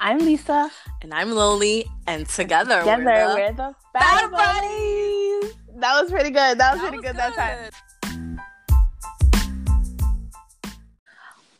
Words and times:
I'm 0.00 0.18
Lisa. 0.18 0.70
And 1.02 1.12
I'm 1.12 1.30
Loli. 1.30 1.84
And 2.06 2.28
together, 2.28 2.78
Together, 2.78 3.04
we're 3.04 3.28
the, 3.28 3.34
we're 3.34 3.52
the 3.52 3.74
Battle 3.92 4.30
Battle 4.30 4.30
Buddies. 4.30 5.54
That 5.76 6.00
was 6.00 6.10
pretty 6.10 6.30
good. 6.30 6.58
That 6.58 6.74
was 6.74 6.82
That 6.82 6.88
pretty 6.92 6.96
was 6.98 7.06
good, 7.06 7.16
that 7.16 7.34
time. 7.34 8.38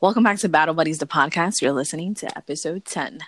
Welcome 0.01 0.23
back 0.23 0.39
to 0.39 0.49
Battle 0.49 0.75
Buddies, 0.75 0.99
the 0.99 1.07
podcast. 1.07 1.61
You're 1.61 1.73
listening 1.73 2.15
to 2.15 2.39
episode 2.39 2.85
10. 2.85 3.19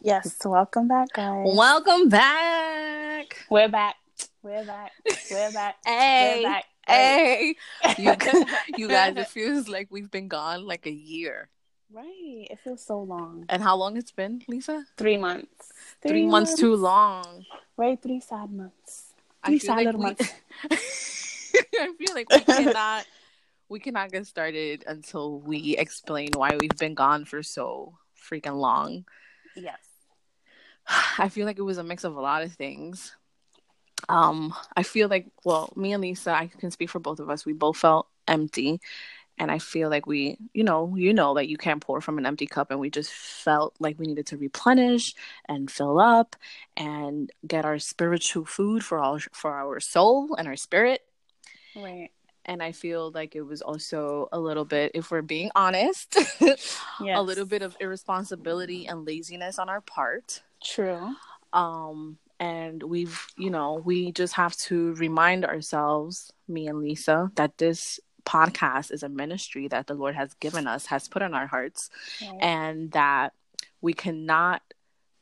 Yes. 0.00 0.38
Welcome 0.42 0.88
back, 0.88 1.08
guys. 1.12 1.44
Welcome 1.54 2.08
back. 2.08 3.44
We're 3.50 3.68
back. 3.68 3.96
We're 4.42 4.64
back. 4.64 4.92
We're 5.30 5.52
back. 5.52 5.76
Hey. 5.84 6.36
We're 6.42 6.50
back. 6.50 6.64
Hey. 6.86 7.56
You, 7.98 8.14
you 8.78 8.88
guys, 8.88 9.14
it 9.14 9.28
feels 9.28 9.68
like 9.68 9.88
we've 9.90 10.10
been 10.10 10.28
gone 10.28 10.66
like 10.66 10.86
a 10.86 10.90
year. 10.90 11.50
Right. 11.92 12.46
It 12.50 12.58
feels 12.60 12.82
so 12.82 13.00
long. 13.00 13.46
And 13.48 13.62
how 13.62 13.76
long 13.76 13.96
it's 13.96 14.10
been, 14.10 14.42
Lisa? 14.48 14.84
Three 14.96 15.16
months. 15.16 15.72
Three, 16.02 16.26
months, 16.26 16.54
too 16.54 16.74
long. 16.74 17.44
Right. 17.76 18.00
Three 18.00 18.20
sad 18.20 18.50
months. 18.50 19.12
Three 19.44 19.58
sad 19.58 19.76
like 19.76 19.86
little 19.86 20.00
we- 20.00 20.06
months. 20.06 20.32
I 21.74 21.92
feel 21.98 22.14
like 22.14 22.30
we 22.30 22.40
cannot 22.40 23.06
we 23.68 23.80
cannot 23.80 24.12
get 24.12 24.26
started 24.26 24.84
until 24.86 25.40
we 25.40 25.76
explain 25.76 26.30
why 26.34 26.56
we've 26.60 26.76
been 26.78 26.94
gone 26.94 27.24
for 27.24 27.42
so 27.42 27.94
freaking 28.30 28.56
long. 28.56 29.04
Yes. 29.56 29.78
I 31.18 31.28
feel 31.28 31.46
like 31.46 31.58
it 31.58 31.62
was 31.62 31.78
a 31.78 31.84
mix 31.84 32.04
of 32.04 32.16
a 32.16 32.20
lot 32.20 32.42
of 32.42 32.52
things. 32.52 33.16
Um, 34.08 34.52
I 34.76 34.82
feel 34.82 35.08
like 35.08 35.26
well, 35.44 35.72
me 35.76 35.92
and 35.92 36.02
Lisa, 36.02 36.32
I 36.32 36.48
can 36.48 36.70
speak 36.70 36.90
for 36.90 36.98
both 36.98 37.20
of 37.20 37.30
us. 37.30 37.46
We 37.46 37.52
both 37.52 37.76
felt 37.76 38.08
empty. 38.28 38.80
And 39.38 39.50
I 39.50 39.58
feel 39.58 39.88
like 39.90 40.06
we, 40.06 40.36
you 40.52 40.62
know, 40.62 40.94
you 40.96 41.12
know 41.12 41.34
that 41.34 41.48
you 41.48 41.56
can't 41.56 41.80
pour 41.80 42.00
from 42.00 42.18
an 42.18 42.26
empty 42.26 42.46
cup 42.46 42.70
and 42.70 42.78
we 42.78 42.90
just 42.90 43.10
felt 43.12 43.74
like 43.80 43.98
we 43.98 44.06
needed 44.06 44.26
to 44.26 44.36
replenish 44.36 45.14
and 45.48 45.70
fill 45.70 45.98
up 45.98 46.36
and 46.76 47.30
get 47.46 47.64
our 47.64 47.78
spiritual 47.78 48.44
food 48.44 48.84
for 48.84 48.98
all 48.98 49.18
for 49.32 49.52
our 49.54 49.80
soul 49.80 50.34
and 50.36 50.46
our 50.46 50.56
spirit 50.56 51.02
Right. 51.74 52.10
and 52.44 52.62
I 52.62 52.72
feel 52.72 53.10
like 53.10 53.34
it 53.34 53.42
was 53.42 53.62
also 53.62 54.28
a 54.32 54.38
little 54.38 54.64
bit, 54.64 54.92
if 54.94 55.10
we're 55.10 55.22
being 55.22 55.50
honest, 55.56 56.16
Yes. 56.40 56.68
a 57.00 57.22
little 57.22 57.46
bit 57.46 57.62
of 57.62 57.76
irresponsibility 57.80 58.86
and 58.86 59.04
laziness 59.06 59.58
on 59.58 59.68
our 59.68 59.80
part. 59.80 60.42
True. 60.62 61.14
Um, 61.52 62.18
and 62.38 62.82
we've, 62.82 63.26
you 63.36 63.50
know, 63.50 63.80
we 63.84 64.12
just 64.12 64.34
have 64.34 64.56
to 64.68 64.94
remind 64.94 65.44
ourselves, 65.44 66.32
me 66.48 66.66
and 66.66 66.80
Lisa, 66.80 67.30
that 67.36 67.56
this 67.58 68.00
podcast 68.24 68.90
is 68.92 69.02
a 69.02 69.08
ministry 69.08 69.68
that 69.68 69.86
the 69.86 69.94
Lord 69.94 70.14
has 70.14 70.34
given 70.34 70.66
us, 70.66 70.86
has 70.86 71.08
put 71.08 71.22
in 71.22 71.34
our 71.34 71.46
hearts, 71.46 71.90
Right. 72.20 72.42
and 72.42 72.90
that 72.92 73.32
we 73.80 73.92
cannot 73.92 74.62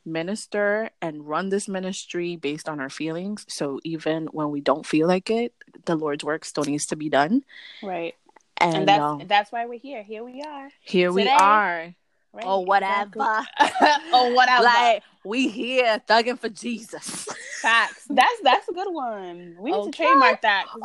minister 0.04 0.90
and 1.02 1.26
run 1.28 1.48
this 1.50 1.68
ministry 1.68 2.36
based 2.36 2.68
on 2.68 2.80
our 2.80 2.88
feelings. 2.90 3.44
So 3.48 3.80
even 3.84 4.26
when 4.32 4.50
we 4.50 4.60
don't 4.60 4.86
feel 4.86 5.06
like 5.06 5.30
it, 5.30 5.54
the 5.84 5.94
Lord's 5.96 6.24
work 6.24 6.44
still 6.44 6.64
needs 6.64 6.86
to 6.86 6.96
be 6.96 7.08
done. 7.08 7.44
right. 7.82 8.14
And, 8.62 8.76
And 8.76 8.88
that's 8.88 9.00
um, 9.02 9.22
that's 9.26 9.52
why 9.52 9.64
we're 9.64 9.78
here. 9.78 10.02
Here 10.02 10.22
we 10.22 10.42
are. 10.42 10.68
here 10.82 11.10
we 11.12 11.26
are. 11.28 11.94
Right. 12.32 12.44
Oh, 12.46 12.60
whatever. 12.60 13.08
Exactly. 13.60 13.88
oh, 14.12 14.34
whatever. 14.34 14.64
Like 14.64 15.02
we 15.24 15.48
here 15.48 16.00
thugging 16.06 16.38
for 16.38 16.50
Jesus. 16.50 17.26
Facts. 17.62 18.04
That's 18.10 18.40
that's 18.42 18.68
a 18.68 18.72
good 18.72 18.92
one. 18.92 19.56
We 19.58 19.70
need 19.70 19.78
Okay. 19.78 19.90
to 19.90 19.96
trademark 19.96 20.42
that. 20.42 20.66
'cause 20.66 20.80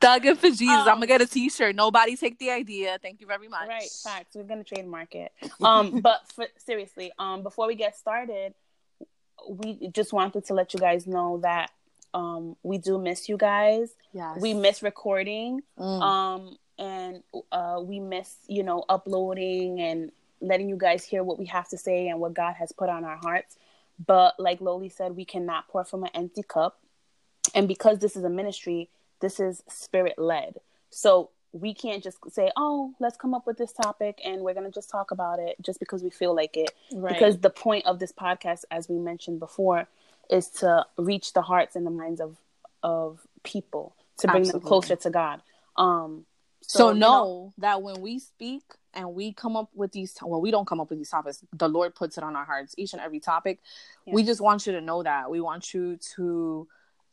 thugging 0.00 0.36
for 0.36 0.48
Jesus. 0.50 0.68
Um, 0.68 0.88
I'm 0.88 0.94
gonna 0.94 1.06
get 1.06 1.20
a 1.20 1.26
T-shirt. 1.26 1.74
Nobody 1.74 2.16
take 2.16 2.38
the 2.38 2.50
idea. 2.50 2.98
Thank 3.00 3.20
you 3.20 3.26
very 3.26 3.48
much. 3.48 3.68
right. 3.68 3.90
Facts. 4.04 4.34
We're 4.34 4.44
gonna 4.44 4.64
trademark 4.64 5.14
it. 5.14 5.32
Um, 5.62 6.00
but 6.02 6.20
for, 6.34 6.46
seriously, 6.58 7.12
um, 7.18 7.42
before 7.42 7.66
we 7.66 7.74
get 7.74 7.96
started, 7.96 8.54
we 9.48 9.88
just 9.92 10.12
wanted 10.12 10.44
to 10.46 10.54
let 10.54 10.74
you 10.74 10.80
guys 10.80 11.06
know 11.06 11.38
that 11.42 11.70
um 12.14 12.56
we 12.62 12.78
do 12.78 12.98
miss 12.98 13.28
you 13.28 13.36
guys. 13.36 13.90
Yes. 14.12 14.40
We 14.40 14.54
miss 14.54 14.82
recording. 14.82 15.62
Mm. 15.78 16.02
Um, 16.02 16.56
and 16.78 17.22
uh, 17.50 17.80
we 17.82 17.98
miss 18.00 18.36
you 18.46 18.62
know 18.62 18.84
uploading 18.88 19.80
and 19.80 20.12
letting 20.40 20.68
you 20.68 20.76
guys 20.76 21.04
hear 21.04 21.24
what 21.24 21.38
we 21.38 21.46
have 21.46 21.68
to 21.68 21.76
say 21.76 22.08
and 22.08 22.20
what 22.20 22.34
God 22.34 22.54
has 22.54 22.72
put 22.72 22.88
on 22.88 23.04
our 23.04 23.16
hearts. 23.16 23.56
But 24.04 24.38
like 24.38 24.60
Loli 24.60 24.92
said, 24.92 25.16
we 25.16 25.24
cannot 25.24 25.68
pour 25.68 25.84
from 25.84 26.04
an 26.04 26.10
empty 26.14 26.42
cup. 26.42 26.78
And 27.54 27.66
because 27.66 27.98
this 27.98 28.16
is 28.16 28.24
a 28.24 28.30
ministry, 28.30 28.88
this 29.20 29.40
is 29.40 29.62
spirit 29.68 30.18
led. 30.18 30.60
So 30.90 31.30
we 31.52 31.74
can't 31.74 32.02
just 32.02 32.18
say, 32.30 32.50
oh, 32.56 32.94
let's 33.00 33.16
come 33.16 33.34
up 33.34 33.46
with 33.46 33.56
this 33.56 33.72
topic 33.72 34.20
and 34.24 34.42
we're 34.42 34.54
going 34.54 34.66
to 34.66 34.72
just 34.72 34.90
talk 34.90 35.10
about 35.10 35.38
it 35.38 35.56
just 35.60 35.80
because 35.80 36.02
we 36.02 36.10
feel 36.10 36.34
like 36.34 36.56
it. 36.56 36.72
right. 36.92 37.12
Because 37.12 37.38
the 37.38 37.50
point 37.50 37.86
of 37.86 37.98
this 37.98 38.12
podcast, 38.12 38.64
as 38.70 38.88
we 38.88 38.98
mentioned 38.98 39.40
before, 39.40 39.88
is 40.30 40.48
to 40.48 40.84
reach 40.96 41.32
the 41.32 41.42
hearts 41.42 41.74
and 41.74 41.86
the 41.86 41.90
minds 41.90 42.20
of, 42.20 42.36
of 42.82 43.20
people, 43.44 43.96
to 44.18 44.26
bring 44.26 44.42
Absolutely. 44.42 44.60
them 44.60 44.68
closer 44.68 44.96
to 44.96 45.10
God. 45.10 45.40
Um, 45.76 46.26
so, 46.62 46.90
you 46.90 46.98
know, 46.98 47.54
that 47.58 47.80
when 47.82 48.02
we 48.02 48.18
speak 48.18 48.62
and 48.92 49.14
we 49.14 49.32
come 49.32 49.56
up 49.56 49.70
with 49.74 49.92
these 49.92 50.16
well 50.22 50.40
we 50.40 50.50
don't 50.50 50.66
come 50.66 50.80
up 50.80 50.90
with 50.90 50.98
these 50.98 51.10
topics 51.10 51.44
the 51.52 51.68
lord 51.68 51.94
puts 51.94 52.16
it 52.16 52.24
on 52.24 52.34
our 52.34 52.44
hearts 52.44 52.74
each 52.78 52.94
and 52.94 53.02
every 53.02 53.20
topic 53.20 53.60
we 54.06 54.22
just 54.22 54.40
want 54.40 54.66
you 54.66 54.72
to 54.72 54.80
know 54.80 55.02
that 55.02 55.30
we 55.30 55.40
want 55.40 55.74
you 55.74 55.98
to 55.98 56.66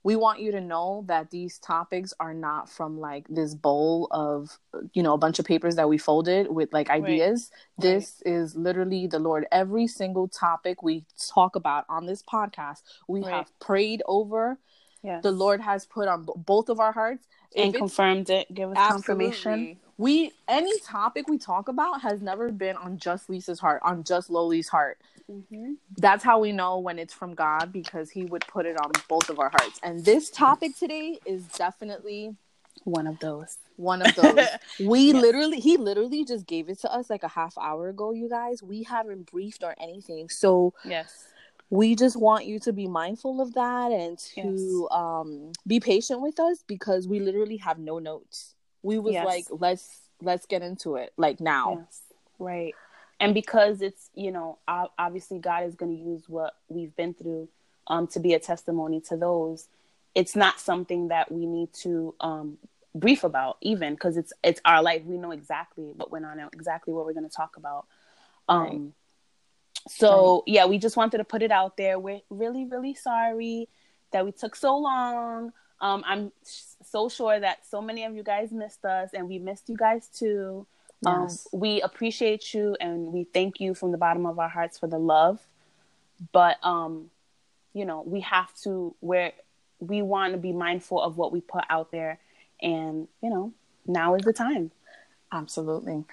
we 0.05 0.15
want 0.15 0.39
you 0.39 0.51
to 0.51 0.61
know 0.61 1.03
that 1.07 1.31
these 1.31 1.57
topics 1.57 2.13
are 2.19 2.33
not 2.33 2.69
from 2.69 2.99
like 2.99 3.25
this 3.27 3.55
bowl 3.55 4.07
of 4.11 4.59
you 4.93 5.01
know 5.01 5.13
a 5.13 5.17
bunch 5.17 5.39
of 5.39 5.45
papers 5.45 5.75
that 5.75 5.89
we 5.89 5.97
folded 5.97 6.47
with 6.49 6.71
like 6.71 6.89
ideas 6.91 7.49
this 7.79 8.21
is 8.23 8.55
literally 8.55 9.07
the 9.07 9.17
lord 9.19 9.47
every 9.51 9.87
single 9.87 10.27
topic 10.27 10.83
we 10.83 11.03
talk 11.33 11.55
about 11.55 11.83
on 11.89 12.05
this 12.05 12.21
podcast 12.21 12.83
we 13.07 13.21
Right. 13.21 13.31
have 13.33 13.59
prayed 13.59 14.03
over 14.05 14.59
yes. 15.01 15.23
the 15.23 15.31
lord 15.31 15.59
has 15.59 15.85
put 15.87 16.07
on 16.07 16.23
b- 16.25 16.33
both 16.37 16.69
of 16.69 16.79
our 16.79 16.91
hearts 16.91 17.25
and 17.55 17.69
it's- 17.69 17.79
confirmed 17.79 18.29
it, 18.29 18.53
give 18.53 18.69
us 18.71 18.77
confirmation. 18.91 19.77
We 19.97 20.33
any 20.49 20.77
topic 20.81 21.29
we 21.29 21.37
talk 21.37 21.69
about 21.69 22.01
has 22.01 22.21
never 22.21 22.51
been 22.51 22.75
on 22.75 22.97
just 22.97 23.29
Lisa's 23.29 23.61
heart, 23.61 23.81
on 23.81 24.03
just 24.03 24.29
Loli's 24.29 24.67
heart. 24.67 24.97
Mm-hmm. 25.29 25.73
That's 25.97 26.23
how 26.23 26.39
we 26.39 26.51
know 26.51 26.79
when 26.79 26.99
it's 26.99 27.13
from 27.13 27.33
God 27.33 27.71
because 27.71 28.09
He 28.11 28.25
would 28.25 28.45
put 28.47 28.65
it 28.65 28.77
on 28.79 28.91
both 29.09 29.29
of 29.29 29.39
our 29.39 29.49
hearts. 29.49 29.79
And 29.83 30.03
this 30.05 30.29
topic 30.29 30.77
today 30.77 31.19
is 31.25 31.45
definitely 31.47 32.35
One 32.83 33.07
of 33.07 33.17
those. 33.19 33.57
one 33.77 34.01
of 34.01 34.13
those. 34.15 34.47
We 34.79 35.11
Yes. 35.13 35.21
literally, 35.21 35.59
He 35.59 35.77
literally 35.77 36.23
just 36.25 36.45
gave 36.45 36.69
it 36.69 36.79
to 36.81 36.93
us 36.93 37.09
like 37.09 37.23
a 37.23 37.27
half 37.27 37.57
hour 37.57 37.89
ago. 37.89 38.11
You 38.11 38.29
guys, 38.29 38.61
we 38.61 38.83
haven't 38.83 39.31
briefed 39.31 39.63
or 39.63 39.73
anything, 39.79 40.29
so 40.29 40.73
Yes. 40.83 41.27
we 41.71 41.95
just 41.95 42.15
want 42.15 42.45
you 42.45 42.59
to 42.59 42.71
be 42.73 42.87
mindful 42.87 43.41
of 43.41 43.53
that 43.55 43.91
and 43.91 44.19
to 44.19 44.87
um 44.91 45.51
be 45.65 45.79
patient 45.79 46.21
with 46.21 46.39
us 46.39 46.63
because 46.67 47.07
we 47.07 47.19
literally 47.19 47.57
have 47.57 47.79
no 47.79 47.97
notes 47.97 48.53
we 48.83 48.99
was 48.99 49.13
Yes. 49.13 49.25
like 49.25 49.45
let's 49.49 50.01
let's 50.21 50.45
get 50.45 50.61
into 50.61 50.95
it 50.97 51.11
like 51.17 51.39
now 51.39 51.79
Yes. 51.79 52.01
Right. 52.37 52.75
And 53.19 53.33
because 53.33 53.81
it's, 53.81 54.09
you 54.13 54.31
know, 54.31 54.59
obviously 54.67 55.39
God 55.39 55.65
is 55.65 55.75
going 55.75 55.95
to 55.95 56.03
use 56.03 56.23
what 56.27 56.55
we've 56.67 56.95
been 56.95 57.13
through 57.13 57.47
um, 57.87 58.07
to 58.07 58.19
be 58.19 58.33
a 58.33 58.39
testimony 58.39 59.01
to 59.01 59.17
those. 59.17 59.67
It's 60.13 60.35
not 60.35 60.59
something 60.59 61.09
that 61.09 61.31
we 61.31 61.45
need 61.45 61.73
to 61.83 62.15
um, 62.19 62.57
brief 62.93 63.23
about, 63.23 63.57
even 63.61 63.93
because 63.93 64.17
it's 64.17 64.33
it's 64.43 64.61
our 64.65 64.81
life. 64.81 65.03
We 65.05 65.17
know 65.17 65.31
exactly 65.31 65.91
what 65.95 66.11
went 66.11 66.25
on, 66.25 66.39
and 66.39 66.49
exactly 66.53 66.93
what 66.93 67.05
we're 67.05 67.13
going 67.13 67.29
to 67.29 67.35
talk 67.35 67.57
about. 67.57 67.85
Um, 68.47 68.63
Right. 68.65 68.81
So 69.87 70.43
yeah, 70.47 70.65
we 70.65 70.77
just 70.79 70.97
wanted 70.97 71.19
to 71.19 71.23
put 71.23 71.43
it 71.43 71.51
out 71.51 71.77
there. 71.77 71.99
We're 71.99 72.21
really, 72.29 72.65
really 72.65 72.95
sorry 72.95 73.69
that 74.11 74.25
we 74.25 74.31
took 74.31 74.55
so 74.55 74.77
long. 74.77 75.51
Um, 75.79 76.03
I'm 76.07 76.31
so 76.83 77.09
sure 77.09 77.39
that 77.39 77.67
so 77.69 77.81
many 77.81 78.03
of 78.05 78.15
you 78.15 78.23
guys 78.23 78.51
missed 78.51 78.83
us, 78.85 79.11
and 79.13 79.27
we 79.27 79.37
missed 79.39 79.69
you 79.69 79.77
guys 79.77 80.07
too. 80.07 80.65
Um, 81.03 81.27
we 81.51 81.81
appreciate 81.81 82.53
you, 82.53 82.75
and 82.79 83.13
we 83.13 83.25
thank 83.25 83.59
you 83.59 83.73
from 83.75 83.91
the 83.91 83.97
bottom 83.97 84.25
of 84.25 84.39
our 84.39 84.49
hearts 84.49 84.77
for 84.79 84.87
the 84.87 84.97
love. 84.99 85.39
But 86.31 86.57
um, 86.63 87.11
you 87.73 87.85
know, 87.85 88.01
we 88.05 88.21
have 88.21 88.53
to 88.63 88.95
where 88.99 89.33
we 89.79 90.01
want 90.01 90.33
to 90.33 90.37
be 90.39 90.51
mindful 90.53 91.01
of 91.01 91.17
what 91.17 91.31
we 91.31 91.41
put 91.41 91.63
out 91.69 91.91
there, 91.91 92.19
and 92.61 93.07
you 93.21 93.29
know, 93.29 93.53
now 93.85 94.15
is 94.15 94.23
the 94.23 94.33
time. 94.33 94.71
absolutely 95.31 96.03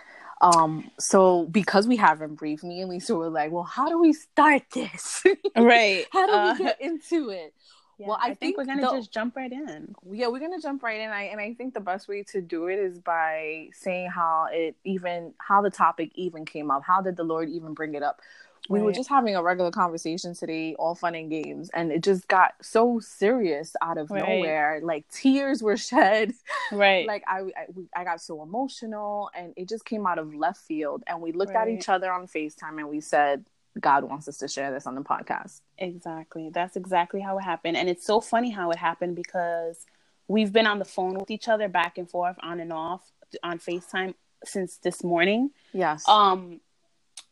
um 0.41 0.91
so 0.99 1.47
because 1.47 1.87
we 1.87 1.97
haven't 1.97 2.35
briefed 2.35 2.65
me 2.65 2.81
and 2.81 2.91
lisa 2.91 3.15
were 3.15 3.29
like 3.31 3.53
well 3.53 3.63
how 3.63 3.89
do 3.89 3.99
we 4.01 4.13
start 4.13 4.63
this 4.75 5.23
Right. 5.57 6.07
how 6.11 6.27
do 6.27 6.33
Uh, 6.33 6.53
we 6.59 6.65
get 6.65 6.81
into 6.81 7.31
it 7.31 7.55
Yeah, 8.03 8.09
Well, 8.09 8.19
I 8.21 8.25
I, 8.25 8.27
think, 8.35 8.39
think 8.41 8.59
we're 8.59 8.65
gonna 8.67 8.83
the- 8.83 8.97
just 8.99 9.13
jump 9.13 9.37
right 9.37 9.53
in. 9.53 9.95
yeah 10.11 10.27
we're 10.27 10.41
gonna 10.41 10.61
jump 10.61 10.83
right 10.83 11.01
in 11.01 11.11
I, 11.11 11.23
and 11.25 11.41
i 11.41 11.55
think 11.55 11.73
the 11.73 11.81
best 11.81 12.09
way 12.09 12.25
to 12.25 12.41
do 12.41 12.67
it 12.67 12.79
is 12.79 12.99
by 12.99 13.69
saying 13.73 14.11
how 14.11 14.49
it 14.51 14.75
even 14.85 15.33
how 15.39 15.63
the 15.63 15.71
topic 15.71 16.11
even 16.17 16.45
came 16.45 16.71
up 16.71 16.83
how 16.85 17.01
did 17.01 17.17
the 17.17 17.23
lord 17.25 17.49
even 17.49 17.75
bring 17.75 17.95
it 17.95 18.03
up 18.03 18.21
we 18.69 18.81
were 18.81 18.93
just 18.93 19.09
having 19.09 19.35
a 19.35 19.43
regular 19.43 19.73
conversation 19.73 20.35
today, 20.35 20.77
all 20.79 20.95
fun 20.95 21.17
and 21.17 21.29
games, 21.29 21.69
and 21.75 21.91
it 21.91 22.01
just 22.01 22.29
got 22.29 22.55
so 22.63 23.01
serious 23.01 23.75
out 23.83 23.99
of 23.99 24.09
Right. 24.09 24.23
nowhere. 24.23 24.79
Like 24.85 25.05
tears 25.11 25.65
were 25.65 25.77
shed. 25.77 26.33
Right. 26.71 27.05
Like 27.13 27.25
I, 27.27 27.41
I, 27.41 27.67
I 28.01 28.05
got 28.05 28.21
so 28.21 28.41
emotional, 28.41 29.31
and 29.35 29.53
it 29.57 29.69
just 29.69 29.85
came 29.85 30.07
out 30.07 30.21
of 30.21 30.33
left 30.33 30.61
field. 30.61 31.03
And 31.09 31.21
we 31.21 31.33
looked 31.33 31.57
at 31.57 31.69
each 31.69 31.89
other 31.89 32.13
on 32.13 32.29
Facetime, 32.29 32.79
and 32.79 32.89
we 32.89 33.01
said, 33.01 33.45
"God 33.81 34.05
wants 34.05 34.29
us 34.29 34.39
to 34.39 34.49
share 34.49 34.73
this 34.73 34.87
on 34.87 34.95
the 34.95 35.03
podcast." 35.03 35.61
Exactly. 35.79 36.51
That's 36.51 36.77
exactly 36.77 37.21
how 37.21 37.39
it 37.39 37.43
happened. 37.43 37.77
And 37.77 37.89
it's 37.89 38.07
so 38.07 38.21
funny 38.21 38.51
how 38.51 38.71
it 38.71 38.79
happened 38.79 39.17
because 39.17 39.87
we've 40.29 40.53
been 40.53 40.67
on 40.67 40.79
the 40.79 40.85
phone 40.85 41.15
with 41.15 41.31
each 41.31 41.49
other 41.49 41.69
back 41.69 41.99
and 41.99 42.09
forth 42.09 42.37
on 42.43 42.61
and 42.61 42.73
off 42.73 43.11
on 43.43 43.59
FaceTime 43.59 44.15
since 44.45 44.77
this 44.79 45.03
morning. 45.03 45.51
Yes. 45.73 46.07
Um 46.09 46.61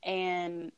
and 0.03 0.73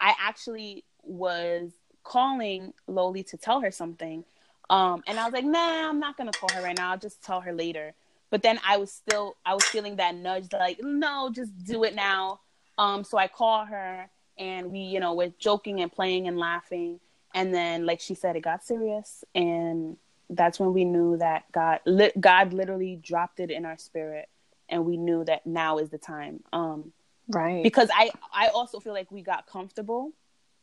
I 0.00 0.14
actually 0.20 0.84
was 1.02 1.72
calling 2.04 2.72
Loli 2.88 3.26
to 3.28 3.36
tell 3.36 3.60
her 3.60 3.70
something. 3.70 4.24
Um 4.70 5.02
and 5.06 5.18
I 5.18 5.24
was 5.24 5.32
like, 5.32 5.44
"Nah, 5.44 5.88
I'm 5.88 6.00
not 6.00 6.16
going 6.16 6.30
to 6.30 6.38
call 6.38 6.50
her 6.54 6.62
right 6.62 6.76
now. 6.76 6.92
I'll 6.92 6.98
just 6.98 7.22
tell 7.22 7.40
her 7.40 7.52
later." 7.52 7.94
But 8.30 8.42
then 8.42 8.60
I 8.66 8.76
was 8.76 8.92
still 8.92 9.36
I 9.44 9.54
was 9.54 9.64
feeling 9.64 9.96
that 9.96 10.14
nudge 10.14 10.52
like, 10.52 10.80
"No, 10.82 11.30
just 11.32 11.52
do 11.64 11.84
it 11.84 11.94
now." 11.94 12.40
Um 12.76 13.04
so 13.04 13.18
I 13.18 13.28
call 13.28 13.64
her 13.64 14.10
and 14.38 14.70
we, 14.72 14.80
you 14.80 15.00
know, 15.00 15.14
we're 15.14 15.32
joking 15.38 15.80
and 15.80 15.90
playing 15.92 16.28
and 16.28 16.38
laughing. 16.38 17.00
And 17.34 17.52
then 17.54 17.84
like 17.86 18.00
she 18.00 18.14
said 18.14 18.36
it 18.36 18.40
got 18.40 18.64
serious 18.64 19.22
and 19.34 19.96
that's 20.30 20.58
when 20.60 20.72
we 20.72 20.84
knew 20.84 21.16
that 21.18 21.50
God 21.52 21.80
li- 21.86 22.12
God 22.18 22.52
literally 22.52 22.96
dropped 22.96 23.40
it 23.40 23.50
in 23.50 23.64
our 23.66 23.76
spirit 23.78 24.28
and 24.68 24.84
we 24.84 24.96
knew 24.96 25.24
that 25.24 25.46
now 25.46 25.78
is 25.78 25.90
the 25.90 25.98
time. 25.98 26.40
Um 26.52 26.92
right. 27.28 27.62
because 27.62 27.90
I 27.94 28.10
I 28.32 28.48
also 28.48 28.80
feel 28.80 28.92
like 28.94 29.10
we 29.10 29.22
got 29.22 29.46
comfortable 29.46 30.12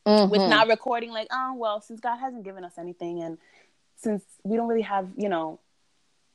Mhm. 0.06 0.30
with 0.30 0.40
not 0.42 0.68
recording 0.68 1.10
like 1.10 1.28
oh 1.32 1.54
well 1.56 1.80
since 1.80 2.00
God 2.00 2.16
hasn't 2.18 2.44
given 2.44 2.64
us 2.64 2.78
anything 2.78 3.22
and 3.22 3.38
since 3.96 4.22
we 4.44 4.56
don't 4.56 4.68
really 4.68 4.82
have 4.82 5.08
you 5.16 5.28
know 5.28 5.58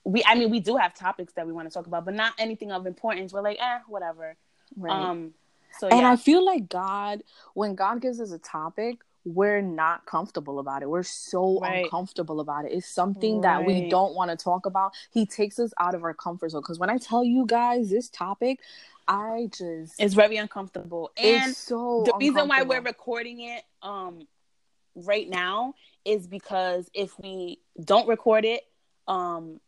we 0.03 0.23
I 0.25 0.35
mean 0.35 0.49
we 0.49 0.59
do 0.59 0.75
have 0.77 0.93
topics 0.93 1.33
that 1.33 1.45
we 1.47 1.53
want 1.53 1.69
to 1.69 1.73
talk 1.73 1.87
about 1.87 2.03
but 2.05 2.13
not 2.13 2.33
anything 2.37 2.71
of 2.71 2.85
importance 2.87 3.31
we're 3.31 3.41
like 3.41 3.57
eh 3.61 3.79
whatever 3.87 4.35
Right. 4.75 4.91
um 4.91 5.33
so 5.77 5.87
and 5.87 5.99
yeah 5.99 6.11
I 6.11 6.15
feel 6.15 6.45
like 6.45 6.69
God, 6.69 7.23
when 7.53 7.75
God 7.75 8.01
gives 8.01 8.19
us 8.19 8.31
a 8.31 8.39
topic, 8.39 8.99
we're 9.23 9.61
not 9.61 10.05
comfortable 10.05 10.59
about 10.59 10.81
it. 10.81 10.89
We're 10.89 11.03
so 11.03 11.59
Right. 11.61 11.83
uncomfortable 11.83 12.39
about 12.39 12.65
it. 12.65 12.71
It's 12.71 12.87
something 12.87 13.41
that 13.41 13.63
we 13.63 13.81
don't 13.81 14.15
want 14.15 14.31
to 14.31 14.37
talk 14.37 14.65
about. 14.65 14.93
He 15.11 15.25
takes 15.25 15.59
us 15.59 15.73
out 15.79 15.93
of 15.93 16.03
our 16.03 16.13
comfort 16.13 16.49
zone. 16.49 16.61
Because 16.61 16.79
when 16.79 16.89
I 16.89 16.97
tell 16.97 17.23
you 17.23 17.45
guys 17.45 17.89
this 17.89 18.09
topic, 18.09 18.59
I 19.07 19.49
just 19.55 19.99
it's 19.99 20.13
very 20.13 20.37
uncomfortable 20.37 21.11
and 21.17 21.49
it's 21.49 21.57
so 21.57 22.03
the 22.05 22.13
reason 22.17 22.47
why 22.47 22.63
we're 22.63 22.81
recording 22.81 23.41
it 23.41 23.63
um 23.81 24.27
right 24.95 25.29
now 25.29 25.73
is 26.05 26.27
because 26.27 26.89
if 26.93 27.17
we 27.19 27.59
don't 27.83 28.07
record 28.07 28.45
it 28.45 28.63
um 29.07 29.59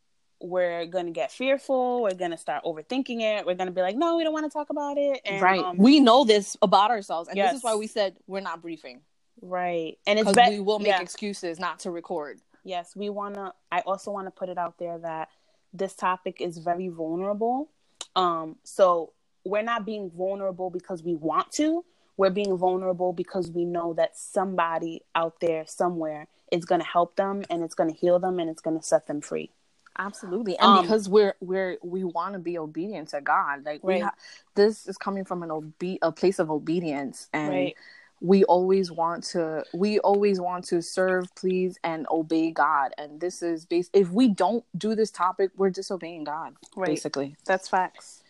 we're 0.43 0.85
gonna 0.85 1.11
get 1.11 1.31
fearful 1.31 2.03
we're 2.03 2.13
gonna 2.13 2.37
start 2.37 2.63
overthinking 2.65 3.21
it 3.21 3.45
we're 3.45 3.55
gonna 3.55 3.71
be 3.71 3.81
like 3.81 3.95
no 3.95 4.17
we 4.17 4.23
don't 4.23 4.33
want 4.33 4.45
to 4.45 4.49
talk 4.49 4.69
about 4.69 4.97
it 4.97 5.21
and 5.25 5.41
right. 5.41 5.63
um, 5.63 5.77
we 5.77 6.01
know 6.01 6.25
this 6.25 6.57
about 6.61 6.91
ourselves, 6.91 7.29
and 7.29 7.39
this 7.39 7.53
is 7.53 7.63
why 7.63 7.75
we 7.75 7.87
said 7.87 8.17
we're 8.27 8.41
not 8.41 8.61
briefing 8.61 8.99
right 9.41 9.97
and 10.05 10.19
it's 10.19 10.29
because 10.29 10.49
be- 10.49 10.57
we 10.57 10.61
will 10.61 10.79
make 10.79 10.89
yeah. 10.89 11.01
excuses 11.01 11.59
not 11.59 11.79
to 11.79 11.91
record. 11.91 12.39
yes 12.65 12.93
we 12.93 13.09
want 13.09 13.35
to 13.35 13.53
i 13.71 13.79
also 13.81 14.11
want 14.11 14.27
to 14.27 14.31
put 14.31 14.49
it 14.49 14.57
out 14.57 14.77
there 14.77 14.97
that 14.97 15.29
this 15.71 15.95
topic 15.95 16.41
is 16.41 16.57
very 16.57 16.89
vulnerable 16.89 17.69
um 18.17 18.57
so 18.63 19.13
we're 19.45 19.63
not 19.63 19.85
being 19.85 20.11
vulnerable 20.11 20.69
because 20.69 21.01
we 21.03 21.15
want 21.15 21.49
to 21.53 21.85
we're 22.17 22.29
being 22.29 22.57
vulnerable 22.57 23.13
because 23.13 23.49
we 23.49 23.63
know 23.63 23.93
that 23.93 24.15
somebody 24.17 25.01
out 25.15 25.39
there 25.39 25.63
somewhere 25.65 26.27
is 26.51 26.65
going 26.65 26.79
to 26.79 26.87
help 26.87 27.15
them 27.15 27.43
and 27.49 27.63
it's 27.63 27.73
going 27.73 27.89
to 27.89 27.95
heal 27.95 28.19
them 28.19 28.39
and 28.39 28.49
it's 28.49 28.61
going 28.61 28.77
to 28.77 28.85
set 28.85 29.07
them 29.07 29.19
free 29.19 29.49
Absolutely, 29.97 30.57
and 30.57 30.75
Um, 30.75 30.81
because 30.81 31.07
we're 31.07 31.35
we're 31.39 31.77
we 31.83 32.03
want 32.03 32.33
to 32.33 32.39
be 32.39 32.57
obedient 32.57 33.09
to 33.09 33.21
God, 33.21 33.63
like 33.65 33.83
we 33.83 33.93
Right. 33.93 34.03
ha- 34.03 34.15
this 34.55 34.87
is 34.87 34.97
coming 34.97 35.23
from 35.23 35.43
an 35.43 35.51
obe- 35.51 35.99
a 36.01 36.11
place 36.11 36.39
of 36.39 36.49
obedience, 36.49 37.29
and 37.31 37.49
Right. 37.49 37.75
we 38.19 38.43
always 38.45 38.91
want 38.91 39.23
to 39.25 39.63
we 39.73 39.99
always 39.99 40.39
want 40.41 40.65
to 40.65 40.81
serve, 40.81 41.27
please, 41.35 41.77
and 41.83 42.07
obey 42.09 42.49
God. 42.51 42.93
And 42.97 43.21
this 43.21 43.43
is 43.43 43.65
based 43.65 43.91
If 43.93 44.09
we 44.09 44.29
don't 44.29 44.65
do 44.75 44.95
this 44.95 45.11
topic, 45.11 45.51
we're 45.57 45.69
disobeying 45.69 46.23
God, 46.23 46.55
Right. 46.75 46.87
basically. 46.87 47.35
that's 47.45 47.67
facts 47.69 48.23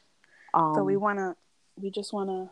Um, 0.54 0.74
so 0.75 0.83
we 0.83 0.98
want 0.98 1.19
to 1.19 1.36
we 1.81 1.89
just 1.89 2.12
want 2.13 2.30
to 2.30 2.50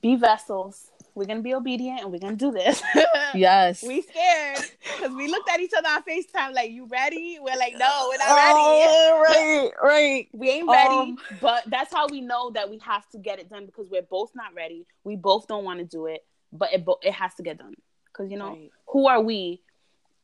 be 0.00 0.16
vessels 0.16 0.90
we're 1.16 1.24
to 1.38 1.42
be 1.42 1.54
obedient 1.54 2.00
and 2.02 2.12
we're 2.12 2.18
to 2.36 2.44
do 2.46 2.52
this 2.52 2.82
yes, 3.34 3.82
We 3.82 4.02
scared 4.02 4.58
because 4.82 5.12
we 5.16 5.26
looked 5.28 5.48
at 5.48 5.60
each 5.60 5.72
other 5.76 5.88
on 5.88 6.02
FaceTime 6.02 6.54
like, 6.54 6.70
"You 6.70 6.86
ready?" 6.86 7.38
We're 7.40 7.56
like, 7.56 7.74
"No, 7.76 8.08
we're 8.10 8.18
not 8.18 8.28
Oh, 8.28 9.22
right, 9.28 9.70
right. 9.82 10.28
We 10.32 10.50
ain't 10.50 10.68
ready." 10.68 10.94
Um, 10.96 11.18
but 11.40 11.64
that's 11.66 11.92
how 11.92 12.06
we 12.08 12.20
know 12.20 12.50
that 12.50 12.70
we 12.70 12.78
have 12.78 13.08
to 13.10 13.18
get 13.18 13.38
it 13.38 13.48
done 13.50 13.66
because 13.66 13.88
we're 13.90 14.02
both 14.02 14.30
not 14.34 14.54
ready. 14.54 14.86
We 15.04 15.16
both 15.16 15.46
don't 15.48 15.64
want 15.64 15.80
to 15.80 15.84
do 15.84 16.06
it, 16.06 16.24
but 16.52 16.72
it 16.72 16.84
bo- 16.84 17.00
it 17.02 17.12
has 17.12 17.34
to 17.34 17.42
get 17.42 17.58
done 17.58 17.74
because 18.12 18.30
you 18.30 18.36
know 18.38 18.50
Right. 18.50 18.70
who 18.88 19.08
are 19.08 19.20
we 19.20 19.60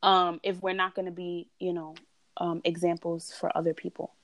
um, 0.03 0.41
if 0.43 0.63
we're 0.63 0.75
not 0.75 0.95
to 1.07 1.13
be 1.13 1.49
you 1.59 1.73
know 1.73 1.95
um, 2.37 2.61
examples 2.65 3.33
for 3.39 3.57
other 3.57 3.75
people? 3.75 4.15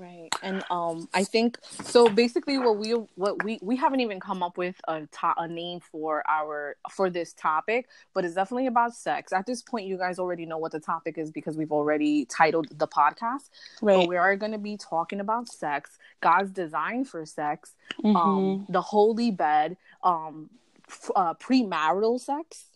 Right. 0.00 0.28
And 0.44 0.62
um 0.70 1.08
I 1.12 1.24
think 1.24 1.58
so 1.82 2.08
basically 2.08 2.56
what 2.56 2.76
we 2.78 2.92
what 3.16 3.42
we 3.42 3.58
we 3.62 3.74
haven't 3.74 3.98
even 3.98 4.20
come 4.20 4.44
up 4.44 4.56
with 4.56 4.76
a 4.86 5.00
to- 5.00 5.34
a 5.36 5.48
name 5.48 5.80
for 5.80 6.22
our 6.30 6.76
for 6.92 7.10
this 7.10 7.32
topic, 7.32 7.88
but 8.14 8.24
it's 8.24 8.34
definitely 8.36 8.68
about 8.68 8.94
sex. 8.94 9.32
At 9.32 9.44
this 9.44 9.60
point 9.60 9.88
you 9.88 9.98
guys 9.98 10.20
already 10.20 10.46
know 10.46 10.56
what 10.56 10.70
the 10.70 10.78
topic 10.78 11.18
is 11.18 11.32
because 11.32 11.56
we've 11.56 11.72
already 11.72 12.26
titled 12.26 12.68
the 12.78 12.86
podcast. 12.86 13.48
But 13.82 14.06
we 14.06 14.16
are 14.16 14.36
going 14.36 14.52
to 14.52 14.58
be 14.58 14.76
talking 14.76 15.18
about 15.18 15.48
sex, 15.48 15.98
God's 16.20 16.50
design 16.52 17.04
for 17.04 17.26
sex, 17.26 17.72
Mm-hmm. 18.04 18.16
um 18.16 18.66
the 18.68 18.80
holy 18.80 19.32
bed, 19.32 19.76
um 20.04 20.48
f- 20.88 21.10
uh, 21.16 21.34
premarital 21.34 22.20
sex, 22.20 22.66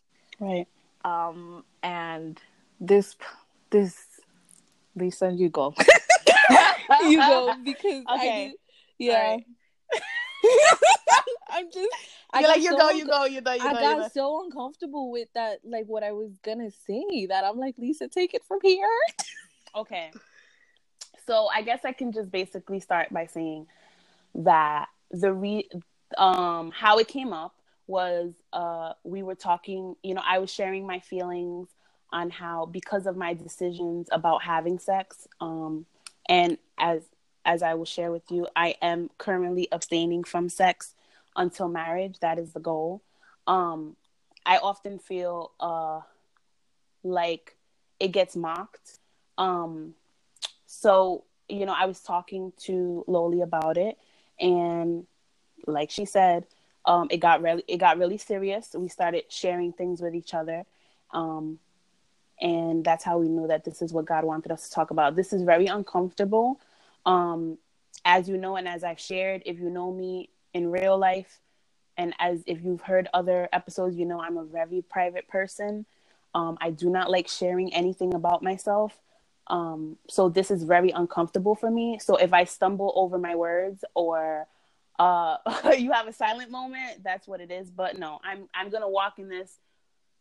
right. 0.40 0.66
um 1.04 1.62
and 1.84 2.40
this 2.80 3.14
this 3.70 4.06
Lisa 4.96 5.30
you 5.30 5.48
go. 5.50 5.72
you 7.02 7.18
go 7.18 7.54
because 7.64 8.04
I 8.08 8.16
Okay. 8.16 8.46
did, 8.48 8.56
yeah. 8.98 9.36
I'm 11.50 11.70
just 11.72 11.94
I 12.32 12.40
You're 12.40 12.48
got 12.48 12.54
like, 12.54 12.62
you 12.62 12.70
so 12.70 12.78
go, 12.78 12.90
you 12.90 13.06
go, 13.06 13.24
you 13.24 13.40
go, 13.40 13.52
you 13.52 13.60
I 13.60 13.72
go. 13.72 13.80
got 13.80 13.98
go. 13.98 14.08
so 14.08 14.44
uncomfortable 14.44 15.10
with 15.10 15.28
that, 15.34 15.60
like 15.64 15.86
what 15.86 16.02
I 16.02 16.12
was 16.12 16.30
gonna 16.42 16.70
say. 16.70 17.26
That 17.26 17.44
I'm 17.44 17.58
like, 17.58 17.74
Lisa, 17.78 18.08
take 18.08 18.34
it 18.34 18.44
from 18.44 18.58
here. 18.62 18.88
Okay. 19.74 20.10
So 21.26 21.48
I 21.54 21.62
guess 21.62 21.80
I 21.84 21.92
can 21.92 22.12
just 22.12 22.30
basically 22.30 22.78
start 22.78 23.10
by 23.10 23.24
saying 23.24 23.66
that 24.34 24.88
the 25.10 25.32
re 25.32 25.68
um 26.18 26.70
how 26.72 26.98
it 26.98 27.08
came 27.08 27.32
up 27.32 27.54
was 27.86 28.34
uh 28.52 28.92
we 29.04 29.22
were 29.22 29.34
talking, 29.34 29.96
you 30.02 30.12
know, 30.14 30.22
I 30.26 30.40
was 30.40 30.50
sharing 30.50 30.86
my 30.86 31.00
feelings 31.00 31.68
on 32.12 32.28
how 32.28 32.66
because 32.66 33.06
of 33.06 33.16
my 33.16 33.32
decisions 33.32 34.08
about 34.12 34.42
having 34.42 34.78
sex 34.78 35.26
um 35.40 35.86
and 36.28 36.58
as 36.82 37.02
as 37.44 37.62
I 37.62 37.74
will 37.74 37.86
share 37.86 38.12
with 38.12 38.30
you, 38.30 38.46
I 38.54 38.76
am 38.82 39.10
currently 39.18 39.68
abstaining 39.72 40.24
from 40.24 40.48
sex 40.48 40.94
until 41.34 41.68
marriage. 41.68 42.18
That 42.20 42.38
is 42.38 42.52
the 42.52 42.60
goal. 42.60 43.02
Um 43.46 43.96
I 44.44 44.58
often 44.58 44.98
feel 44.98 45.52
uh 45.60 46.00
like 47.04 47.56
it 47.98 48.08
gets 48.08 48.36
mocked 48.36 48.98
um 49.38 49.94
so 50.66 51.24
you 51.48 51.66
know 51.66 51.74
i 51.76 51.86
was 51.86 52.00
talking 52.00 52.52
to 52.56 53.04
loli 53.08 53.42
about 53.42 53.76
it 53.76 53.98
and 54.40 55.06
like 55.66 55.90
she 55.90 56.04
said 56.04 56.46
um 56.84 57.08
it 57.10 57.18
got 57.18 57.42
really 57.42 57.64
it 57.68 57.78
got 57.78 57.98
really 57.98 58.18
serious 58.18 58.74
we 58.76 58.88
started 58.88 59.24
sharing 59.28 59.72
things 59.72 60.00
with 60.00 60.14
each 60.14 60.34
other 60.34 60.64
um 61.12 61.58
and 62.40 62.84
that's 62.84 63.04
how 63.04 63.18
we 63.18 63.28
knew 63.28 63.46
that 63.46 63.64
this 63.64 63.82
is 63.82 63.92
what 63.92 64.04
god 64.04 64.24
wanted 64.24 64.52
us 64.52 64.68
to 64.68 64.74
talk 64.74 64.90
about 64.90 65.16
this 65.16 65.32
is 65.32 65.42
very 65.42 65.66
uncomfortable 65.66 66.60
um 67.06 67.58
as 68.04 68.28
you 68.28 68.36
know 68.36 68.56
and 68.56 68.68
as 68.68 68.84
i've 68.84 69.00
shared 69.00 69.42
if 69.46 69.58
you 69.58 69.70
know 69.70 69.92
me 69.92 70.28
in 70.54 70.70
real 70.70 70.98
life 70.98 71.40
and 71.96 72.14
as 72.18 72.42
if 72.46 72.62
you've 72.64 72.82
heard 72.82 73.08
other 73.14 73.48
episodes 73.52 73.96
you 73.96 74.06
know 74.06 74.20
i'm 74.20 74.36
a 74.36 74.44
very 74.44 74.82
private 74.82 75.28
person 75.28 75.84
um, 76.34 76.56
I 76.60 76.70
do 76.70 76.88
not 76.88 77.10
like 77.10 77.28
sharing 77.28 77.72
anything 77.74 78.14
about 78.14 78.42
myself. 78.42 78.98
Um, 79.48 79.98
so 80.08 80.28
this 80.28 80.50
is 80.50 80.62
very 80.64 80.90
uncomfortable 80.90 81.54
for 81.54 81.70
me. 81.70 81.98
So 81.98 82.16
if 82.16 82.32
I 82.32 82.44
stumble 82.44 82.92
over 82.96 83.18
my 83.18 83.34
words 83.34 83.84
or 83.94 84.46
uh, 84.98 85.36
you 85.78 85.92
have 85.92 86.06
a 86.06 86.12
silent 86.12 86.50
moment, 86.50 87.02
that's 87.02 87.26
what 87.28 87.40
it 87.40 87.50
is. 87.50 87.70
But 87.70 87.98
no, 87.98 88.18
I'm 88.24 88.48
I'm 88.54 88.70
gonna 88.70 88.88
walk 88.88 89.18
in 89.18 89.28
this 89.28 89.58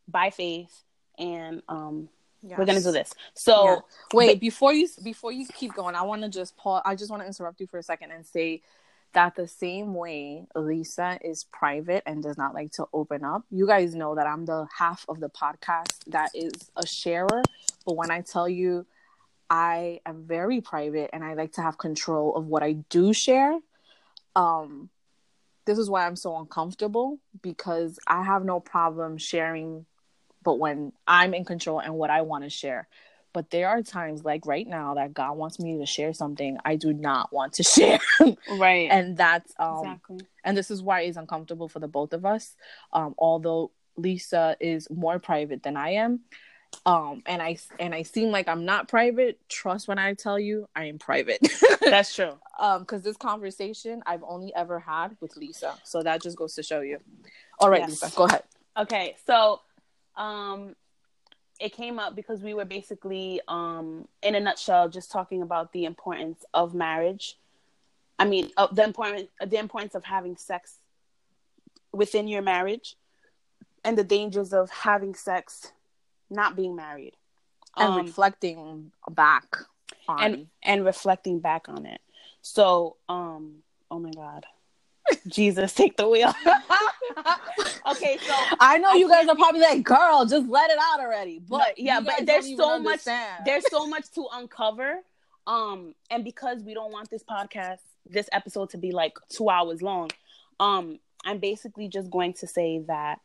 by 0.07 0.31
faith, 0.31 0.83
and 1.17 1.61
um, 1.69 2.09
we're 2.43 2.65
gonna 2.65 2.81
do 2.81 2.91
this. 2.91 3.13
So 3.33 3.63
Yeah. 3.65 3.77
Wait, 4.13 4.39
before 4.39 4.73
you 4.73 4.87
before 5.03 5.31
you 5.31 5.47
keep 5.53 5.73
going, 5.73 5.95
I 5.95 6.01
want 6.01 6.23
to 6.23 6.29
just 6.29 6.57
pause. 6.57 6.81
I 6.85 6.95
just 6.95 7.11
want 7.11 7.21
to 7.23 7.27
interrupt 7.27 7.59
you 7.59 7.67
for 7.67 7.77
a 7.77 7.83
second 7.83 8.11
and 8.11 8.25
say 8.25 8.61
that 9.13 9.35
the 9.35 9.47
same 9.47 9.93
way 9.93 10.45
Lisa 10.55 11.19
is 11.21 11.43
private 11.51 12.03
and 12.05 12.23
does 12.23 12.37
not 12.37 12.53
like 12.53 12.71
to 12.73 12.85
open 12.93 13.23
up, 13.23 13.43
you 13.51 13.67
guys 13.67 13.93
know 13.93 14.15
that 14.15 14.25
I'm 14.25 14.45
the 14.45 14.67
half 14.75 15.05
of 15.09 15.19
the 15.19 15.29
podcast 15.29 15.99
that 16.07 16.29
is 16.33 16.71
a 16.77 16.87
sharer. 16.87 17.41
But 17.85 17.97
when 17.97 18.09
I 18.09 18.21
tell 18.21 18.47
you 18.47 18.85
I 19.49 19.99
am 20.05 20.23
very 20.23 20.61
private 20.61 21.09
and 21.11 21.25
I 21.25 21.33
like 21.33 21.51
to 21.53 21.61
have 21.61 21.77
control 21.77 22.35
of 22.35 22.45
what 22.45 22.63
I 22.63 22.73
do 22.89 23.11
share, 23.11 23.59
um, 24.33 24.89
this 25.65 25.77
is 25.77 25.89
why 25.89 26.05
I'm 26.05 26.15
so 26.15 26.37
uncomfortable 26.37 27.19
because 27.41 27.99
I 28.07 28.23
have 28.23 28.45
no 28.45 28.61
problem 28.61 29.17
sharing, 29.17 29.85
but 30.43 30.55
when 30.59 30.91
I'm 31.07 31.33
in 31.33 31.45
control 31.45 31.79
and 31.79 31.95
what 31.95 32.09
I 32.09 32.21
want 32.21 32.43
to 32.43 32.49
share. 32.49 32.87
But 33.33 33.49
there 33.49 33.69
are 33.69 33.81
times 33.81 34.25
like 34.25 34.45
right 34.45 34.67
now 34.67 34.95
that 34.95 35.13
God 35.13 35.37
wants 35.37 35.57
me 35.57 35.77
to 35.77 35.85
share 35.85 36.11
something 36.13 36.57
I 36.65 36.75
do 36.75 36.91
not 36.91 37.31
want 37.31 37.53
to 37.53 37.63
share. 37.75 37.99
right. 38.49 38.89
And 38.91 39.15
that's 39.15 39.53
um 39.57 39.77
exactly. 39.85 40.17
and 40.43 40.57
this 40.57 40.69
is 40.69 40.81
why 40.81 41.01
it's 41.01 41.15
uncomfortable 41.17 41.69
for 41.69 41.79
the 41.79 41.87
both 41.87 42.11
of 42.13 42.25
us. 42.25 42.55
Um 42.91 43.15
although 43.17 43.71
Lisa 43.95 44.57
is 44.59 44.89
more 44.89 45.17
private 45.19 45.63
than 45.63 45.77
I 45.77 45.91
am. 45.91 46.21
Um 46.85 47.23
and 47.25 47.41
I 47.41 47.57
and 47.79 47.95
I 47.95 48.03
seem 48.03 48.31
like 48.31 48.49
I'm 48.49 48.65
not 48.65 48.89
private. 48.89 49.39
Trust 49.47 49.87
when 49.87 49.97
I 49.97 50.13
tell 50.13 50.37
you 50.39 50.67
I 50.75 50.85
am 50.85 50.99
private. 50.99 51.39
That's 51.81 52.13
true. 52.13 52.33
um 52.59 52.81
because 52.81 53.01
this 53.01 53.15
conversation 53.15 54.03
I've 54.05 54.23
only 54.27 54.53
ever 54.53 54.77
had 54.79 55.15
with 55.21 55.37
Lisa. 55.37 55.75
So 55.85 56.03
that 56.03 56.21
just 56.21 56.35
goes 56.37 56.53
to 56.55 56.63
show 56.63 56.81
you. 56.81 56.97
All 57.59 57.69
right, 57.69 57.81
Yes. 57.81 58.01
Lisa, 58.03 58.11
go 58.15 58.23
ahead. 58.25 58.43
Okay, 58.77 59.15
so 59.25 59.61
um 60.21 60.75
it 61.59 61.73
came 61.73 61.99
up 61.99 62.15
because 62.15 62.39
we 62.41 62.53
were 62.53 62.65
basically 62.65 63.41
um 63.47 64.07
in 64.21 64.35
a 64.35 64.39
nutshell 64.39 64.89
just 64.89 65.11
talking 65.11 65.41
about 65.41 65.73
the 65.73 65.85
importance 65.85 66.39
of 66.53 66.73
marriage. 66.73 67.37
I 68.17 68.25
mean, 68.25 68.51
of 68.55 68.75
the 68.75 68.83
important 68.83 69.29
the 69.45 69.57
importance 69.57 69.95
of 69.95 70.03
having 70.03 70.37
sex 70.37 70.79
within 71.91 72.27
your 72.27 72.41
marriage 72.41 72.95
and 73.83 73.97
the 73.97 74.03
dangers 74.03 74.53
of 74.53 74.69
having 74.69 75.13
sex 75.15 75.71
not 76.29 76.55
being 76.55 76.75
married. 76.75 77.15
And 77.77 77.93
Um, 77.93 78.05
reflecting 78.05 78.91
back 79.09 79.47
on 80.07 80.19
and 80.23 80.47
and 80.61 80.85
reflecting 80.85 81.39
back 81.39 81.67
on 81.67 81.85
it. 81.85 82.01
So, 82.41 82.97
um 83.09 83.63
oh 83.89 83.99
my 83.99 84.11
god. 84.11 84.45
Jesus, 85.27 85.73
take 85.73 85.97
the 85.97 86.07
wheel. 86.07 86.33
okay, 87.91 88.17
so 88.21 88.33
I 88.59 88.77
know 88.77 88.91
I 88.91 88.95
you 88.95 89.09
guys 89.09 89.27
are 89.27 89.35
probably 89.35 89.61
like, 89.61 89.83
girl, 89.83 90.25
just 90.25 90.47
let 90.47 90.69
it 90.69 90.77
out 90.79 90.99
already. 90.99 91.41
But 91.47 91.57
No, 91.57 91.65
yeah, 91.77 91.99
but 91.99 92.25
there's 92.25 92.45
don't 92.45 92.53
even 92.53 92.57
so 92.57 92.79
much- 92.79 93.05
there's 93.45 93.69
so 93.69 93.87
much 93.95 94.09
to 94.11 94.27
uncover 94.33 95.01
um 95.47 95.95
and 96.09 96.23
because 96.23 96.61
we 96.63 96.73
don't 96.73 96.91
want 96.91 97.09
this 97.09 97.23
podcast 97.23 97.79
this 98.07 98.29
episode 98.31 98.69
to 98.69 98.77
be 98.77 98.91
like 98.91 99.15
two 99.29 99.49
hours 99.49 99.81
long 99.81 100.09
um 100.59 100.99
i'm 101.25 101.39
basically 101.39 101.87
just 101.87 102.09
going 102.11 102.31
to 102.33 102.45
say 102.45 102.79
that 102.87 103.19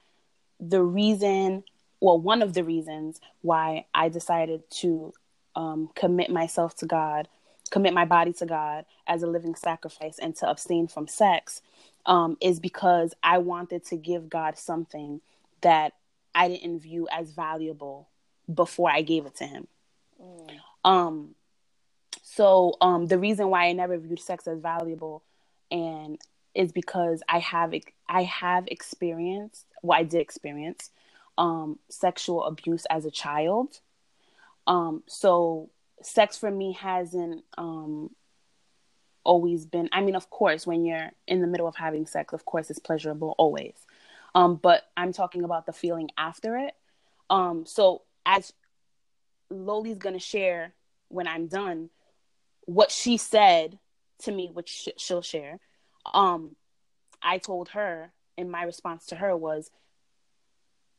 the 0.59 0.83
reason 0.83 1.63
well 2.01 2.19
one 2.19 2.41
of 2.41 2.55
the 2.55 2.65
reasons 2.65 3.21
why 3.43 3.85
i 3.95 4.09
decided 4.09 4.63
to 4.71 5.13
um 5.57 5.91
commit 5.95 6.31
myself 6.31 6.75
to 6.75 6.87
god 6.87 7.29
commit 7.71 7.93
my 7.95 8.05
body 8.05 8.33
to 8.33 8.47
god 8.47 8.85
as 9.07 9.23
a 9.23 9.27
living 9.27 9.55
sacrifice 9.55 10.19
and 10.19 10.37
to 10.37 10.49
abstain 10.49 10.87
from 10.87 11.07
sex 11.09 11.63
um 12.07 12.37
is 12.41 12.61
because 12.61 13.15
i 13.23 13.39
wanted 13.39 13.85
to 13.85 13.97
give 13.97 14.29
god 14.29 14.57
something 14.59 15.21
that 15.63 15.93
i 16.35 16.49
didn't 16.49 16.81
view 16.81 17.09
as 17.11 17.33
valuable 17.33 18.09
before 18.53 18.91
i 18.91 19.03
gave 19.03 19.27
it 19.27 19.35
to 19.35 19.45
him 19.45 19.67
um 20.85 21.35
so 22.23 22.75
um 22.81 23.07
the 23.07 23.19
reason 23.19 23.51
why 23.51 23.67
I 23.67 23.73
never 23.73 23.97
viewed 23.99 24.21
sex 24.21 24.47
as 24.47 24.61
valuable 24.61 25.23
and 25.71 26.19
is 26.55 26.73
because 26.73 27.23
I 27.29 27.39
have 27.39 27.75
I 28.09 28.25
have 28.25 28.67
experienced 28.69 29.67
well 29.83 29.99
I 29.99 30.03
did 30.03 30.21
experience 30.21 30.91
um 31.39 31.79
sexual 31.89 32.45
abuse 32.45 32.87
as 32.91 33.05
a 33.05 33.11
child. 33.11 33.81
Um 34.67 35.03
so 35.07 35.71
sex 36.03 36.37
for 36.37 36.51
me 36.51 36.73
hasn't 36.73 37.45
um 37.57 38.11
always 39.25 39.67
been 39.67 39.89
I 39.93 40.03
mean 40.03 40.15
of 40.15 40.31
course 40.31 40.67
when 40.67 40.85
you're 40.85 41.11
in 41.27 41.41
the 41.41 41.47
middle 41.47 41.67
of 41.67 41.77
having 41.77 42.07
sex 42.07 42.33
of 42.33 42.45
course 42.45 42.71
it's 42.71 42.79
pleasurable 42.79 43.35
always. 43.39 43.75
Um 44.35 44.57
but 44.57 44.83
I'm 44.97 45.13
talking 45.13 45.45
about 45.45 45.67
the 45.67 45.73
feeling 45.73 46.11
after 46.17 46.57
it. 46.57 46.75
Um 47.29 47.67
so 47.67 48.03
as 48.25 48.53
Loli's 49.51 49.99
to 49.99 50.19
share 50.19 50.75
when 51.09 51.27
I'm 51.27 51.47
done 51.47 51.91
what 52.67 52.91
she 52.91 53.17
said 53.17 53.79
to 54.23 54.33
me, 54.33 54.51
which 54.53 54.69
sh- 54.69 54.89
she'll 54.99 55.23
share. 55.23 55.59
Um, 56.13 56.57
I 57.23 57.39
told 57.39 57.71
her, 57.71 58.13
and 58.37 58.51
my 58.51 58.65
response 58.65 59.07
to 59.07 59.17
her 59.17 59.37
was, 59.37 59.71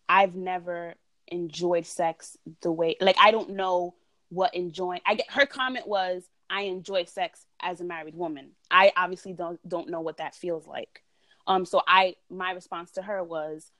I've 0.10 0.36
never 0.36 0.96
enjoyed 1.28 1.86
sex 1.86 2.38
the 2.62 2.72
way, 2.72 2.96
like, 3.02 3.18
I 3.20 3.32
don't 3.32 3.52
know 3.52 3.96
what 4.30 4.54
enjoying. 4.54 5.02
I 5.06 5.16
get 5.16 5.32
her 5.32 5.46
comment 5.46 5.88
was, 5.88 6.28
I 6.50 6.62
enjoy 6.64 7.06
sex 7.06 7.46
as 7.62 7.82
a 7.82 7.84
married 7.84 8.16
woman. 8.16 8.52
I 8.72 8.92
obviously 8.96 9.34
don't 9.34 9.60
don't 9.68 9.90
know 9.90 10.02
what 10.02 10.18
that 10.18 10.36
feels 10.36 10.68
like. 10.68 11.04
Um, 11.46 11.66
so 11.66 11.82
I 11.88 12.16
my 12.30 12.52
response 12.52 12.92
to 12.92 13.02
her 13.02 13.24
was, 13.24 13.72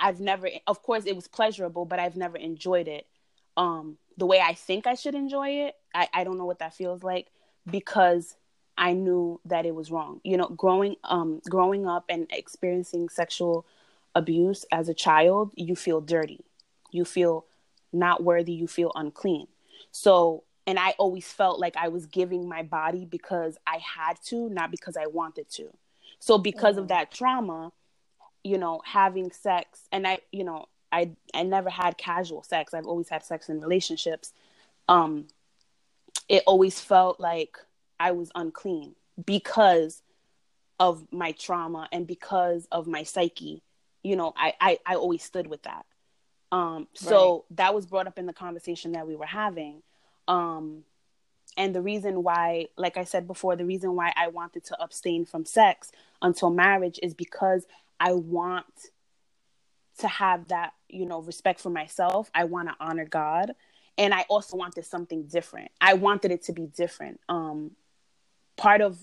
I've 0.00 0.20
never, 0.20 0.48
of 0.66 0.82
course, 0.82 1.04
it 1.06 1.16
was 1.16 1.28
pleasurable, 1.28 1.84
but 1.84 1.98
I've 1.98 2.16
never 2.16 2.36
enjoyed 2.36 2.88
it 2.88 3.06
um 3.56 3.96
the 4.18 4.26
way 4.26 4.40
I 4.40 4.54
think 4.54 4.86
I 4.86 4.94
should 4.94 5.14
enjoy 5.14 5.48
it. 5.66 5.74
I, 5.94 6.08
I 6.12 6.24
don't 6.24 6.38
know 6.38 6.44
what 6.44 6.58
that 6.58 6.74
feels 6.74 7.02
like 7.02 7.28
because 7.70 8.36
I 8.78 8.92
knew 8.92 9.40
that 9.46 9.64
it 9.66 9.74
was 9.74 9.90
wrong. 9.90 10.20
You 10.24 10.36
know, 10.36 10.48
growing 10.48 10.96
um 11.04 11.40
growing 11.48 11.86
up 11.86 12.04
and 12.08 12.26
experiencing 12.30 13.08
sexual 13.08 13.66
abuse 14.14 14.64
as 14.72 14.88
a 14.88 14.94
child, 14.94 15.52
you 15.54 15.76
feel 15.76 16.00
dirty. 16.00 16.44
You 16.90 17.04
feel 17.04 17.46
not 17.96 18.22
worthy, 18.22 18.52
you 18.52 18.68
feel 18.68 18.92
unclean. 18.94 19.48
So 19.90 20.44
and 20.66 20.78
I 20.78 20.90
always 20.98 21.26
felt 21.32 21.60
like 21.60 21.76
I 21.76 21.88
was 21.88 22.06
giving 22.06 22.48
my 22.48 22.62
body 22.62 23.04
because 23.04 23.56
I 23.66 23.78
had 23.78 24.20
to, 24.26 24.48
not 24.48 24.70
because 24.70 24.96
I 24.96 25.06
wanted 25.06 25.48
to. 25.50 25.68
So 26.18 26.38
because 26.38 26.76
of 26.76 26.88
that 26.88 27.12
trauma, 27.12 27.72
you 28.42 28.58
know, 28.58 28.82
having 28.84 29.30
sex 29.30 29.80
and 29.92 30.06
I, 30.06 30.18
you 30.32 30.44
know, 30.44 30.66
I 30.90 31.10
I 31.34 31.44
never 31.44 31.70
had 31.70 31.98
casual 31.98 32.42
sex. 32.42 32.74
I've 32.74 32.86
always 32.86 33.08
had 33.08 33.24
sex 33.24 33.48
in 33.48 33.60
relationships. 33.60 34.32
Um 34.88 35.26
it 36.28 36.42
always 36.46 36.80
felt 36.80 37.20
like 37.20 37.58
I 38.00 38.12
was 38.12 38.32
unclean 38.34 38.96
because 39.24 40.02
of 40.80 41.06
my 41.12 41.32
trauma 41.32 41.88
and 41.92 42.06
because 42.06 42.66
of 42.72 42.86
my 42.86 43.04
psyche. 43.04 43.62
You 44.02 44.16
know, 44.16 44.32
I 44.36 44.54
I, 44.60 44.78
I 44.84 44.94
always 44.96 45.22
stood 45.22 45.46
with 45.46 45.62
that. 45.62 45.86
Um 46.52 46.88
so 46.94 47.44
that 47.50 47.74
was 47.74 47.86
brought 47.86 48.06
up 48.06 48.18
in 48.18 48.26
the 48.26 48.32
conversation 48.32 48.92
that 48.92 49.06
we 49.06 49.16
were 49.16 49.26
having. 49.26 49.82
Um 50.28 50.84
and 51.56 51.74
the 51.74 51.82
reason 51.82 52.22
why 52.22 52.66
like 52.76 52.96
I 52.96 53.04
said 53.04 53.26
before, 53.26 53.56
the 53.56 53.64
reason 53.64 53.94
why 53.94 54.12
I 54.16 54.28
wanted 54.28 54.64
to 54.64 54.80
abstain 54.82 55.24
from 55.24 55.44
sex 55.44 55.90
until 56.22 56.50
marriage 56.50 56.98
is 57.02 57.14
because 57.14 57.66
I 57.98 58.12
want 58.12 58.66
to 59.98 60.08
have 60.08 60.48
that 60.48 60.74
you 60.88 61.06
know 61.06 61.20
respect 61.20 61.60
for 61.60 61.70
myself. 61.70 62.30
I 62.34 62.44
want 62.44 62.68
to 62.68 62.76
honor 62.80 63.06
god. 63.06 63.52
And 63.98 64.12
i 64.12 64.26
also 64.28 64.58
wanted 64.58 64.84
something 64.84 65.22
different. 65.24 65.70
I 65.80 65.94
wanted 65.94 66.30
it 66.30 66.42
to 66.44 66.52
be 66.52 66.66
different. 66.66 67.20
Um 67.28 67.72
part 68.56 68.80
of 68.80 68.98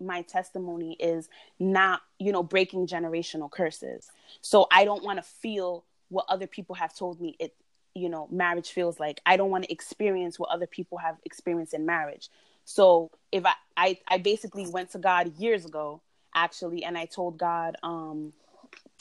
my 0.00 0.22
testimony 0.22 0.96
is 1.00 1.28
not 1.58 2.02
you 2.18 2.30
know 2.32 2.42
breaking 2.42 2.86
generational 2.86 3.50
curses. 3.50 4.08
So 4.40 4.66
i 4.70 4.84
don't 4.84 5.02
want 5.02 5.18
to 5.18 5.22
feel 5.22 5.84
what 6.08 6.24
other 6.28 6.46
people 6.46 6.74
have 6.74 6.94
told 6.94 7.20
me 7.20 7.36
it 7.38 7.54
you 7.94 8.08
know 8.08 8.28
marriage 8.30 8.70
feels 8.70 9.00
like 9.00 9.20
i 9.26 9.36
don't 9.36 9.50
want 9.50 9.64
to 9.64 9.72
experience 9.72 10.38
what 10.38 10.50
other 10.50 10.66
people 10.66 10.98
have 10.98 11.16
experienced 11.24 11.74
in 11.74 11.86
marriage 11.86 12.28
so 12.64 13.10
if 13.32 13.44
I, 13.46 13.54
I 13.76 13.98
i 14.08 14.18
basically 14.18 14.66
went 14.66 14.90
to 14.92 14.98
god 14.98 15.36
years 15.38 15.64
ago 15.64 16.00
actually 16.34 16.84
and 16.84 16.96
i 16.96 17.06
told 17.06 17.38
god 17.38 17.76
um 17.82 18.32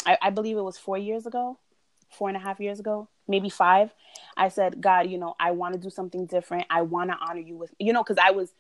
I, 0.08 0.18
I 0.22 0.30
believe 0.30 0.58
it 0.58 0.62
was 0.62 0.78
four 0.78 0.98
years 0.98 1.26
ago, 1.26 1.58
four 2.10 2.30
and 2.30 2.38
a 2.38 2.40
half 2.40 2.60
years 2.60 2.80
ago, 2.80 3.10
maybe 3.28 3.50
five. 3.50 3.94
I 4.38 4.48
said, 4.48 4.82
God, 4.82 5.10
you 5.10 5.18
know, 5.18 5.36
I 5.40 5.52
want 5.52 5.74
to 5.74 5.80
do 5.80 5.90
something 5.90 6.26
different. 6.26 6.66
I 6.70 6.84
want 6.84 7.12
to 7.12 7.18
honor 7.18 7.42
you 7.42 7.58
with, 7.58 7.74
you 7.78 7.92
know, 7.92 8.04
because 8.04 8.18
I 8.18 8.32
was 8.32 8.54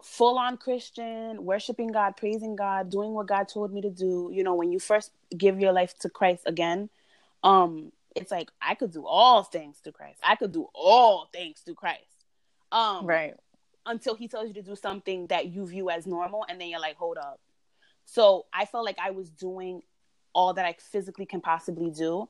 full 0.00 0.38
on 0.38 0.56
Christian, 0.56 1.44
worshiping 1.44 1.88
God, 1.88 2.16
praising 2.16 2.54
God, 2.54 2.90
doing 2.90 3.12
what 3.12 3.26
God 3.26 3.48
told 3.48 3.72
me 3.72 3.80
to 3.80 3.90
do. 3.90 4.30
You 4.32 4.44
know, 4.44 4.54
when 4.54 4.70
you 4.70 4.78
first 4.78 5.10
give 5.36 5.58
your 5.58 5.72
life 5.72 5.98
to 6.00 6.08
Christ 6.08 6.42
again, 6.46 6.90
um, 7.44 7.92
it's 8.16 8.32
like 8.32 8.50
I 8.60 8.74
could 8.74 8.92
do 8.92 9.06
all 9.06 9.44
things 9.44 9.78
through 9.78 9.92
Christ. 9.92 10.18
I 10.24 10.34
could 10.36 10.52
do 10.52 10.66
all 10.74 11.28
things 11.32 11.60
through 11.60 11.74
Christ. 11.76 12.00
Um, 12.72 13.06
right. 13.06 13.34
until 13.86 14.16
he 14.16 14.26
tells 14.26 14.48
you 14.48 14.54
to 14.54 14.62
do 14.62 14.74
something 14.74 15.28
that 15.28 15.46
you 15.46 15.64
view 15.66 15.90
as 15.90 16.06
normal 16.06 16.44
and 16.48 16.60
then 16.60 16.68
you're 16.68 16.80
like 16.80 16.96
hold 16.96 17.18
up 17.18 17.38
so 18.04 18.46
i 18.52 18.64
felt 18.64 18.84
like 18.84 18.98
i 19.00 19.12
was 19.12 19.30
doing 19.30 19.80
all 20.32 20.54
that 20.54 20.64
i 20.64 20.74
physically 20.80 21.24
can 21.24 21.40
possibly 21.40 21.90
do 21.90 22.28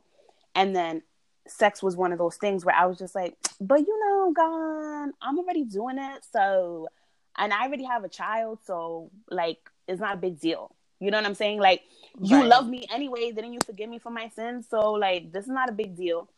and 0.54 0.76
then 0.76 1.02
sex 1.46 1.82
was 1.82 1.96
one 1.96 2.12
of 2.12 2.18
those 2.18 2.36
things 2.36 2.62
where 2.62 2.74
i 2.74 2.84
was 2.84 2.98
just 2.98 3.14
like 3.14 3.36
but 3.58 3.80
you 3.80 4.00
know 4.04 4.32
god 4.36 5.10
i'm 5.22 5.38
already 5.38 5.64
doing 5.64 5.96
it 5.98 6.22
so 6.30 6.88
and 7.38 7.52
i 7.54 7.64
already 7.66 7.84
have 7.84 8.04
a 8.04 8.08
child 8.08 8.58
so 8.66 9.10
like 9.30 9.70
it's 9.86 10.00
not 10.00 10.14
a 10.14 10.18
big 10.18 10.38
deal. 10.40 10.74
You 11.00 11.10
know 11.10 11.18
what 11.18 11.26
I'm 11.26 11.34
saying? 11.34 11.60
Like 11.60 11.82
you 12.20 12.42
Right. 12.42 12.48
love 12.48 12.68
me 12.68 12.86
anyway, 12.92 13.32
didn't 13.32 13.52
you 13.52 13.60
forgive 13.60 13.90
me 13.90 13.98
for 13.98 14.10
my 14.10 14.28
sins? 14.28 14.66
So 14.70 14.92
like 14.92 15.32
this 15.32 15.44
is 15.44 15.50
not 15.50 15.68
a 15.68 15.72
big 15.72 15.96
deal. 15.96 16.28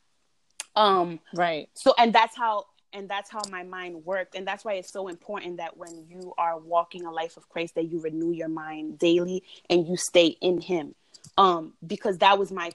Um 0.75 1.21
Right. 1.35 1.69
so 1.75 1.95
and 1.99 2.13
that's 2.13 2.37
how 2.37 2.67
and 2.93 3.09
that's 3.09 3.31
how 3.31 3.45
my 3.51 3.63
mind 3.63 4.05
worked 4.05 4.35
and 4.35 4.47
that's 4.47 4.65
why 4.65 4.75
it's 4.75 4.93
so 4.93 5.09
important 5.09 5.59
that 5.59 5.77
when 5.77 6.07
you 6.09 6.33
are 6.39 6.59
walking 6.59 7.05
a 7.05 7.11
life 7.13 7.37
of 7.37 7.49
christ 7.49 7.75
that 7.75 7.85
you 7.91 8.01
renew 8.01 8.33
your 8.33 8.49
mind 8.49 8.99
daily 8.99 9.43
and 9.69 9.87
you 9.87 9.97
stay 9.97 10.29
in 10.41 10.61
him 10.61 10.95
um 11.37 11.75
because 11.87 12.19
that 12.19 12.39
was 12.39 12.51
my 12.53 12.73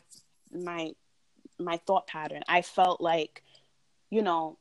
my 0.52 0.92
my 1.60 1.78
thought 1.88 2.08
pattern 2.08 2.44
i 2.48 2.62
felt 2.62 3.02
like 3.02 3.44
you 4.10 4.22
know 4.22 4.58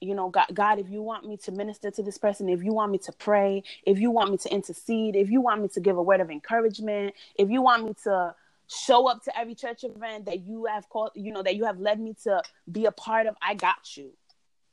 you 0.00 0.14
know 0.14 0.28
god, 0.28 0.46
god 0.54 0.78
if 0.78 0.88
you 0.90 1.02
want 1.02 1.26
me 1.26 1.36
to 1.36 1.52
minister 1.52 1.90
to 1.90 2.02
this 2.02 2.18
person 2.18 2.48
if 2.48 2.62
you 2.62 2.72
want 2.72 2.90
me 2.92 2.98
to 2.98 3.12
pray 3.12 3.62
if 3.86 3.98
you 3.98 4.10
want 4.10 4.30
me 4.30 4.36
to 4.36 4.52
intercede 4.52 5.16
if 5.16 5.30
you 5.30 5.40
want 5.40 5.62
me 5.62 5.68
to 5.68 5.80
give 5.80 5.96
a 5.96 6.02
word 6.02 6.20
of 6.20 6.30
encouragement 6.30 7.14
if 7.36 7.50
you 7.50 7.62
want 7.62 7.84
me 7.84 7.94
to 8.02 8.34
show 8.68 9.08
up 9.08 9.22
to 9.22 9.38
every 9.38 9.54
church 9.54 9.84
event 9.84 10.26
that 10.26 10.40
you 10.40 10.64
have 10.66 10.88
called 10.88 11.10
you 11.14 11.32
know 11.32 11.42
that 11.42 11.56
you 11.56 11.64
have 11.64 11.78
led 11.78 12.00
me 12.00 12.14
to 12.22 12.42
be 12.70 12.86
a 12.86 12.92
part 12.92 13.26
of 13.26 13.36
i 13.42 13.54
got 13.54 13.96
you. 13.96 14.10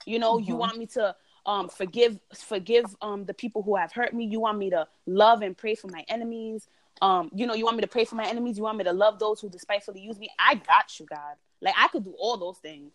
You 0.05 0.19
know 0.19 0.37
you 0.39 0.55
Mhm. 0.55 0.59
want 0.59 0.77
me 0.77 0.85
to 0.87 1.15
um 1.45 1.69
forgive 1.69 2.19
forgive 2.35 2.95
um 3.01 3.25
the 3.25 3.33
people 3.33 3.61
who 3.63 3.75
have 3.75 3.91
hurt 3.91 4.13
me. 4.13 4.25
You 4.25 4.39
want 4.39 4.57
me 4.57 4.69
to 4.71 4.87
love 5.05 5.41
and 5.41 5.57
pray 5.57 5.75
for 5.75 5.87
my 5.87 6.03
enemies. 6.07 6.67
Um 7.01 7.29
you 7.33 7.45
know 7.47 7.53
you 7.53 7.65
want 7.65 7.77
me 7.77 7.81
to 7.81 7.87
pray 7.87 8.05
for 8.05 8.15
my 8.15 8.25
enemies. 8.27 8.57
You 8.57 8.63
want 8.63 8.77
me 8.77 8.83
to 8.85 8.93
love 8.93 9.19
those 9.19 9.41
who 9.41 9.49
despitefully 9.49 10.01
use 10.01 10.19
me. 10.19 10.29
I 10.39 10.55
got 10.55 10.99
you 10.99 11.05
god. 11.05 11.35
Like 11.61 11.75
i 11.77 11.87
could 11.89 12.03
do 12.03 12.15
all 12.17 12.37
those 12.37 12.57
things 12.57 12.93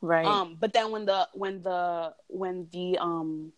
Right. 0.00 0.26
um 0.26 0.56
but 0.60 0.72
then 0.72 0.90
when 0.90 1.06
the 1.06 1.28
when 1.32 1.62
the 1.62 2.14
when 2.28 2.68
the 2.72 2.98
um 2.98 3.52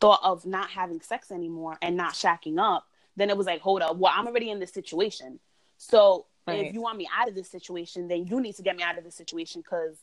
thought 0.00 0.20
of 0.22 0.44
not 0.44 0.70
having 0.70 1.00
sex 1.00 1.30
anymore 1.30 1.78
and 1.80 1.96
not 1.96 2.12
shacking 2.14 2.58
up 2.58 2.86
then 3.16 3.30
it 3.30 3.36
was 3.36 3.46
like 3.46 3.60
hold 3.60 3.80
up. 3.80 3.96
Well 3.96 4.12
i'm 4.14 4.26
already 4.26 4.50
in 4.50 4.58
this 4.60 4.72
situation. 4.72 5.38
So 5.78 6.26
Right. 6.46 6.66
if 6.66 6.74
you 6.74 6.82
want 6.82 6.98
me 6.98 7.08
out 7.16 7.26
of 7.28 7.34
this 7.34 7.48
situation 7.48 8.06
then 8.08 8.26
you 8.26 8.38
need 8.38 8.54
to 8.56 8.62
get 8.62 8.76
me 8.76 8.82
out 8.82 8.98
of 8.98 9.04
this 9.04 9.14
situation 9.14 9.62
because 9.62 9.96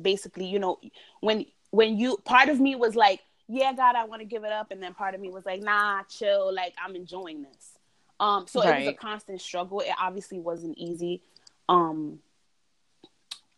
basically 0.00 0.44
you 0.44 0.58
know 0.58 0.78
when 1.20 1.46
when 1.70 1.96
you 1.96 2.18
part 2.24 2.50
of 2.50 2.60
me 2.60 2.74
was 2.76 2.94
like 2.94 3.20
yeah 3.48 3.72
god 3.72 3.96
i 3.96 4.04
want 4.04 4.20
to 4.20 4.26
give 4.26 4.44
it 4.44 4.52
up. 4.52 4.70
And 4.72 4.82
then 4.82 4.92
part 4.92 5.14
of 5.14 5.20
me 5.22 5.30
was 5.30 5.46
like 5.46 5.62
nah 5.62 6.02
chill. 6.02 6.52
Like 6.54 6.74
i'm 6.84 6.96
enjoying 6.96 7.42
this. 7.42 7.78
Um 8.20 8.46
so 8.46 8.60
it 8.60 8.78
was 8.78 8.88
a 8.88 8.92
constant 8.92 9.40
struggle. 9.40 9.80
It 9.80 9.94
obviously 9.98 10.38
wasn't 10.38 10.76
easy. 10.76 11.22
Um 11.68 12.18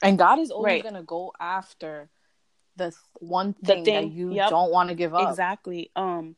and 0.02 0.18
God 0.18 0.38
is 0.38 0.50
always 0.50 0.74
Right. 0.74 0.82
gonna 0.82 1.02
go 1.02 1.32
after 1.40 2.08
the 2.76 2.90
th- 2.90 2.94
one 3.20 3.54
The 3.62 3.74
thing, 3.76 3.84
that 3.84 4.12
you 4.12 4.34
yep. 4.34 4.50
don't 4.50 4.70
want 4.70 4.88
to 4.90 4.94
give 4.94 5.14
up. 5.14 5.30
exactly 5.30 5.90
um 5.96 6.36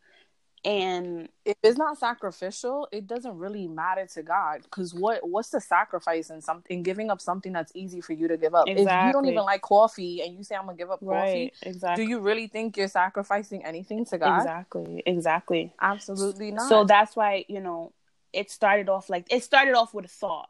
and 0.63 1.31
If 1.47 1.57
it's 1.63 1.79
not 1.79 1.97
sacrificial, 1.99 2.87
it 2.93 3.07
doesn't 3.07 3.39
really 3.39 3.67
matter 3.67 4.07
to 4.15 4.23
God. 4.23 4.63
Because 4.63 4.93
what 4.93 5.27
what's 5.27 5.49
the 5.49 5.61
sacrifice 5.61 6.29
in 6.29 6.43
something 6.43 6.77
in 6.79 6.83
giving 6.83 7.11
up 7.11 7.21
something 7.21 7.53
that's 7.53 7.73
easy 7.75 8.03
for 8.03 8.13
you 8.13 8.29
to 8.29 8.37
give 8.37 8.55
up? 8.55 8.69
If 8.69 8.79
you 8.79 9.13
don't 9.13 9.25
even 9.27 9.45
like 9.45 9.63
coffee 9.63 10.21
and 10.23 10.37
you 10.37 10.45
say 10.45 10.57
I'm 10.57 10.67
gonna 10.67 10.77
give 10.77 10.91
up 10.91 11.01
coffee, 11.01 11.11
right 11.15 11.53
exactly 11.63 12.05
do 12.05 12.11
you 12.11 12.21
really 12.21 12.47
think 12.47 12.77
you're 12.77 12.89
sacrificing 12.89 13.65
anything 13.65 14.05
to 14.07 14.19
God? 14.19 14.41
exactly 14.41 15.03
exactly 15.07 15.73
Absolutely 15.81 16.51
not. 16.51 16.69
so 16.69 16.85
that's 16.85 17.17
why 17.17 17.47
you 17.49 17.61
know 17.61 17.93
it 18.35 18.51
started 18.51 18.89
off 18.91 19.09
like 19.09 19.27
it 19.31 19.43
started 19.43 19.75
off 19.75 19.95
with 19.95 20.05
a 20.05 20.09
thought 20.09 20.49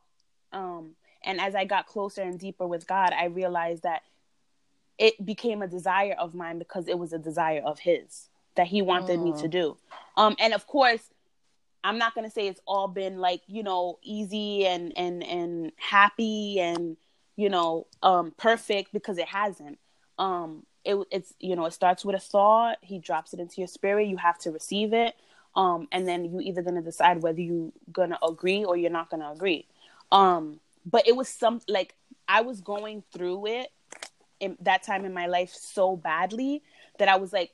um 0.52 0.96
and 1.24 1.40
as 1.40 1.54
i 1.54 1.64
got 1.64 1.86
closer 1.86 2.22
and 2.22 2.38
deeper 2.38 2.66
with 2.66 2.86
god 2.86 3.12
i 3.12 3.24
realized 3.26 3.82
that 3.82 4.02
it 4.98 5.24
became 5.24 5.62
a 5.62 5.66
desire 5.66 6.14
of 6.18 6.34
mine 6.34 6.58
because 6.58 6.86
it 6.88 6.98
was 6.98 7.12
a 7.12 7.18
desire 7.18 7.62
of 7.64 7.78
his 7.80 8.28
that 8.56 8.66
he 8.66 8.82
wanted 8.82 9.20
me 9.20 9.32
Mm. 9.32 9.40
to 9.40 9.48
do. 9.48 9.76
Um 10.16 10.36
and 10.38 10.52
of 10.52 10.66
course 10.66 11.10
i'm 11.82 11.96
not 11.98 12.14
going 12.14 12.26
to 12.26 12.30
say 12.30 12.46
it's 12.46 12.60
all 12.66 12.88
been 12.88 13.18
like 13.18 13.40
you 13.46 13.62
know 13.62 13.98
easy 14.02 14.66
and 14.66 14.92
and 14.96 15.22
and 15.24 15.72
happy 15.76 16.60
and 16.60 16.96
you 17.36 17.48
know 17.48 17.86
um 18.02 18.32
perfect 18.36 18.92
because 18.92 19.18
it 19.18 19.28
hasn't. 19.28 19.78
Um 20.18 20.66
it, 20.84 20.96
it's 21.10 21.34
you 21.40 21.56
know 21.56 21.64
it 21.66 21.72
starts 21.72 22.04
with 22.04 22.16
a 22.16 22.20
thought. 22.20 22.76
He 22.82 22.98
drops 22.98 23.32
it 23.32 23.40
into 23.40 23.60
your 23.60 23.68
spirit. 23.68 24.08
You 24.08 24.16
have 24.18 24.38
to 24.40 24.50
receive 24.50 24.92
it. 24.92 25.14
Um 25.54 25.88
and 25.92 26.06
then 26.06 26.24
you 26.24 26.40
either 26.40 26.62
gonna 26.62 26.82
decide 26.82 27.22
whether 27.22 27.40
you 27.40 27.72
gonna 27.92 28.18
agree 28.26 28.64
or 28.64 28.76
you're 28.76 28.90
not 28.90 29.08
gonna 29.10 29.30
agree. 29.32 29.66
Um 30.12 30.60
but 30.90 31.06
it 31.06 31.14
was 31.16 31.28
some 31.28 31.60
like 31.68 31.94
i 32.28 32.40
was 32.40 32.60
going 32.60 33.02
through 33.12 33.46
it 33.46 33.68
in 34.40 34.56
that 34.60 34.82
time 34.82 35.04
in 35.04 35.12
my 35.12 35.26
life 35.26 35.52
so 35.52 35.96
badly 35.96 36.62
that 36.98 37.08
i 37.08 37.16
was 37.16 37.32
like 37.32 37.52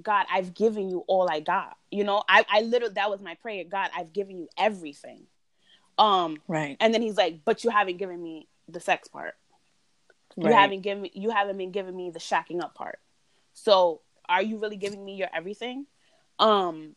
god 0.00 0.26
i've 0.32 0.54
given 0.54 0.88
you 0.88 1.04
all 1.06 1.28
i 1.30 1.40
got. 1.40 1.76
You 1.90 2.04
know 2.04 2.22
i 2.28 2.44
i 2.50 2.60
literally 2.62 2.94
that 2.94 3.10
was 3.10 3.20
my 3.20 3.34
prayer. 3.34 3.64
God 3.64 3.90
i've 3.96 4.12
given 4.12 4.38
you 4.38 4.48
everything. 4.56 5.26
Um 5.98 6.38
right. 6.48 6.76
and 6.80 6.94
then 6.94 7.02
he's 7.02 7.16
like 7.16 7.40
but 7.44 7.64
you 7.64 7.70
haven't 7.70 7.98
given 7.98 8.22
me 8.22 8.48
the 8.68 8.80
sex 8.80 9.08
part. 9.08 9.34
You 10.36 10.50
haven't 10.50 10.80
given 10.80 11.02
me 11.02 11.10
you 11.14 11.30
haven't 11.30 11.58
been 11.58 11.72
giving 11.72 11.94
me 11.94 12.10
the 12.10 12.18
shacking 12.18 12.62
up 12.62 12.74
part. 12.74 13.00
So 13.52 14.00
are 14.28 14.42
you 14.42 14.56
really 14.56 14.76
giving 14.76 15.04
me 15.04 15.16
your 15.16 15.28
everything? 15.34 15.86
Um 16.38 16.96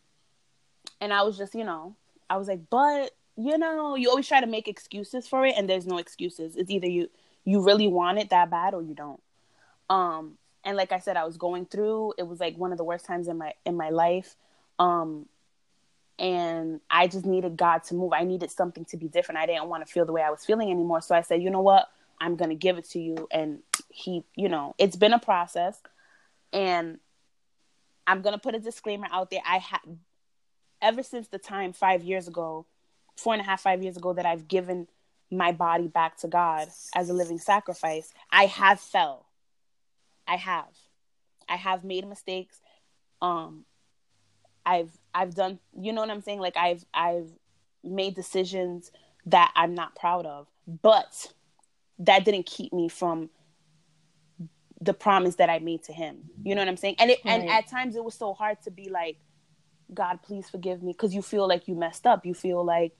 and 1.00 1.12
i 1.12 1.22
was 1.22 1.36
just 1.36 1.54
you 1.54 1.64
know 1.64 1.96
i 2.28 2.36
was 2.36 2.48
like 2.48 2.60
but 2.70 3.10
you 3.36 3.58
know 3.58 3.94
you 3.96 4.08
always 4.08 4.26
try 4.26 4.40
to 4.40 4.46
make 4.46 4.66
excuses 4.66 5.28
for 5.28 5.44
it 5.44 5.54
and 5.56 5.68
there's 5.68 5.86
no 5.86 5.98
excuses. 5.98 6.56
It's 6.56 6.70
either 6.70 6.88
you 6.88 7.10
you 7.44 7.62
really 7.62 7.86
want 7.86 8.18
it 8.18 8.30
that 8.30 8.50
bad 8.50 8.74
or 8.74 8.82
you 8.82 8.94
don't. 8.94 9.22
Um 9.90 10.38
and 10.64 10.76
like 10.76 10.90
i 10.90 10.98
said 10.98 11.16
i 11.16 11.24
was 11.24 11.36
going 11.36 11.64
through 11.64 12.12
it 12.18 12.24
was 12.24 12.40
like 12.40 12.56
one 12.56 12.72
of 12.72 12.78
the 12.78 12.82
worst 12.84 13.04
times 13.04 13.28
in 13.28 13.38
my 13.38 13.52
in 13.64 13.76
my 13.76 13.90
life. 13.90 14.34
Um 14.78 15.26
and 16.18 16.80
i 16.90 17.06
just 17.06 17.26
needed 17.26 17.56
god 17.56 17.84
to 17.84 17.94
move. 17.94 18.12
I 18.14 18.24
needed 18.24 18.50
something 18.50 18.86
to 18.86 18.96
be 18.96 19.08
different. 19.08 19.38
I 19.38 19.46
didn't 19.46 19.68
want 19.68 19.86
to 19.86 19.92
feel 19.92 20.06
the 20.06 20.12
way 20.12 20.22
i 20.22 20.30
was 20.30 20.44
feeling 20.44 20.70
anymore. 20.70 21.02
So 21.02 21.14
i 21.14 21.20
said 21.20 21.42
you 21.42 21.50
know 21.50 21.62
what? 21.62 21.88
I'm 22.18 22.36
to 22.50 22.56
give 22.56 22.78
it 22.78 22.88
to 22.90 22.98
you. 22.98 23.28
And 23.30 23.60
he 23.90 24.24
you 24.34 24.48
know 24.48 24.74
it's 24.78 24.96
been 24.96 25.12
a 25.12 25.18
process. 25.18 25.78
And 26.54 26.98
i'm 28.06 28.22
to 28.32 28.40
put 28.40 28.54
a 28.54 28.60
disclaimer 28.60 29.08
out 29.12 29.30
there. 29.30 29.42
I 29.46 29.58
have 29.58 29.82
ever 30.80 31.02
since 31.02 31.28
the 31.28 31.38
time 31.38 31.72
five 31.74 32.02
years 32.02 32.28
ago 32.28 32.66
four 33.16 33.32
and 33.32 33.42
a 33.42 33.44
half 33.44 33.60
five 33.60 33.82
years 33.82 33.96
ago 33.96 34.12
that 34.12 34.26
i've 34.26 34.46
given 34.48 34.86
my 35.30 35.50
body 35.52 35.88
back 35.88 36.16
to 36.16 36.28
god 36.28 36.68
as 36.94 37.08
a 37.10 37.12
living 37.12 37.38
sacrifice 37.38 38.12
i 38.30 38.46
have 38.46 38.80
fell. 38.80 39.26
I 40.26 40.36
have. 40.36 40.76
I 41.48 41.56
have 41.56 41.84
made 41.84 42.06
mistakes. 42.06 42.60
Um 43.22 43.64
i've 44.68 44.90
i've 45.14 45.32
done 45.34 45.60
you 45.80 45.92
know 45.92 46.00
what 46.00 46.10
i'm 46.10 46.20
saying? 46.20 46.40
Like 46.40 46.56
i've 46.56 46.84
i've 46.92 47.30
made 47.84 48.14
decisions 48.16 48.90
that 49.26 49.52
i'm 49.54 49.74
not 49.74 49.94
proud 49.94 50.26
of 50.26 50.48
but 50.82 51.32
that 52.00 52.24
didn't 52.24 52.46
keep 52.46 52.72
me 52.72 52.88
from 52.88 53.30
the 54.80 54.92
promise 54.92 55.36
that 55.36 55.48
i 55.48 55.60
made 55.60 55.84
to 55.84 55.92
him. 55.92 56.28
You 56.42 56.54
know 56.54 56.60
what 56.60 56.68
i'm 56.68 56.76
saying? 56.76 56.96
And 56.98 57.10
it 57.12 57.20
and 57.24 57.48
at 57.48 57.68
times 57.68 57.94
it 57.94 58.04
was 58.04 58.14
so 58.14 58.34
hard 58.34 58.60
to 58.62 58.70
be 58.70 58.90
like 58.90 59.18
god 59.94 60.20
please 60.22 60.50
forgive 60.50 60.82
me 60.82 60.92
because 60.92 61.14
you 61.14 61.22
feel 61.22 61.48
like 61.48 61.68
you 61.68 61.76
messed 61.76 62.06
up. 62.06 62.26
You 62.26 62.34
feel 62.34 62.64
like 62.64 62.92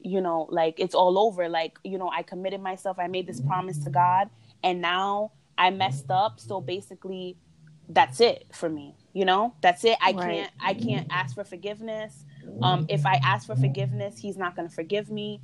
you 0.00 0.20
know 0.20 0.46
like 0.50 0.74
it's 0.78 0.94
all 0.94 1.18
over 1.18 1.48
like 1.48 1.78
you 1.84 1.98
know 1.98 2.10
i 2.14 2.22
committed 2.22 2.60
myself 2.60 2.98
i 2.98 3.06
made 3.06 3.26
this 3.26 3.40
promise 3.40 3.78
to 3.78 3.90
god 3.90 4.28
and 4.62 4.80
now 4.80 5.32
i 5.58 5.70
messed 5.70 6.10
up 6.10 6.38
so 6.38 6.60
basically 6.60 7.36
that's 7.88 8.20
it 8.20 8.44
for 8.52 8.68
me 8.68 8.94
you 9.12 9.24
know 9.24 9.54
that's 9.62 9.84
it 9.84 9.96
i 10.02 10.12
Right. 10.12 10.24
can't 10.24 10.52
i 10.60 10.74
can't 10.74 11.06
ask 11.10 11.34
for 11.34 11.44
forgiveness 11.44 12.24
um 12.62 12.84
if 12.88 13.06
i 13.06 13.14
ask 13.24 13.46
for 13.46 13.56
forgiveness 13.56 14.18
he's 14.18 14.36
not 14.36 14.54
going 14.56 14.68
to 14.68 14.74
forgive 14.74 15.10
me 15.10 15.40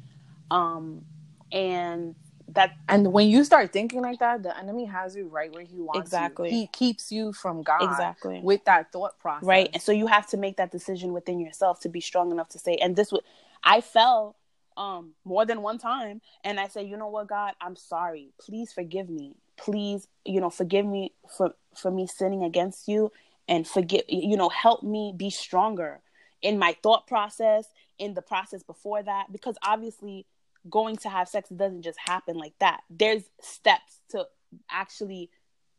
um 0.50 1.04
and 1.50 2.14
that 2.48 2.72
And 2.88 3.12
when 3.12 3.28
you 3.28 3.44
start 3.44 3.72
thinking 3.72 4.02
like 4.02 4.18
that, 4.18 4.42
the 4.42 4.56
enemy 4.58 4.84
has 4.86 5.14
you 5.16 5.28
right 5.28 5.50
where 5.52 5.62
he 5.62 5.80
wants 5.80 6.00
Exactly. 6.00 6.50
you. 6.50 6.56
He 6.56 6.66
keeps 6.66 7.12
you 7.12 7.32
from 7.32 7.62
God 7.62 7.80
exactly 7.82 8.40
with 8.42 8.64
that 8.64 8.90
thought 8.92 9.18
process. 9.20 9.46
right 9.46 9.70
and 9.72 9.80
so 9.82 9.92
you 9.92 10.08
have 10.08 10.26
to 10.28 10.36
make 10.36 10.56
that 10.56 10.70
decision 10.72 11.12
within 11.12 11.38
yourself 11.38 11.78
to 11.80 11.88
be 11.88 12.00
strong 12.00 12.30
enough 12.32 12.48
to 12.50 12.58
say 12.58 12.74
and 12.76 12.96
this 12.96 13.12
would 13.12 13.22
i 13.64 13.80
fell 13.80 14.34
um 14.76 15.12
more 15.24 15.44
than 15.44 15.62
one 15.62 15.78
time 15.78 16.20
and 16.44 16.58
i 16.58 16.68
say 16.68 16.82
you 16.82 16.96
know 16.96 17.08
what 17.08 17.28
god? 17.28 17.54
I'm 17.60 17.76
sorry. 17.76 18.32
Please 18.40 18.72
forgive 18.72 19.08
me. 19.08 19.36
Please 19.56 20.06
you 20.24 20.40
know 20.40 20.50
forgive 20.50 20.86
me 20.86 21.12
for 21.36 21.54
for 21.76 21.90
me 21.90 22.06
sinning 22.06 22.44
against 22.44 22.88
you 22.88 23.10
and 23.48 23.66
forgive 23.66 24.02
you 24.08 24.36
know 24.36 24.48
help 24.48 24.82
me 24.82 25.12
be 25.16 25.30
stronger 25.30 26.00
in 26.42 26.58
my 26.58 26.76
thought 26.82 27.06
process 27.06 27.66
in 27.98 28.14
the 28.14 28.22
process 28.22 28.62
before 28.62 29.02
that. 29.02 29.26
Because 29.30 29.56
obviously 29.64 30.26
going 30.68 30.96
to 30.96 31.08
have 31.08 31.28
sex 31.28 31.48
doesn't 31.48 31.82
just 31.82 31.98
happen 31.98 32.36
like 32.36 32.54
that. 32.60 32.80
There's 32.90 33.22
steps 33.40 34.00
to 34.10 34.26
actually 34.70 35.30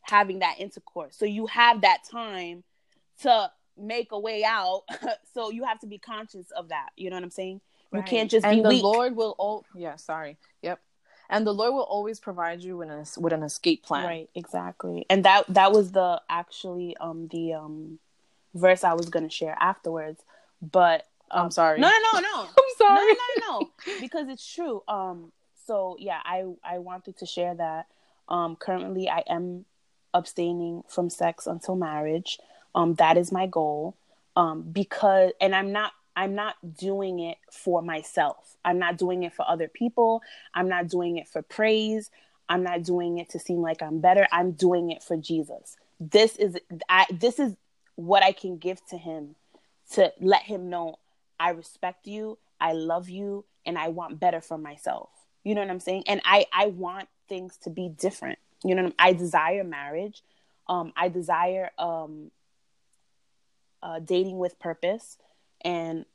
having 0.02 0.40
that 0.40 0.56
intercourse. 0.60 1.16
So 1.18 1.26
you 1.26 1.48
have 1.48 1.82
that 1.82 2.00
time 2.10 2.64
to 3.22 3.52
make 3.78 4.12
a 4.12 4.20
way 4.20 4.44
out 4.44 4.84
so 5.34 5.50
you 5.50 5.64
have 5.64 5.80
to 5.80 5.88
be 5.88 5.98
conscious 5.98 6.52
of 6.52 6.70
that 6.70 6.90
you 6.96 7.10
know 7.10 7.16
what 7.16 7.24
i'm 7.24 7.30
saying 7.30 7.60
you 7.94 8.02
can't 8.04 8.32
just 8.32 8.46
and 8.46 8.58
be 8.58 8.64
the 8.64 8.70
weak 8.70 8.84
Lord 8.84 9.16
will 9.16 9.36
oh 9.38 9.64
yeah, 9.76 9.98
sorry. 9.98 10.38
Yep. 10.62 10.80
And 11.30 11.48
the 11.48 11.54
Lord 11.54 11.74
will 11.74 11.82
always 11.84 12.20
provide 12.20 12.64
you 12.64 12.78
with 12.78 12.90
an 12.90 13.06
with 13.18 13.34
an 13.34 13.44
escape 13.44 13.84
plan. 13.84 14.06
right 14.06 14.30
exactly 14.36 15.06
and 15.10 15.24
that 15.26 15.46
that 15.50 15.72
was 15.72 15.92
the 15.92 16.22
actually 16.30 16.98
um 16.98 17.28
the 17.32 17.54
um 17.54 18.00
verse 18.56 18.84
i 18.84 18.94
was 18.94 19.10
going 19.10 19.24
to 19.24 19.34
share 19.34 19.56
afterwards 19.60 20.24
but 20.62 21.08
um, 21.32 21.46
I'm 21.46 21.52
sorry. 21.52 21.80
No, 21.80 21.90
no, 21.90 22.20
no, 22.20 22.20
no. 22.20 22.42
I'm 22.58 22.76
sorry. 22.78 22.96
No, 22.96 23.08
no, 23.08 23.16
no, 23.48 23.60
no, 23.60 24.00
because 24.00 24.30
it's 24.30 24.54
true. 24.54 24.84
Um, 24.88 25.32
so 25.66 25.96
yeah, 26.00 26.20
I 26.24 26.46
I 26.64 26.80
wanted 26.80 27.18
to 27.18 27.26
share 27.26 27.56
that. 27.56 27.88
Um, 28.30 28.56
currently, 28.56 29.10
I 29.10 29.24
am 29.28 29.66
abstaining 30.14 30.84
from 30.88 31.10
sex 31.10 31.48
until 31.48 31.76
marriage. 31.76 32.38
Um, 32.76 32.96
that 32.96 33.18
is 33.18 33.32
my 33.32 33.48
goal. 33.48 33.96
Um, 34.36 34.64
because 34.64 35.32
and 35.40 35.56
I'm 35.56 35.72
not 35.72 35.92
I'm 36.16 36.36
not 36.36 36.56
doing 36.78 37.20
it 37.20 37.38
for 37.52 37.82
myself. 37.82 38.56
I'm 38.66 38.80
not 38.80 38.98
doing 38.98 39.24
it 39.24 39.34
for 39.34 39.48
other 39.48 39.68
people. 39.68 40.22
I'm 40.54 40.70
not 40.70 40.88
doing 40.88 41.18
it 41.18 41.28
for 41.28 41.42
praise. 41.42 42.10
I'm 42.50 42.64
not 42.64 42.84
doing 42.84 43.18
it 43.18 43.30
to 43.32 43.40
seem 43.40 43.62
like 43.62 43.82
I'm 43.82 44.00
better. 44.00 44.28
I'm 44.32 44.52
doing 44.52 44.92
it 44.92 45.04
for 45.04 45.18
Jesus. 45.18 45.76
This 46.00 46.36
is 46.36 46.58
I 46.90 47.06
this 47.12 47.40
is 47.40 47.56
what 47.96 48.24
I 48.24 48.32
can 48.32 48.58
give 48.58 48.84
to 48.88 48.98
him 48.98 49.36
to 49.92 50.12
let 50.20 50.44
him 50.44 50.70
know 50.70 50.98
I 51.40 51.50
respect 51.50 52.08
you, 52.08 52.38
I 52.60 52.74
love 52.74 53.10
you, 53.10 53.46
and 53.66 53.78
I 53.78 53.90
want 53.90 54.20
better 54.20 54.42
for 54.42 54.58
myself. 54.58 55.10
You 55.44 55.56
know 55.56 55.62
what 55.62 55.70
I'm 55.70 55.80
saying? 55.80 56.04
And 56.08 56.22
I 56.24 56.46
I 56.54 56.68
want 56.68 57.10
things 57.28 57.58
to 57.64 57.70
be 57.70 57.90
different. 57.90 58.40
You 58.64 58.76
know, 58.76 58.92
I 58.98 59.14
desire 59.14 59.64
marriage. 59.64 60.24
Um, 60.68 60.94
I 60.96 61.10
desire 61.10 61.72
um, 61.78 62.32
uh, 63.84 64.00
dating 64.00 64.40
with 64.40 64.58
purpose 64.60 65.18
and 65.62 66.06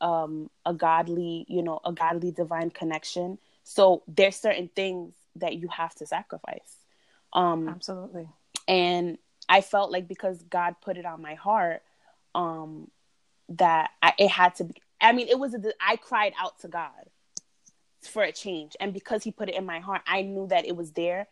um, 0.00 0.50
a 0.66 0.74
godly, 0.74 1.44
you 1.48 1.62
know, 1.62 1.80
a 1.84 1.92
godly 1.92 2.32
divine 2.32 2.70
connection. 2.70 3.38
So 3.62 4.02
there's 4.08 4.36
certain 4.36 4.70
things 4.74 5.14
that 5.36 5.56
you 5.56 5.68
have 5.68 5.94
to 5.96 6.06
sacrifice. 6.06 6.78
Um, 7.32 7.68
Absolutely. 7.68 8.28
And 8.66 9.18
I 9.48 9.60
felt 9.60 9.92
like 9.92 10.08
because 10.08 10.42
God 10.42 10.76
put 10.80 10.96
it 10.96 11.04
on 11.04 11.20
my 11.20 11.34
heart, 11.34 11.82
um, 12.34 12.90
that 13.50 13.90
I, 14.02 14.14
it 14.18 14.30
had 14.30 14.54
to 14.56 14.64
be. 14.64 14.74
I 15.00 15.12
mean, 15.12 15.28
it 15.28 15.38
was 15.38 15.54
a. 15.54 15.60
I 15.80 15.96
cried 15.96 16.32
out 16.40 16.58
to 16.60 16.68
God 16.68 16.90
for 18.00 18.22
a 18.22 18.32
change, 18.32 18.74
and 18.80 18.94
because 18.94 19.22
He 19.22 19.30
put 19.30 19.50
it 19.50 19.54
in 19.54 19.66
my 19.66 19.80
heart, 19.80 20.02
I 20.06 20.22
knew 20.22 20.46
that 20.48 20.64
it 20.66 20.74
was 20.74 20.92
there, 20.92 21.28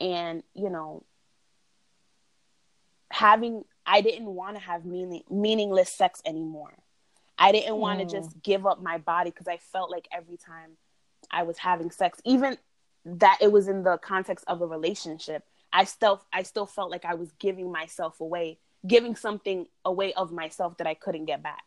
and 0.00 0.42
you 0.54 0.70
know, 0.70 1.04
having 3.10 3.64
I 3.90 4.02
didn't 4.02 4.26
want 4.26 4.54
to 4.54 4.62
have 4.62 4.84
meaning 4.84 5.24
meaningless 5.28 5.90
sex 5.90 6.22
anymore. 6.24 6.72
I 7.36 7.50
didn't 7.50 7.76
want 7.76 7.98
to 7.98 8.06
mm. 8.06 8.10
just 8.10 8.40
give 8.40 8.64
up 8.64 8.80
my 8.80 8.98
body 8.98 9.30
because 9.30 9.48
I 9.48 9.56
felt 9.56 9.90
like 9.90 10.06
every 10.12 10.36
time 10.36 10.76
I 11.28 11.42
was 11.42 11.58
having 11.58 11.90
sex, 11.90 12.20
even 12.24 12.56
that 13.04 13.38
it 13.40 13.50
was 13.50 13.66
in 13.66 13.82
the 13.82 13.98
context 13.98 14.44
of 14.46 14.60
a 14.62 14.66
relationship, 14.66 15.42
I 15.72 15.84
still 15.84 16.22
I 16.32 16.44
still 16.44 16.66
felt 16.66 16.92
like 16.92 17.04
I 17.04 17.14
was 17.14 17.32
giving 17.40 17.72
myself 17.72 18.20
away, 18.20 18.58
giving 18.86 19.16
something 19.16 19.66
away 19.84 20.12
of 20.12 20.30
myself 20.30 20.76
that 20.76 20.86
I 20.86 20.94
couldn't 20.94 21.24
get 21.24 21.42
back. 21.42 21.64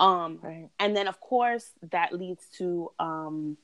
Um, 0.00 0.38
right. 0.42 0.68
and 0.78 0.94
then 0.94 1.08
of 1.08 1.18
course 1.18 1.70
that 1.90 2.12
leads 2.12 2.44
to 2.58 2.92
um, 3.00 3.56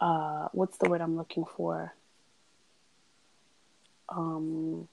uh, 0.00 0.48
what's 0.52 0.78
the 0.78 0.90
word 0.90 1.00
I'm 1.00 1.16
looking 1.16 1.44
for? 1.44 1.94
Um, 4.08 4.88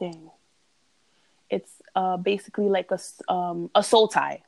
dang 0.00 0.30
it's 1.50 1.72
uh, 1.94 2.16
basically 2.16 2.68
like 2.68 2.90
a 2.90 3.32
um, 3.32 3.70
a 3.74 3.82
soul 3.82 4.08
tie, 4.08 4.42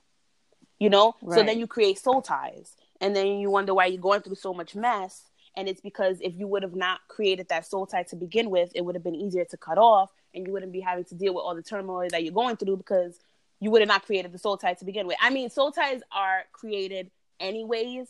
you 0.79 0.89
know. 0.89 1.15
Right. 1.21 1.39
So 1.39 1.45
then 1.45 1.59
you 1.59 1.67
create 1.67 1.99
soul 1.99 2.23
ties, 2.23 2.77
and 3.01 3.15
then 3.15 3.27
you 3.41 3.51
wonder 3.51 3.75
why 3.75 3.87
you're 3.87 4.01
going 4.01 4.23
through 4.23 4.37
so 4.37 4.55
much 4.55 4.75
mess. 4.75 5.25
And 5.55 5.69
it's 5.69 5.83
because 5.83 6.19
if 6.23 6.35
you 6.35 6.47
would 6.47 6.63
have 6.63 6.75
not 6.75 7.01
created 7.09 7.51
that 7.51 7.67
soul 7.67 7.85
tie 7.85 8.05
to 8.05 8.17
begin 8.17 8.49
with, 8.49 8.73
it 8.75 8.83
would 8.83 8.95
have 8.95 9.05
been 9.05 9.15
easier 9.15 9.45
to 9.47 9.57
cut 9.59 9.77
off, 9.77 10.11
and 10.33 10.47
you 10.47 10.53
wouldn't 10.53 10.73
be 10.73 10.81
having 10.81 11.05
to 11.05 11.15
deal 11.15 11.35
with 11.35 11.43
all 11.43 11.55
the 11.55 11.63
turmoil 11.63 12.09
that 12.11 12.23
you're 12.23 12.33
going 12.33 12.57
through 12.57 12.79
because 12.79 13.19
you 13.61 13.71
would 13.71 13.83
have 13.83 13.89
not 13.89 14.07
created 14.07 14.33
the 14.33 14.39
soul 14.39 14.57
tie 14.57 14.75
to 14.75 14.85
begin 14.85 15.07
with. 15.07 15.17
I 15.21 15.31
mean, 15.31 15.51
soul 15.51 15.71
ties 15.73 16.01
are 16.11 16.45
created 16.53 17.11
anyways, 17.39 18.09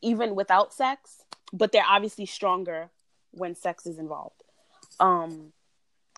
even 0.00 0.34
without 0.36 0.72
sex, 0.72 1.22
but 1.52 1.72
they're 1.72 1.82
obviously 1.86 2.26
stronger 2.26 2.90
when 3.32 3.54
sex 3.54 3.84
is 3.86 3.98
involved. 3.98 4.42
Um, 5.00 5.52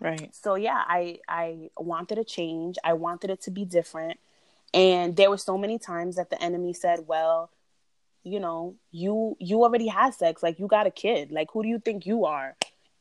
Right. 0.01 0.35
So 0.35 0.55
yeah, 0.55 0.83
I 0.87 1.19
I 1.29 1.71
wanted 1.77 2.19
a 2.19 2.25
change. 2.25 2.77
I 2.83 2.95
wanted 2.95 3.31
it 3.31 3.43
to 3.43 3.51
be 3.51 3.65
different. 3.65 4.19
And 4.73 5.17
there 5.17 5.31
were 5.31 5.39
so 5.39 5.59
many 5.59 5.79
times 5.79 6.17
that 6.17 6.31
the 6.31 6.43
enemy 6.43 6.73
said, 6.73 7.07
"Well, 7.07 7.51
you 8.23 8.41
know, 8.41 8.77
you 8.91 9.37
you 9.39 9.63
already 9.63 9.89
had 9.89 10.15
sex. 10.15 10.43
Like 10.43 10.59
you 10.59 10.67
got 10.67 10.87
a 10.87 10.91
kid. 10.91 11.31
Like 11.31 11.49
who 11.53 11.63
do 11.63 11.69
you 11.69 11.79
think 11.79 12.07
you 12.07 12.25
are? 12.25 12.57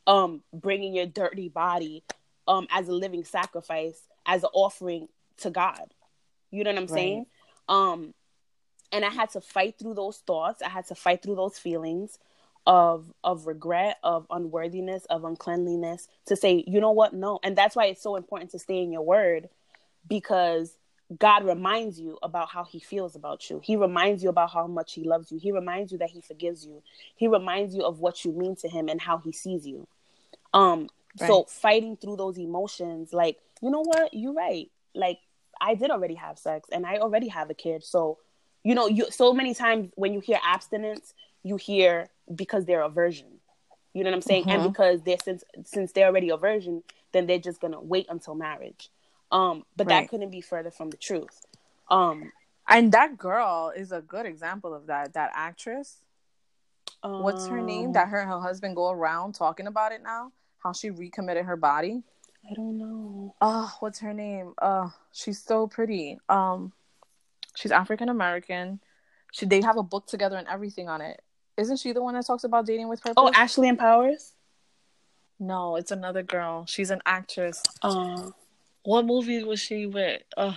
Um 0.08 0.44
bringing 0.54 0.94
your 0.94 1.06
dirty 1.06 1.50
body 1.50 2.04
um 2.48 2.68
as 2.72 2.88
a 2.90 2.94
living 2.94 3.24
sacrifice, 3.24 4.02
as 4.26 4.44
an 4.44 4.50
offering 4.54 5.08
to 5.38 5.50
God." 5.50 5.94
You 6.52 6.64
know 6.64 6.72
what 6.72 6.80
I'm 6.80 6.88
right. 6.88 6.94
saying? 6.96 7.26
Um 7.70 8.14
and 8.92 9.06
I 9.06 9.10
had 9.10 9.30
to 9.32 9.42
fight 9.42 9.78
through 9.78 9.94
those 9.94 10.18
thoughts. 10.18 10.62
I 10.62 10.70
had 10.70 10.88
to 10.88 10.96
fight 10.96 11.22
through 11.22 11.36
those 11.36 11.60
feelings 11.60 12.18
of 12.66 13.12
of 13.24 13.48
regret 13.48 13.98
of 14.04 14.28
unworthiness 14.30 15.06
of 15.06 15.24
uncleanliness 15.24 16.08
to 16.26 16.36
say 16.36 16.64
you 16.68 16.80
know 16.80 16.92
what? 16.92 17.14
No. 17.14 17.40
And 17.44 17.56
that's 17.56 17.76
why 17.76 17.86
it's 17.86 18.02
so 18.02 18.16
important 18.16 18.52
to 18.52 18.60
stay 18.60 18.84
in 18.84 18.92
your 18.92 19.02
word 19.02 19.50
because 20.08 20.74
god 21.18 21.44
reminds 21.44 22.00
you 22.00 22.20
about 22.22 22.50
how 22.50 22.64
he 22.64 22.80
feels 22.80 23.16
about 23.16 23.50
you. 23.50 23.60
He 23.64 23.76
reminds 23.76 24.22
you 24.22 24.30
about 24.30 24.52
how 24.52 24.68
much 24.68 24.94
he 24.94 25.04
loves 25.04 25.32
you. 25.32 25.40
He 25.40 25.52
reminds 25.52 25.92
you 25.92 25.98
that 26.00 26.12
he 26.12 26.22
forgives 26.22 26.66
you. 26.66 26.84
He 27.16 27.28
reminds 27.28 27.74
you 27.74 27.84
of 27.84 28.00
what 28.00 28.24
you 28.24 28.32
mean 28.32 28.56
to 28.58 28.70
him 28.70 28.90
and 28.90 29.02
how 29.02 29.18
he 29.18 29.32
sees 29.32 29.66
you. 29.66 29.88
Um 30.54 30.90
right. 31.20 31.28
so 31.28 31.46
fighting 31.46 31.98
through 31.98 32.18
those 32.18 32.38
emotions 32.38 33.14
like 33.14 33.38
you 33.62 33.72
know 33.72 33.84
what? 33.84 34.14
You're 34.14 34.34
right. 34.34 34.70
Like 34.94 35.20
i 35.62 35.76
did 35.76 35.92
already 35.92 36.16
have 36.16 36.38
sex 36.40 36.70
and 36.72 36.86
i 36.86 36.98
already 36.98 37.30
have 37.30 37.50
a 37.50 37.56
kid. 37.56 37.84
So 37.84 38.20
you 38.64 38.76
know 38.76 38.88
you 38.88 39.10
so 39.10 39.34
many 39.34 39.54
times 39.54 39.92
when 39.96 40.14
you 40.14 40.20
hear 40.20 40.40
abstinence 40.44 41.14
you 41.44 41.56
hear 41.56 42.10
because 42.34 42.66
they're 42.66 42.82
a 42.82 42.90
virgin. 42.90 43.28
You 43.94 44.04
know 44.04 44.12
what 44.12 44.18
I'm 44.18 44.22
saying? 44.22 44.44
Mm-hmm. 44.44 44.62
And 44.62 44.74
because 44.74 45.02
they're 45.02 45.18
since 45.24 45.44
since 45.66 45.92
they're 45.92 46.08
already 46.08 46.30
a 46.30 46.38
virgin, 46.38 46.84
then 47.12 47.26
they're 47.26 47.40
just 47.40 47.60
gonna 47.60 47.82
wait 47.82 48.06
until 48.10 48.36
marriage. 48.36 48.90
Um, 49.32 49.64
but 49.76 49.88
right. 49.88 50.02
that 50.02 50.10
couldn't 50.10 50.32
be 50.32 50.42
further 50.42 50.72
from 50.72 50.90
the 50.90 50.98
truth. 50.98 51.46
Um, 51.90 52.32
and 52.68 52.92
that 52.92 53.18
girl 53.18 53.74
is 53.76 53.92
a 53.92 54.02
good 54.02 54.26
example 54.26 54.74
of 54.74 54.88
that. 54.88 55.14
That 55.14 55.32
actress. 55.34 55.98
Um, 57.02 57.24
What's 57.24 57.48
her 57.48 57.62
name? 57.62 57.88
Um, 57.88 57.94
that 57.94 58.10
her 58.10 58.24
her 58.26 58.40
husband 58.40 58.76
go 58.76 58.92
around 58.92 59.34
talking 59.34 59.68
about 59.68 59.92
it 59.92 60.04
now. 60.04 60.32
How 60.60 60.74
she 60.74 60.90
recommitted 60.90 61.46
her 61.46 61.56
body. 61.56 62.04
I 62.50 62.54
don't 62.54 62.78
know. 62.78 63.36
Oh, 63.42 63.74
what's 63.80 64.00
her 64.00 64.14
name? 64.14 64.54
Uh, 64.62 64.90
she's 65.12 65.42
so 65.42 65.68
pretty. 65.68 66.20
Um, 66.30 66.74
she's 67.56 67.72
African 67.72 68.10
American. 68.10 68.80
She 69.32 69.46
they 69.46 69.62
have 69.62 69.78
a 69.78 69.84
book 69.84 70.08
together 70.08 70.38
and 70.38 70.48
everything 70.48 70.90
on 70.90 71.02
it. 71.02 71.22
Isn't 71.60 71.78
she 71.78 71.92
the 71.92 72.02
one 72.02 72.14
that 72.16 72.26
talks 72.26 72.44
about 72.44 72.66
dating 72.66 72.88
with 72.88 73.02
purpose? 73.02 73.16
Oh, 73.18 73.32
Ashley 73.34 73.68
and 73.68 73.78
Powers. 73.78 74.34
No, 75.40 75.76
it's 75.76 75.92
another 75.92 76.24
girl. 76.24 76.66
She's 76.66 76.90
an 76.90 77.02
actress. 77.06 77.62
Uh, 77.82 78.32
what 78.84 79.06
movie 79.06 79.44
was 79.44 79.60
she 79.60 79.86
with? 79.86 80.22
Uh, 80.36 80.54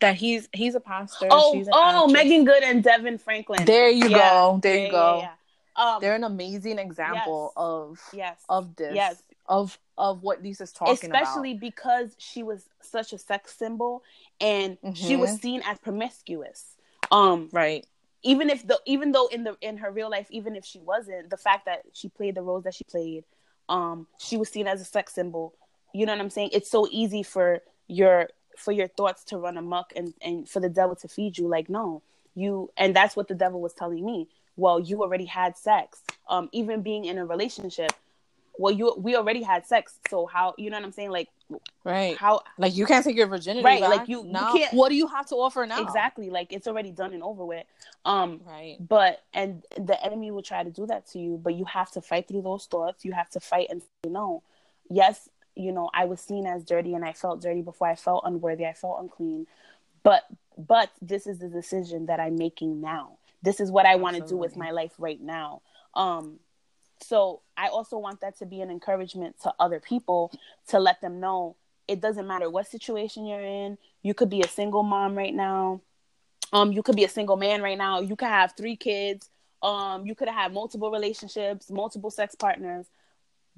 that 0.00 0.16
he's 0.16 0.48
he's 0.52 0.74
a 0.74 0.80
pastor. 0.80 1.26
Oh, 1.30 1.64
oh, 1.72 2.04
actress. 2.04 2.12
Meagan 2.12 2.44
Good 2.44 2.62
and 2.62 2.84
DeVon 2.84 3.20
Franklin. 3.20 3.64
There 3.64 3.90
you 3.90 4.08
yeah. 4.08 4.18
go. 4.18 4.60
There 4.62 4.76
yeah, 4.76 4.84
you 4.84 4.90
go. 4.90 5.18
Yeah, 5.22 5.30
um, 5.78 6.00
They're 6.00 6.14
an 6.14 6.24
amazing 6.24 6.78
example 6.78 7.52
yes, 7.54 7.62
of 7.62 8.00
yes 8.12 8.44
of 8.48 8.76
this. 8.76 8.94
Yes. 8.94 9.22
Of 9.46 9.78
of 9.96 10.22
what 10.22 10.42
Lisa's 10.42 10.72
talking 10.72 10.92
Especially 10.94 11.10
about. 11.10 11.22
Especially 11.22 11.54
because 11.54 12.14
she 12.18 12.42
was 12.42 12.68
such 12.80 13.12
a 13.12 13.18
sex 13.18 13.56
symbol 13.56 14.02
and 14.40 14.78
mm-hmm. 14.80 14.92
she 14.92 15.16
was 15.16 15.30
mm-hmm. 15.30 15.38
seen 15.38 15.62
as 15.64 15.78
promiscuous. 15.78 16.76
Um 17.10 17.48
right 17.52 17.86
even 18.22 18.50
if 18.50 18.66
the 18.66 18.80
even 18.86 19.12
though 19.12 19.26
in 19.28 19.44
the 19.44 19.56
in 19.60 19.76
her 19.78 19.90
real 19.90 20.10
life 20.10 20.26
even 20.30 20.56
if 20.56 20.64
she 20.64 20.80
wasn't 20.80 21.30
the 21.30 21.36
fact 21.36 21.66
that 21.66 21.82
she 21.92 22.08
played 22.08 22.34
the 22.34 22.42
roles 22.42 22.64
that 22.64 22.74
she 22.74 22.84
played 22.84 23.24
um 23.68 24.06
she 24.18 24.36
was 24.36 24.48
seen 24.48 24.66
as 24.66 24.80
a 24.80 24.84
sex 24.84 25.14
symbol. 25.14 25.54
You 25.94 26.06
know 26.06 26.12
what 26.12 26.20
i'm 26.20 26.30
saying? 26.30 26.50
It's 26.52 26.70
so 26.70 26.88
easy 26.90 27.22
for 27.22 27.60
your 27.86 28.28
for 28.56 28.72
your 28.72 28.88
thoughts 28.88 29.24
to 29.24 29.38
run 29.38 29.56
amok 29.56 29.92
and 29.94 30.14
and 30.20 30.48
for 30.48 30.60
the 30.60 30.68
devil 30.68 30.96
to 30.96 31.08
feed 31.08 31.38
you. 31.38 31.48
Like 31.48 31.68
no 31.68 32.02
you 32.34 32.70
and 32.76 32.94
that's 32.94 33.16
what 33.16 33.28
the 33.28 33.34
devil 33.34 33.60
was 33.60 33.74
telling 33.74 34.04
me. 34.04 34.28
Well 34.56 34.80
you 34.80 35.02
already 35.02 35.26
had 35.26 35.56
sex. 35.56 36.02
Um 36.28 36.48
even 36.52 36.82
being 36.82 37.04
in 37.04 37.18
a 37.18 37.26
relationship 37.26 37.92
well 38.58 38.74
you 38.74 38.94
we 38.98 39.16
already 39.16 39.42
had 39.42 39.66
sex. 39.66 39.98
So 40.10 40.26
how 40.26 40.54
you 40.58 40.70
know 40.70 40.76
what 40.76 40.84
i'm 40.84 40.92
saying? 40.92 41.10
Like 41.10 41.28
right. 41.84 42.16
How 42.16 42.40
like 42.58 42.76
you 42.76 42.86
can't 42.86 43.04
take 43.04 43.16
your 43.16 43.26
virginity 43.26 43.64
right 43.64 43.80
back. 43.80 43.90
like 43.90 44.08
you, 44.08 44.24
no. 44.24 44.52
you 44.52 44.60
can't 44.60 44.74
what 44.74 44.90
do 44.90 44.94
you 44.94 45.06
have 45.06 45.26
to 45.28 45.36
offer 45.36 45.66
now? 45.66 45.82
Exactly 45.82 46.30
like 46.30 46.52
it's 46.52 46.66
already 46.66 46.90
done 46.90 47.12
and 47.12 47.22
over 47.22 47.44
with. 47.44 47.64
Um 48.04 48.40
right. 48.46 48.76
but 48.80 49.22
and 49.32 49.64
the 49.76 50.02
enemy 50.04 50.30
will 50.30 50.42
try 50.42 50.62
to 50.62 50.70
do 50.70 50.86
that 50.86 51.06
to 51.08 51.18
you 51.18 51.38
but 51.42 51.54
you 51.54 51.64
have 51.64 51.90
to 51.92 52.00
fight 52.00 52.28
through 52.28 52.42
those 52.42 52.66
thoughts. 52.66 53.04
You 53.04 53.12
have 53.12 53.30
to 53.30 53.40
fight 53.40 53.68
and 53.70 53.82
say 53.82 54.10
no. 54.10 54.42
Yes 54.90 55.28
you 55.58 55.72
know 55.72 55.90
i 55.92 56.04
was 56.04 56.20
seen 56.20 56.46
as 56.46 56.62
dirty 56.62 56.94
and 56.94 57.04
i 57.04 57.12
felt 57.12 57.42
dirty 57.42 57.62
before 57.62 57.88
i 57.88 57.94
felt 57.94 58.22
unworthy. 58.24 58.64
I 58.64 58.72
felt 58.72 59.00
unclean. 59.00 59.46
But 60.04 60.22
but 60.56 60.90
this 61.02 61.26
is 61.26 61.38
the 61.38 61.48
decision 61.48 62.06
that 62.06 62.20
i'm 62.20 62.36
making 62.36 62.80
now. 62.80 63.18
This 63.42 63.60
is 63.60 63.70
what 63.70 63.84
i 63.84 63.96
want 63.96 64.16
to 64.16 64.22
do 64.22 64.36
with 64.36 64.56
my 64.56 64.70
life 64.70 64.92
right 64.98 65.20
now. 65.20 65.62
Um 65.94 66.38
so 67.02 67.42
I 67.56 67.68
also 67.68 67.98
want 67.98 68.20
that 68.20 68.38
to 68.38 68.46
be 68.46 68.60
an 68.60 68.70
encouragement 68.70 69.36
to 69.42 69.52
other 69.58 69.80
people 69.80 70.32
to 70.68 70.78
let 70.78 71.00
them 71.00 71.20
know 71.20 71.56
it 71.88 72.00
doesn't 72.00 72.26
matter 72.26 72.50
what 72.50 72.68
situation 72.68 73.26
you're 73.26 73.40
in. 73.40 73.78
You 74.02 74.14
could 74.14 74.28
be 74.28 74.42
a 74.42 74.48
single 74.48 74.82
mom 74.82 75.16
right 75.16 75.34
now. 75.34 75.80
Um, 76.52 76.72
you 76.72 76.82
could 76.82 76.96
be 76.96 77.04
a 77.04 77.08
single 77.08 77.36
man 77.36 77.62
right 77.62 77.78
now. 77.78 78.00
You 78.00 78.14
could 78.14 78.28
have 78.28 78.52
three 78.56 78.76
kids. 78.76 79.30
Um, 79.62 80.06
you 80.06 80.14
could 80.14 80.28
have 80.28 80.52
multiple 80.52 80.90
relationships, 80.90 81.70
multiple 81.70 82.10
sex 82.10 82.34
partners, 82.34 82.86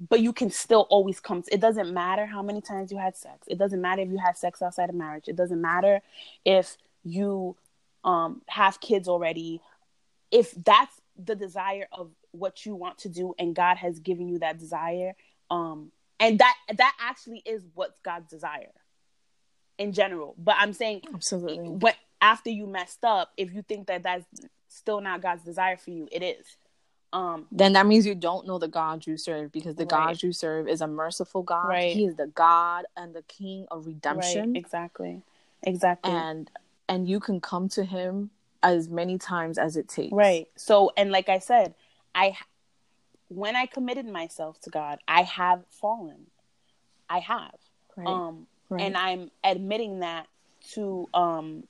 but 0.09 0.21
you 0.21 0.33
can 0.33 0.49
still 0.49 0.87
always 0.89 1.19
come. 1.19 1.43
It 1.51 1.59
doesn't 1.59 1.93
matter 1.93 2.25
how 2.25 2.41
many 2.41 2.61
times 2.61 2.91
you 2.91 2.97
had 2.97 3.15
sex. 3.15 3.47
It 3.47 3.57
doesn't 3.57 3.81
matter 3.81 4.01
if 4.01 4.09
you 4.09 4.17
had 4.17 4.37
sex 4.37 4.61
outside 4.61 4.89
of 4.89 4.95
marriage. 4.95 5.27
It 5.27 5.35
doesn't 5.35 5.61
matter 5.61 6.01
if 6.45 6.77
you 7.03 7.55
um 8.03 8.41
have 8.47 8.79
kids 8.79 9.07
already. 9.07 9.61
If 10.31 10.51
that's 10.51 11.01
the 11.23 11.35
desire 11.35 11.87
of 11.91 12.09
what 12.31 12.65
you 12.65 12.75
want 12.75 12.99
to 12.99 13.09
do 13.09 13.33
and 13.37 13.55
God 13.55 13.77
has 13.77 13.99
given 13.99 14.27
you 14.27 14.39
that 14.39 14.57
desire, 14.59 15.13
um, 15.49 15.91
and 16.19 16.39
that 16.39 16.55
that 16.77 16.95
actually 16.99 17.41
is 17.45 17.63
what's 17.73 17.99
God's 18.03 18.29
desire 18.29 18.71
in 19.77 19.93
general. 19.93 20.35
But 20.37 20.55
I'm 20.59 20.73
saying 20.73 21.01
Absolutely. 21.13 21.69
what 21.69 21.95
after 22.21 22.49
you 22.49 22.67
messed 22.67 23.03
up, 23.03 23.31
if 23.37 23.53
you 23.53 23.63
think 23.63 23.87
that 23.87 24.03
that's 24.03 24.25
still 24.67 25.01
not 25.01 25.21
God's 25.21 25.43
desire 25.43 25.77
for 25.77 25.89
you, 25.89 26.07
it 26.11 26.23
is. 26.23 26.45
Um, 27.13 27.47
then 27.51 27.73
that 27.73 27.85
means 27.87 28.05
you 28.05 28.15
don't 28.15 28.47
know 28.47 28.57
the 28.57 28.69
God 28.69 29.05
you 29.05 29.17
serve 29.17 29.51
because 29.51 29.75
the 29.75 29.83
Right. 29.83 29.89
God 29.89 30.23
you 30.23 30.31
serve 30.31 30.69
is 30.69 30.79
a 30.79 30.87
merciful 30.87 31.43
God. 31.43 31.67
Right. 31.67 31.91
He 31.93 32.05
is 32.05 32.15
the 32.15 32.27
God 32.27 32.85
and 32.95 33.13
the 33.13 33.23
King 33.23 33.65
of 33.69 33.85
redemption. 33.85 34.53
right, 34.53 34.57
exactly, 34.57 35.21
exactly. 35.63 36.13
And 36.13 36.49
and 36.87 37.07
you 37.09 37.19
can 37.19 37.41
come 37.41 37.67
to 37.69 37.83
him 37.83 38.29
as 38.63 38.87
many 38.87 39.17
times 39.17 39.57
as 39.57 39.75
it 39.75 39.87
takes. 39.87 40.13
Right. 40.13 40.47
So, 40.55 40.91
and 40.95 41.11
like 41.11 41.29
I 41.29 41.39
said, 41.39 41.73
I 42.13 42.35
when 43.27 43.55
I 43.55 43.65
committed 43.65 44.05
myself 44.07 44.59
to 44.61 44.69
God, 44.69 44.99
I 45.07 45.23
have 45.23 45.63
fallen. 45.69 46.27
I 47.09 47.19
have. 47.19 47.55
Right. 47.95 48.07
Um 48.07 48.47
right. 48.69 48.81
and 48.81 48.97
I'm 48.97 49.31
admitting 49.43 49.99
that 49.99 50.27
to 50.73 51.07
um 51.13 51.63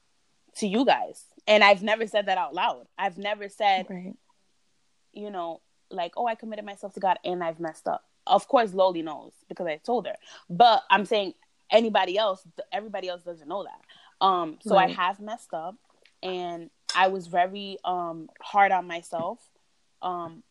to 0.58 0.68
you 0.68 0.86
guys. 0.86 1.24
And 1.48 1.64
I've 1.64 1.82
never 1.82 2.08
said 2.08 2.28
that 2.28 2.38
out 2.38 2.54
loud. 2.54 2.88
I've 2.98 3.18
never 3.18 3.50
said, 3.50 3.88
right. 3.90 4.14
you 5.14 5.32
know, 5.32 5.62
like, 5.90 6.14
oh, 6.18 6.28
I 6.28 6.36
committed 6.36 6.66
myself 6.66 6.94
to 6.96 7.00
God 7.00 7.18
and 7.26 7.44
I've 7.44 7.60
messed 7.60 7.88
up. 7.88 8.04
Of 8.28 8.48
course, 8.48 8.72
Loli 8.72 9.04
knows 9.04 9.34
because 9.50 9.68
I 9.68 9.78
told 9.78 10.06
her. 10.06 10.16
But 10.50 10.84
I'm 10.90 11.06
saying 11.06 11.34
anybody 11.72 12.18
else, 12.18 12.46
everybody 12.72 13.08
else 13.08 13.24
doesn't 13.24 13.48
know 13.48 13.64
that. 13.64 14.26
Um, 14.26 14.60
so 14.62 14.78
I 14.78 14.88
have 14.88 15.20
messed 15.20 15.54
up, 15.54 15.76
and 16.22 16.70
I 16.96 17.08
was 17.08 17.26
very 17.28 17.78
um 17.84 18.30
hard 18.40 18.72
on 18.72 18.86
myself. 18.86 19.40
Um, 20.02 20.44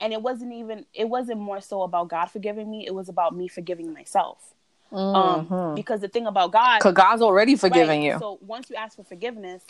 and 0.00 0.12
it 0.12 0.20
wasn't 0.22 0.52
even. 0.52 0.84
It 0.92 1.08
wasn't 1.08 1.40
more 1.40 1.60
so 1.60 1.82
about 1.82 2.08
God 2.08 2.26
forgiving 2.26 2.70
me. 2.70 2.86
It 2.86 2.94
was 2.94 3.08
about 3.08 3.34
me 3.36 3.48
forgiving 3.48 3.92
myself. 3.92 4.54
Um, 4.92 5.46
Mhm. 5.48 5.74
because 5.76 6.00
the 6.00 6.08
thing 6.08 6.26
about 6.26 6.52
God, 6.52 6.80
Cause 6.80 6.92
God's 6.92 7.22
already 7.22 7.56
forgiving 7.56 8.00
Right. 8.02 8.12
you. 8.12 8.18
So 8.18 8.38
once 8.42 8.68
you 8.68 8.76
ask 8.76 8.96
for 8.96 9.04
forgiveness, 9.04 9.64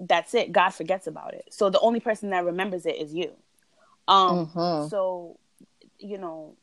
that's 0.00 0.34
it. 0.34 0.52
God 0.52 0.70
forgets 0.70 1.06
about 1.06 1.34
it. 1.34 1.48
So 1.50 1.70
the 1.70 1.80
only 1.80 2.00
person 2.00 2.30
that 2.30 2.44
remembers 2.44 2.86
it 2.86 2.96
is 2.96 3.12
you. 3.14 3.32
Um. 4.08 4.46
Mhm. 4.46 4.88
So, 4.88 5.38
you 5.98 6.18
know, 6.18 6.56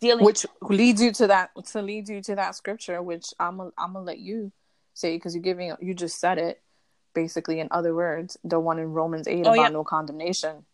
dealing. 0.00 0.24
which 0.24 0.46
leads 0.62 1.02
you 1.02 1.12
to 1.12 1.26
that 1.26 1.50
to 1.66 1.82
lead 1.82 2.08
you 2.08 2.22
to 2.22 2.34
that 2.34 2.54
scripture 2.54 3.02
which 3.02 3.34
i'm 3.38 3.58
gonna 3.58 3.70
I'm 3.76 3.92
gonna 3.92 4.04
let 4.04 4.18
you 4.18 4.50
say 4.94 5.14
because 5.16 5.34
you're 5.34 5.42
giving 5.42 5.72
you 5.80 5.94
just 5.94 6.18
said 6.18 6.38
it 6.38 6.62
basically 7.14 7.60
in 7.60 7.68
other 7.70 7.94
words 7.94 8.36
the 8.44 8.58
one 8.60 8.78
in 8.78 8.92
romans 8.92 9.26
8 9.28 9.46
Oh, 9.46 9.52
about 9.52 9.56
yeah. 9.56 9.68
no 9.68 9.84
condemnation 9.84 10.64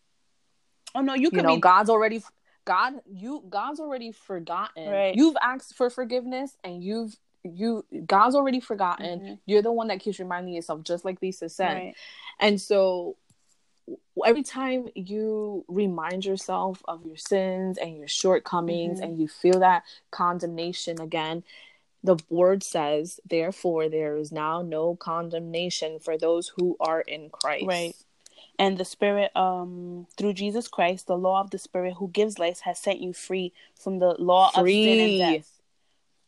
oh 0.95 1.01
no, 1.01 1.13
you 1.13 1.23
you 1.23 1.31
could 1.31 1.43
know 1.43 1.55
be. 1.55 1.61
god's 1.61 1.89
already 1.89 2.21
god 2.65 2.93
you 3.05 3.43
god's 3.49 3.79
already 3.79 4.11
forgotten 4.11 4.89
Right. 4.89 5.15
you've 5.15 5.37
asked 5.41 5.75
for 5.75 5.89
forgiveness 5.89 6.57
and 6.63 6.83
you've 6.83 7.15
you 7.43 7.85
god's 8.05 8.35
already 8.35 8.59
forgotten 8.59 9.19
Mhm. 9.19 9.39
you're 9.45 9.61
the 9.63 9.71
one 9.71 9.87
that 9.87 9.99
keeps 9.99 10.19
reminding 10.19 10.53
yourself 10.53 10.83
just 10.83 11.05
like 11.05 11.21
lisa 11.21 11.49
said 11.49 11.73
Right. 11.75 11.95
and 12.39 12.59
so 12.61 13.15
every 14.25 14.43
time 14.43 14.87
you 14.93 15.65
remind 15.67 16.23
yourself 16.25 16.81
of 16.87 17.03
your 17.05 17.17
sins 17.17 17.77
and 17.77 17.97
your 17.97 18.07
shortcomings 18.07 18.99
Mhm. 18.99 19.03
and 19.03 19.19
you 19.19 19.27
feel 19.27 19.59
that 19.59 19.83
condemnation 20.11 21.01
again, 21.01 21.43
the 22.03 22.17
word 22.29 22.63
says, 22.63 23.19
therefore, 23.29 23.89
there 23.89 24.17
is 24.17 24.31
now 24.31 24.61
no 24.61 24.95
condemnation 24.95 25.99
for 25.99 26.17
those 26.17 26.51
who 26.55 26.75
are 26.79 27.01
in 27.01 27.29
Christ. 27.29 27.65
Right. 27.67 27.95
And 28.57 28.77
the 28.77 28.85
Spirit, 28.85 29.35
um, 29.35 30.07
through 30.17 30.33
Jesus 30.33 30.67
Christ, 30.67 31.07
the 31.07 31.17
law 31.17 31.41
of 31.41 31.51
the 31.51 31.57
Spirit 31.57 31.95
who 31.95 32.09
gives 32.09 32.37
life 32.37 32.59
has 32.61 32.79
set 32.79 32.99
you 32.99 33.13
free 33.13 33.53
from 33.79 33.99
the 33.99 34.15
law 34.19 34.49
of 34.49 34.53
sin 34.53 34.63
Free. 34.63 35.21
and 35.21 35.35
death. 35.37 35.61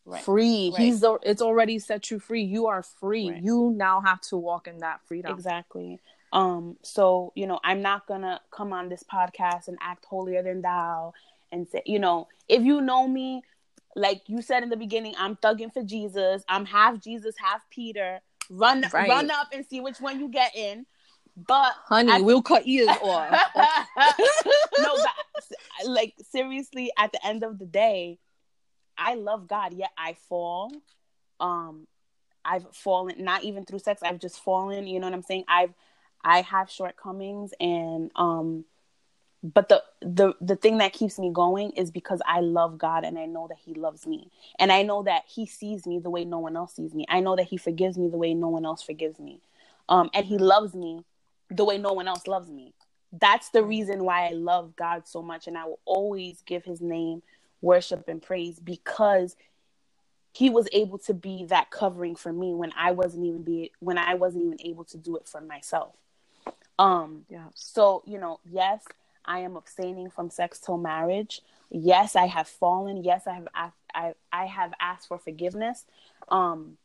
Right. 0.06 0.24
Free. 0.24 0.72
Right. 0.74 0.82
He's 0.82 1.04
al- 1.04 1.20
it's 1.24 1.42
already 1.42 1.80
set 1.80 2.12
you 2.12 2.20
free. 2.20 2.44
You 2.44 2.68
are 2.68 2.84
free. 2.84 3.30
Right. 3.30 3.44
You 3.44 3.74
now 3.76 4.02
have 4.02 4.22
to 4.22 4.38
walk 4.38 4.68
in 4.68 4.80
that 4.80 5.02
freedom. 5.06 5.34
Exactly. 5.34 6.00
Um, 6.34 6.78
so, 6.82 7.32
you 7.36 7.48
know, 7.48 7.60
I'm 7.64 7.82
not 7.82 8.08
gonna 8.08 8.42
come 8.52 8.74
on 8.74 8.90
this 8.90 9.04
podcast 9.04 9.68
and 9.68 9.78
act 9.80 10.06
holier 10.06 10.44
than 10.44 10.62
thou 10.62 11.14
and 11.52 11.68
say, 11.70 11.84
you 11.86 12.00
know, 12.00 12.28
if 12.50 12.64
you 12.64 12.82
know 12.82 13.08
me, 13.08 13.44
like 13.96 14.24
you 14.28 14.42
said 14.42 14.64
in 14.64 14.70
the 14.70 14.78
beginning, 14.78 15.14
I'm 15.18 15.36
thugging 15.38 15.72
for 15.74 15.84
Jesus. 15.84 16.44
I'm 16.48 16.66
half 16.66 17.00
Jesus, 17.00 17.36
half 17.38 17.62
Peter. 17.70 18.20
Run 18.50 18.84
Right. 18.92 19.08
run 19.08 19.32
up 19.32 19.48
and 19.54 19.66
see 19.66 19.80
which 19.80 20.00
one 20.02 20.20
you 20.20 20.30
get 20.30 20.56
in. 20.56 20.86
But 21.36 21.74
Honey, 21.86 22.12
I- 22.12 22.22
we'll 22.22 22.42
cut 22.42 22.68
ears 22.68 22.88
off. 23.02 23.40
no, 24.80 24.98
but 24.98 25.88
like 25.88 26.14
seriously, 26.32 26.92
at 26.98 27.12
the 27.12 27.26
end 27.26 27.44
of 27.44 27.58
the 27.60 27.66
day, 27.66 28.20
I 28.98 29.16
love 29.16 29.48
God. 29.48 29.74
Yet 29.74 29.92
I 29.98 30.14
fall. 30.30 30.72
Um, 31.40 31.88
I've 32.46 32.66
fallen. 32.76 33.24
Not 33.24 33.44
even 33.44 33.66
through 33.66 33.80
sex. 33.80 34.02
I've 34.04 34.20
just 34.20 34.40
fallen. 34.44 34.86
You 34.88 35.00
know 35.00 35.08
what 35.08 35.14
I'm 35.14 35.22
saying? 35.24 35.46
I've 35.48 35.74
I 36.24 36.42
have 36.42 36.70
shortcomings, 36.70 37.54
and 37.60 38.12
um, 38.16 38.66
but 39.44 39.68
the 39.68 39.84
the 40.02 40.34
the 40.40 40.56
thing 40.56 40.78
that 40.78 40.94
keeps 40.94 41.20
me 41.20 41.30
going 41.32 41.72
is 41.72 41.92
because 41.92 42.22
I 42.26 42.40
love 42.40 42.78
God 42.78 43.04
and 43.04 43.20
I 43.20 43.26
know 43.26 43.48
that 43.50 43.58
He 43.64 43.74
loves 43.74 44.08
me, 44.08 44.32
and 44.58 44.72
I 44.72 44.84
know 44.84 45.04
that 45.04 45.24
He 45.28 45.46
sees 45.46 45.86
me 45.86 46.00
the 46.00 46.10
way 46.10 46.24
no 46.24 46.40
one 46.40 46.56
else 46.56 46.76
sees 46.76 46.94
me. 46.94 47.06
I 47.10 47.20
know 47.20 47.36
that 47.36 47.48
He 47.48 47.58
forgives 47.58 47.98
me 47.98 48.08
the 48.08 48.18
way 48.18 48.34
no 48.34 48.48
one 48.48 48.66
else 48.66 48.82
forgives 48.82 49.20
me, 49.20 49.42
um, 49.90 50.10
and 50.14 50.26
He 50.26 50.38
loves 50.38 50.74
me 50.74 51.04
the 51.50 51.66
way 51.66 51.78
no 51.78 51.92
one 51.92 52.08
else 52.08 52.26
loves 52.26 52.50
me. 52.50 52.74
That's 53.12 53.50
the 53.50 53.64
reason 53.64 54.06
why 54.06 54.28
I 54.28 54.32
love 54.32 54.76
God 54.78 55.08
so 55.08 55.22
much, 55.22 55.48
and 55.48 55.58
I 55.58 55.66
will 55.66 55.80
always 55.86 56.42
give 56.46 56.64
His 56.64 56.80
name 56.80 57.22
worship 57.62 58.08
and 58.08 58.22
praise 58.22 58.60
because 58.60 59.36
He 60.32 60.50
was 60.50 60.70
able 60.72 61.00
to 61.00 61.14
be 61.14 61.46
that 61.50 61.70
covering 61.70 62.16
for 62.16 62.32
me 62.32 62.54
when 62.54 62.72
I 62.78 62.92
wasn't 62.92 63.26
even 63.26 63.44
be 63.44 63.74
when 63.80 63.98
I 63.98 64.14
wasn't 64.14 64.46
even 64.46 64.60
able 64.62 64.86
to 64.86 64.98
do 64.98 65.18
it 65.18 65.28
for 65.28 65.42
myself. 65.42 65.96
Um, 66.80 67.26
yeah. 67.30 67.48
so, 67.54 68.04
you 68.06 68.20
know, 68.20 68.40
yes, 68.50 68.84
I 69.26 69.40
am 69.40 69.56
abstaining 69.56 70.10
from 70.10 70.30
sex 70.30 70.60
till 70.60 70.78
marriage. 70.78 71.42
Yes, 71.70 72.16
I 72.16 72.28
have 72.28 72.48
fallen. 72.48 73.04
Yes, 73.04 73.26
I 73.28 73.34
have 73.34 73.48
asked, 73.56 73.78
I, 73.94 74.14
I 74.32 74.46
have 74.46 74.74
asked 74.80 75.08
for 75.08 75.18
forgiveness. 75.18 75.86
Um, 76.30 76.78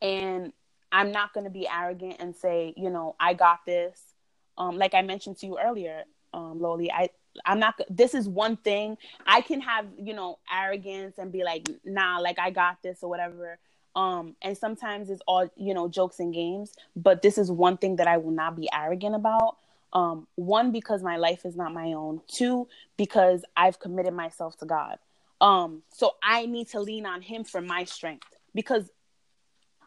and 0.00 0.52
I'm 0.92 1.12
not 1.12 1.34
going 1.34 1.44
to 1.44 1.50
be 1.50 1.68
arrogant 1.68 2.16
and 2.20 2.34
say, 2.34 2.72
you 2.76 2.90
know, 2.90 3.16
I 3.18 3.34
got 3.34 3.64
this. 3.66 4.00
Um, 4.56 4.78
like 4.78 4.94
I 4.94 5.02
mentioned 5.02 5.38
to 5.38 5.46
you 5.46 5.58
earlier, 5.58 6.04
um, 6.32 6.58
Loli, 6.60 6.88
I, 6.92 7.10
I'm 7.44 7.58
not, 7.58 7.78
this 7.90 8.14
is 8.14 8.28
one 8.28 8.56
thing 8.56 8.96
I 9.26 9.42
can 9.42 9.60
have, 9.60 9.86
you 9.98 10.14
know, 10.14 10.38
arrogance 10.50 11.18
and 11.18 11.30
be 11.30 11.44
like, 11.44 11.68
nah, 11.84 12.18
like 12.18 12.38
I 12.38 12.50
got 12.50 12.82
this 12.82 13.00
or 13.02 13.10
whatever. 13.10 13.58
Um, 13.94 14.36
and 14.42 14.56
sometimes 14.56 15.10
it's 15.10 15.22
all, 15.26 15.50
you 15.56 15.74
know, 15.74 15.88
jokes 15.88 16.20
and 16.20 16.32
games, 16.32 16.74
but 16.94 17.22
this 17.22 17.38
is 17.38 17.50
one 17.50 17.78
thing 17.78 17.96
that 17.96 18.06
I 18.06 18.18
will 18.18 18.30
not 18.30 18.56
be 18.56 18.68
arrogant 18.72 19.14
about. 19.14 19.56
Um, 19.92 20.26
one, 20.34 20.72
because 20.72 21.02
my 21.02 21.16
life 21.16 21.46
is 21.46 21.56
not 21.56 21.72
my 21.72 21.92
own. 21.92 22.20
Two, 22.28 22.68
because 22.96 23.44
I've 23.56 23.78
committed 23.78 24.12
myself 24.12 24.56
to 24.58 24.66
God. 24.66 24.98
Um, 25.40 25.82
so 25.92 26.12
I 26.22 26.46
need 26.46 26.68
to 26.70 26.80
lean 26.80 27.06
on 27.06 27.22
him 27.22 27.44
for 27.44 27.60
my 27.60 27.84
strength 27.84 28.26
because 28.54 28.90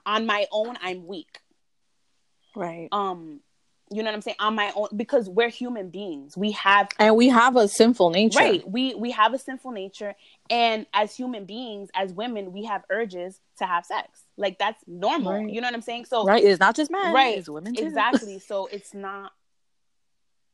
on 0.05 0.25
my 0.25 0.45
own, 0.51 0.77
I'm 0.81 1.05
weak. 1.07 1.39
Right. 2.55 2.87
Um, 2.91 3.41
you 3.91 4.03
know 4.03 4.09
what 4.09 4.15
I'm 4.15 4.21
saying? 4.21 4.37
On 4.39 4.53
my 4.55 4.71
own, 4.75 4.89
because 4.95 5.27
we're 5.27 5.49
human 5.49 5.89
beings. 5.89 6.37
We 6.37 6.51
have 6.51 6.89
And 6.99 7.15
we 7.15 7.29
have 7.29 7.55
a 7.55 7.67
sinful 7.67 8.11
nature. 8.11 8.39
Right. 8.39 8.69
We 8.69 8.93
we 8.93 9.11
have 9.11 9.33
a 9.33 9.39
sinful 9.39 9.71
nature 9.71 10.15
and 10.49 10.85
as 10.93 11.15
human 11.15 11.45
beings, 11.45 11.89
as 11.95 12.13
women, 12.13 12.51
we 12.51 12.65
have 12.65 12.83
urges 12.91 13.39
to 13.57 13.65
have 13.65 13.85
sex. 13.85 14.25
Like 14.37 14.59
that's 14.59 14.83
normal. 14.85 15.33
Right. 15.33 15.49
You 15.49 15.61
know 15.61 15.67
what 15.67 15.73
I'm 15.73 15.81
saying? 15.81 16.05
So 16.05 16.25
Right. 16.25 16.43
It's 16.43 16.59
not 16.59 16.75
just 16.75 16.91
men. 16.91 17.13
Right. 17.13 17.37
It's 17.37 17.49
women 17.49 17.73
too. 17.73 17.85
exactly. 17.85 18.39
So 18.49 18.67
it's 18.67 18.93
not 18.93 19.31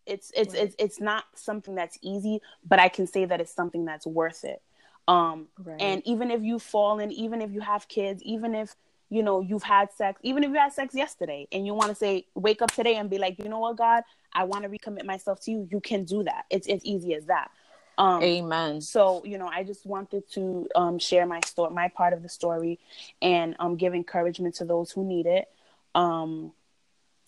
it's 0.06 0.32
it's 0.36 0.54
Right. 0.54 0.64
it's 0.64 0.76
it's 0.80 1.00
not 1.02 1.26
something 1.36 1.76
that's 1.76 1.98
easy, 2.02 2.42
but 2.68 2.80
I 2.80 2.90
can 2.90 3.08
say 3.08 3.26
that 3.26 3.42
it's 3.42 3.54
something 3.54 3.86
that's 3.86 4.06
worth 4.06 4.44
it. 4.44 4.62
Um 5.08 5.48
Right. 5.58 5.80
and 5.82 6.02
even 6.06 6.32
if 6.32 6.42
you've 6.44 6.64
fallen, 6.64 7.12
even 7.12 7.42
if 7.42 7.52
you 7.52 7.62
have 7.62 7.88
kids, 7.88 8.22
even 8.24 8.56
if 8.56 8.76
you 9.10 9.24
know 9.24 9.42
you've 9.42 9.64
had 9.64 9.92
sex, 9.94 10.20
even 10.24 10.44
if 10.44 10.50
you 10.50 10.56
had 10.56 10.74
sex 10.74 10.96
yesterday 10.96 11.48
and 11.52 11.66
you 11.66 11.74
want 11.74 11.90
to 11.90 11.96
say 11.96 12.26
wake 12.36 12.62
up 12.62 12.72
today 12.72 12.96
and 12.96 13.10
be 13.10 13.18
like, 13.18 13.38
"You 13.40 13.50
know 13.50 13.60
what, 13.60 13.78
God, 13.78 14.04
I 14.34 14.44
want 14.46 14.64
to 14.64 14.70
recommit 14.70 15.06
myself 15.06 15.40
to 15.42 15.52
you." 15.52 15.68
You 15.72 15.80
can 15.80 16.06
do 16.06 16.24
that. 16.24 16.46
It's 16.50 16.68
as 16.68 16.84
easy 16.86 17.14
as 17.14 17.26
that. 17.26 17.52
Um, 17.98 18.22
Amen. 18.24 18.82
So 18.82 19.24
you 19.26 19.38
know, 19.38 19.48
I 19.48 19.64
just 19.64 19.86
wanted 19.86 20.30
to 20.34 20.68
um, 20.76 21.00
share 21.00 21.26
my 21.26 21.40
story, 21.42 21.74
my 21.74 21.88
part 21.88 22.14
of 22.14 22.24
the 22.24 22.30
story, 22.30 22.80
and 23.22 23.56
um, 23.60 23.78
give 23.78 23.94
encouragement 23.94 24.56
to 24.56 24.66
those 24.66 24.92
who 24.92 25.06
need 25.06 25.26
it. 25.28 25.48
Um, 25.94 26.52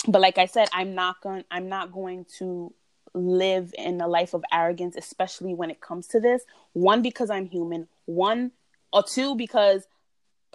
but 0.07 0.21
like 0.21 0.37
I 0.37 0.45
said, 0.45 0.69
I'm 0.73 0.95
not 0.95 1.21
going. 1.21 1.43
I'm 1.51 1.69
not 1.69 1.91
going 1.91 2.25
to 2.37 2.73
live 3.13 3.73
in 3.77 3.99
a 4.01 4.07
life 4.07 4.33
of 4.33 4.43
arrogance, 4.51 4.95
especially 4.95 5.53
when 5.53 5.71
it 5.71 5.81
comes 5.81 6.07
to 6.07 6.19
this. 6.19 6.43
One, 6.73 7.01
because 7.01 7.29
I'm 7.29 7.45
human. 7.47 7.87
One 8.05 8.51
or 8.93 9.03
two, 9.03 9.35
because 9.35 9.87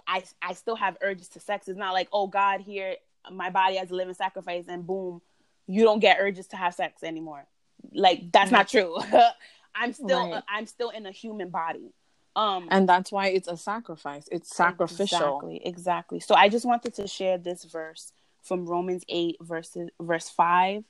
I 0.07 0.23
I 0.41 0.53
still 0.53 0.75
have 0.75 0.97
urges 1.01 1.29
to 1.29 1.39
sex. 1.39 1.67
It's 1.67 1.77
not 1.77 1.93
like, 1.93 2.09
oh 2.11 2.27
God, 2.27 2.61
here 2.61 2.95
my 3.31 3.49
body 3.49 3.77
as 3.77 3.91
a 3.91 3.95
living 3.95 4.13
sacrifice, 4.13 4.65
and 4.67 4.85
boom, 4.85 5.21
you 5.67 5.83
don't 5.83 5.99
get 5.99 6.17
urges 6.19 6.47
to 6.47 6.57
have 6.57 6.73
sex 6.73 7.03
anymore. 7.03 7.45
Like 7.93 8.31
that's 8.31 8.51
not 8.51 8.69
true. 8.69 8.97
I'm 9.75 9.93
still 9.93 10.31
right. 10.31 10.43
I'm 10.47 10.65
still 10.65 10.89
in 10.89 11.05
a 11.05 11.11
human 11.11 11.49
body. 11.49 11.93
Um 12.35 12.67
and 12.71 12.87
that's 12.89 13.11
why 13.11 13.27
it's 13.27 13.47
a 13.47 13.57
sacrifice. 13.57 14.27
It's 14.31 14.55
sacrificial. 14.55 15.17
Exactly, 15.17 15.61
exactly. 15.65 16.19
So 16.19 16.35
I 16.35 16.49
just 16.49 16.65
wanted 16.65 16.93
to 16.95 17.07
share 17.07 17.37
this 17.37 17.63
verse 17.63 18.11
from 18.43 18.65
Romans 18.65 19.03
8 19.09 19.37
verses 19.41 19.89
verse 19.99 20.29
5, 20.29 20.83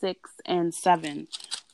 6 0.00 0.30
and 0.46 0.74
7. 0.74 1.28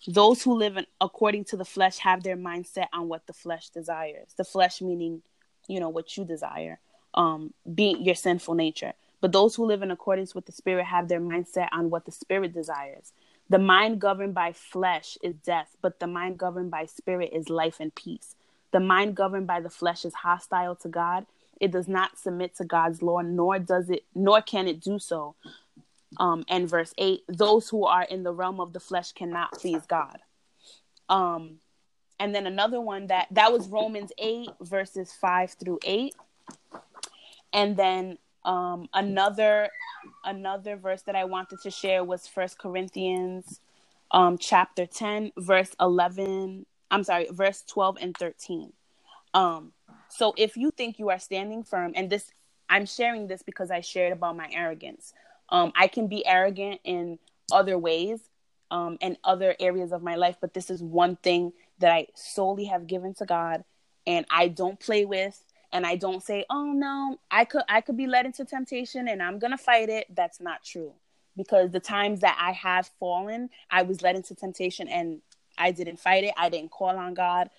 Those 0.08 0.42
who 0.42 0.54
live 0.54 0.76
in, 0.76 0.86
according 1.00 1.44
to 1.46 1.56
the 1.56 1.64
flesh 1.64 1.98
have 1.98 2.22
their 2.22 2.36
mindset 2.36 2.86
on 2.92 3.08
what 3.08 3.26
the 3.26 3.32
flesh 3.32 3.70
desires. 3.70 4.34
The 4.36 4.44
flesh 4.44 4.80
meaning, 4.80 5.22
you 5.68 5.80
know, 5.80 5.88
what 5.88 6.16
you 6.16 6.24
desire. 6.24 6.78
Um 7.14 7.54
being 7.74 8.04
your 8.04 8.14
sinful 8.14 8.54
nature. 8.54 8.92
But 9.20 9.32
those 9.32 9.56
who 9.56 9.64
live 9.64 9.82
in 9.82 9.90
accordance 9.90 10.34
with 10.34 10.46
the 10.46 10.52
spirit 10.52 10.84
have 10.84 11.08
their 11.08 11.20
mindset 11.20 11.68
on 11.72 11.90
what 11.90 12.04
the 12.04 12.12
spirit 12.12 12.52
desires. 12.52 13.12
The 13.48 13.58
mind 13.58 14.00
governed 14.00 14.34
by 14.34 14.52
flesh 14.52 15.16
is 15.22 15.34
death, 15.36 15.76
but 15.80 16.00
the 16.00 16.06
mind 16.06 16.38
governed 16.38 16.70
by 16.70 16.86
spirit 16.86 17.30
is 17.32 17.48
life 17.48 17.80
and 17.80 17.94
peace. 17.94 18.34
The 18.72 18.80
mind 18.80 19.14
governed 19.14 19.46
by 19.46 19.60
the 19.60 19.70
flesh 19.70 20.04
is 20.04 20.14
hostile 20.14 20.74
to 20.76 20.88
God. 20.88 21.26
It 21.60 21.70
does 21.70 21.88
not 21.88 22.18
submit 22.18 22.56
to 22.56 22.64
God's 22.64 23.02
law, 23.02 23.20
nor 23.20 23.58
does 23.58 23.90
it, 23.90 24.04
nor 24.14 24.42
can 24.42 24.68
it 24.68 24.80
do 24.80 24.98
so. 24.98 25.34
Um, 26.18 26.44
and 26.48 26.68
verse 26.68 26.94
eight: 26.98 27.22
those 27.28 27.68
who 27.68 27.84
are 27.86 28.04
in 28.04 28.22
the 28.22 28.32
realm 28.32 28.60
of 28.60 28.72
the 28.72 28.80
flesh 28.80 29.12
cannot 29.12 29.52
please 29.52 29.82
God. 29.86 30.18
Um, 31.08 31.56
and 32.18 32.34
then 32.34 32.46
another 32.46 32.80
one 32.80 33.08
that 33.08 33.28
that 33.32 33.52
was 33.52 33.68
Romans 33.68 34.12
eight 34.18 34.50
verses 34.60 35.12
five 35.12 35.52
through 35.52 35.78
eight, 35.84 36.14
and 37.52 37.76
then 37.76 38.18
um, 38.44 38.88
another 38.94 39.68
another 40.24 40.76
verse 40.76 41.02
that 41.02 41.16
I 41.16 41.24
wanted 41.24 41.60
to 41.62 41.70
share 41.70 42.04
was 42.04 42.26
First 42.26 42.58
Corinthians 42.58 43.60
um, 44.10 44.38
chapter 44.38 44.86
10, 44.86 45.32
verse 45.36 45.74
11. 45.80 46.66
I'm 46.90 47.04
sorry, 47.04 47.26
verse 47.30 47.62
12 47.66 47.98
and 48.00 48.16
13. 48.16 48.72
Um, 49.34 49.72
so 50.16 50.32
if 50.36 50.56
you 50.56 50.70
think 50.70 50.98
you 50.98 51.10
are 51.10 51.18
standing 51.18 51.62
firm, 51.62 51.92
and 51.94 52.08
this, 52.08 52.30
I'm 52.70 52.86
sharing 52.86 53.26
this 53.26 53.42
because 53.42 53.70
I 53.70 53.80
shared 53.80 54.12
about 54.12 54.36
my 54.36 54.48
arrogance. 54.50 55.12
Um, 55.50 55.72
I 55.76 55.88
can 55.88 56.06
be 56.06 56.26
arrogant 56.26 56.80
in 56.84 57.18
other 57.52 57.78
ways 57.78 58.20
um, 58.70 58.96
and 59.02 59.18
other 59.22 59.54
areas 59.60 59.92
of 59.92 60.02
my 60.02 60.14
life, 60.14 60.36
but 60.40 60.54
this 60.54 60.70
is 60.70 60.82
one 60.82 61.16
thing 61.16 61.52
that 61.80 61.92
I 61.92 62.06
solely 62.14 62.64
have 62.64 62.86
given 62.86 63.12
to 63.14 63.26
God 63.26 63.62
and 64.06 64.24
I 64.30 64.48
don't 64.48 64.80
play 64.80 65.04
with 65.04 65.44
and 65.72 65.84
I 65.86 65.96
don't 65.96 66.22
say, 66.22 66.46
"Oh 66.48 66.72
no, 66.72 67.18
I 67.30 67.44
could 67.44 67.62
I 67.68 67.82
could 67.82 67.96
be 67.96 68.06
led 68.06 68.24
into 68.24 68.44
temptation 68.44 69.08
and 69.08 69.22
I'm 69.22 69.38
to 69.38 69.58
fight 69.58 69.90
it." 69.90 70.06
That's 70.14 70.40
not 70.40 70.64
true. 70.64 70.94
Because 71.36 71.70
the 71.70 71.80
times 71.80 72.20
that 72.20 72.38
I 72.40 72.52
have 72.52 72.90
fallen, 72.98 73.50
I 73.70 73.82
was 73.82 74.00
led 74.00 74.16
into 74.16 74.34
temptation 74.34 74.88
and 74.88 75.20
I 75.58 75.72
didn't 75.72 75.98
fight 75.98 76.24
it. 76.24 76.32
I 76.38 76.48
didn't 76.48 76.70
call 76.70 76.96
on 76.96 77.12
God. 77.12 77.50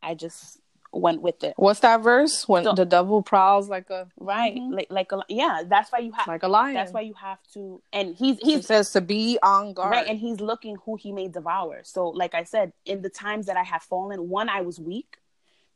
I 0.00 0.14
just 0.14 0.60
went 1.00 1.22
with 1.22 1.42
it. 1.44 1.54
What's 1.56 1.80
that 1.80 2.02
verse? 2.02 2.48
When 2.48 2.64
so, 2.64 2.72
the 2.72 2.84
devil 2.84 3.22
prowls 3.22 3.68
like 3.68 3.90
a 3.90 4.08
right, 4.18 4.54
mm-hmm. 4.54 4.72
like 4.72 4.86
like 4.90 5.12
a 5.12 5.22
yeah. 5.28 5.62
That's 5.66 5.90
why 5.90 6.00
you 6.00 6.12
have 6.12 6.26
like 6.26 6.42
a 6.42 6.48
lion. 6.48 6.74
That's 6.74 6.92
why 6.92 7.02
you 7.02 7.14
have 7.14 7.38
to. 7.54 7.82
And 7.92 8.14
he's 8.14 8.38
he 8.40 8.62
says 8.62 8.90
to 8.92 9.00
be 9.00 9.38
on 9.42 9.72
guard. 9.72 9.92
Right, 9.92 10.06
and 10.06 10.18
he's 10.18 10.40
looking 10.40 10.76
who 10.84 10.96
he 10.96 11.12
may 11.12 11.28
devour. 11.28 11.80
So 11.84 12.08
like 12.08 12.34
I 12.34 12.44
said, 12.44 12.72
in 12.84 13.02
the 13.02 13.10
times 13.10 13.46
that 13.46 13.56
I 13.56 13.62
have 13.62 13.82
fallen, 13.82 14.28
one 14.28 14.48
I 14.48 14.62
was 14.62 14.80
weak. 14.80 15.18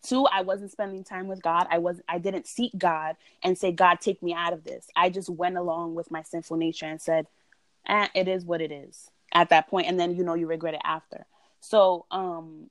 Two, 0.03 0.25
I 0.25 0.41
wasn't 0.41 0.71
spending 0.71 1.05
time 1.05 1.29
with 1.29 1.43
God. 1.43 1.67
I 1.71 1.79
was 1.79 2.01
I 2.09 2.19
didn't 2.19 2.47
seek 2.47 2.73
God 2.77 3.17
and 3.43 3.59
say, 3.59 3.71
God, 3.71 4.01
take 4.01 4.23
me 4.23 4.33
out 4.33 4.55
of 4.55 4.65
this. 4.65 4.87
I 4.97 5.11
just 5.11 5.29
went 5.29 5.59
along 5.59 5.95
with 5.95 6.11
my 6.11 6.23
sinful 6.23 6.57
nature 6.57 6.87
and 6.87 7.01
said, 7.01 7.27
eh, 7.87 8.09
it 8.15 8.27
is 8.27 8.45
what 8.45 8.63
it 8.63 8.73
is 8.73 9.11
at 9.33 9.51
that 9.51 9.69
point. 9.69 9.87
And 9.89 10.01
then 10.01 10.17
you 10.17 10.25
know 10.25 10.35
you 10.35 10.47
regret 10.47 10.75
it 10.75 10.81
after. 10.85 11.27
So 11.61 12.07
um 12.11 12.71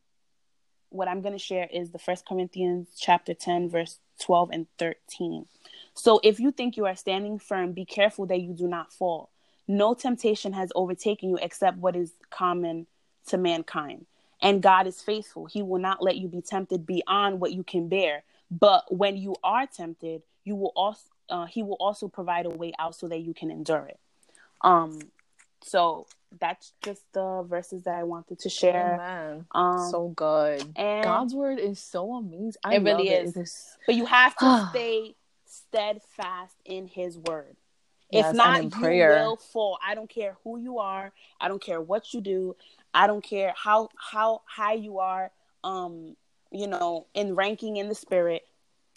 what 0.89 1.07
I'm 1.07 1.21
gonna 1.21 1.39
share 1.39 1.67
is 1.71 1.91
the 1.91 1.99
first 1.99 2.25
Corinthians 2.25 2.89
chapter 2.97 3.33
10, 3.33 3.69
verse 3.69 3.99
12 4.19 4.49
and 4.51 4.67
13. 4.77 5.45
So 5.93 6.19
if 6.23 6.39
you 6.39 6.51
think 6.51 6.77
you 6.77 6.85
are 6.85 6.95
standing 6.95 7.39
firm, 7.39 7.73
be 7.73 7.85
careful 7.85 8.25
that 8.27 8.41
you 8.41 8.53
do 8.53 8.67
not 8.67 8.91
fall. 8.93 9.29
No 9.67 9.93
temptation 9.93 10.53
has 10.53 10.71
overtaken 10.75 11.29
you 11.29 11.37
except 11.41 11.77
what 11.77 11.95
is 11.95 12.13
common 12.29 12.87
to 13.27 13.37
mankind 13.37 14.05
and 14.41 14.61
God 14.61 14.87
is 14.87 15.01
faithful. 15.01 15.45
He 15.45 15.61
will 15.61 15.79
not 15.79 16.01
let 16.01 16.17
you 16.17 16.27
be 16.27 16.41
tempted 16.41 16.85
beyond 16.85 17.39
what 17.39 17.51
you 17.51 17.63
can 17.63 17.87
bear. 17.87 18.23
But 18.49 18.93
when 18.93 19.17
you 19.17 19.35
are 19.43 19.67
tempted, 19.67 20.23
you 20.43 20.55
will 20.55 20.71
also 20.75 21.03
uh, 21.29 21.45
he 21.45 21.61
will 21.61 21.77
also 21.79 22.07
provide 22.07 22.47
a 22.47 22.49
way 22.49 22.73
out 22.79 22.95
so 22.95 23.07
that 23.07 23.19
you 23.19 23.35
can 23.35 23.51
endure 23.51 23.85
it. 23.85 23.99
Um, 24.61 24.99
so 25.61 26.07
that's 26.39 26.73
just 26.83 27.01
the 27.13 27.43
verses 27.47 27.83
that 27.83 27.95
I 27.95 28.03
wanted 28.03 28.39
to 28.39 28.49
share. 28.49 28.95
Amen. 28.95 29.45
Um, 29.51 29.89
so 29.91 30.07
good. 30.09 30.63
And 30.75 31.03
God's 31.03 31.33
word 31.33 31.59
is 31.59 31.79
so 31.79 32.15
amazing. 32.15 32.59
I 32.63 32.75
it 32.75 32.83
really 32.83 33.09
is. 33.09 33.35
It. 33.35 33.49
But 33.85 33.95
you 33.95 34.05
have 34.05 34.35
to 34.37 34.67
stay 34.69 35.15
steadfast 35.45 36.55
in 36.65 36.87
His 36.87 37.17
word. 37.17 37.55
Yes, 38.11 38.31
if 38.31 38.37
not, 38.37 38.63
you 38.63 38.81
will 38.81 39.35
fall. 39.35 39.77
I 39.85 39.93
don't 39.95 40.09
care 40.09 40.37
who 40.43 40.59
you 40.59 40.79
are. 40.79 41.11
I 41.39 41.47
don't 41.47 41.61
care 41.61 41.79
what 41.79 42.13
you 42.13 42.21
do. 42.21 42.55
I 42.93 43.07
don't 43.07 43.23
care 43.23 43.53
how 43.55 43.89
how 43.95 44.41
high 44.45 44.73
you 44.73 44.99
are, 44.99 45.31
um, 45.63 46.15
you 46.51 46.67
know, 46.67 47.05
in 47.13 47.35
ranking 47.35 47.77
in 47.77 47.87
the 47.87 47.95
spirit. 47.95 48.43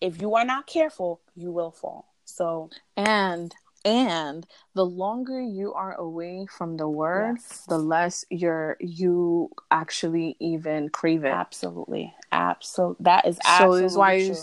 If 0.01 0.21
you 0.21 0.35
are 0.35 0.45
not 0.45 0.66
careful, 0.66 1.21
you 1.37 1.53
will 1.53 1.71
fall. 1.71 2.09
So 2.25 2.71
and 2.97 3.55
and 3.85 4.47
the 4.75 4.85
longer 4.85 5.40
you 5.40 5.73
are 5.75 5.95
away 5.95 6.47
from 6.47 6.77
the 6.77 6.88
word 6.88 7.37
yes. 7.38 7.64
the 7.68 7.79
less 7.79 8.25
you're 8.31 8.77
you 8.81 9.51
actually 9.71 10.37
even 10.40 10.88
crave 10.88 11.25
it 11.25 11.29
absolutely 11.29 12.14
absolutely 12.31 13.05
that 13.05 13.27
is 13.27 13.38
absolutely 13.45 13.79
so 13.79 13.83
this 13.83 13.92
is 13.92 13.99
why 13.99 14.27
true. 14.27 14.37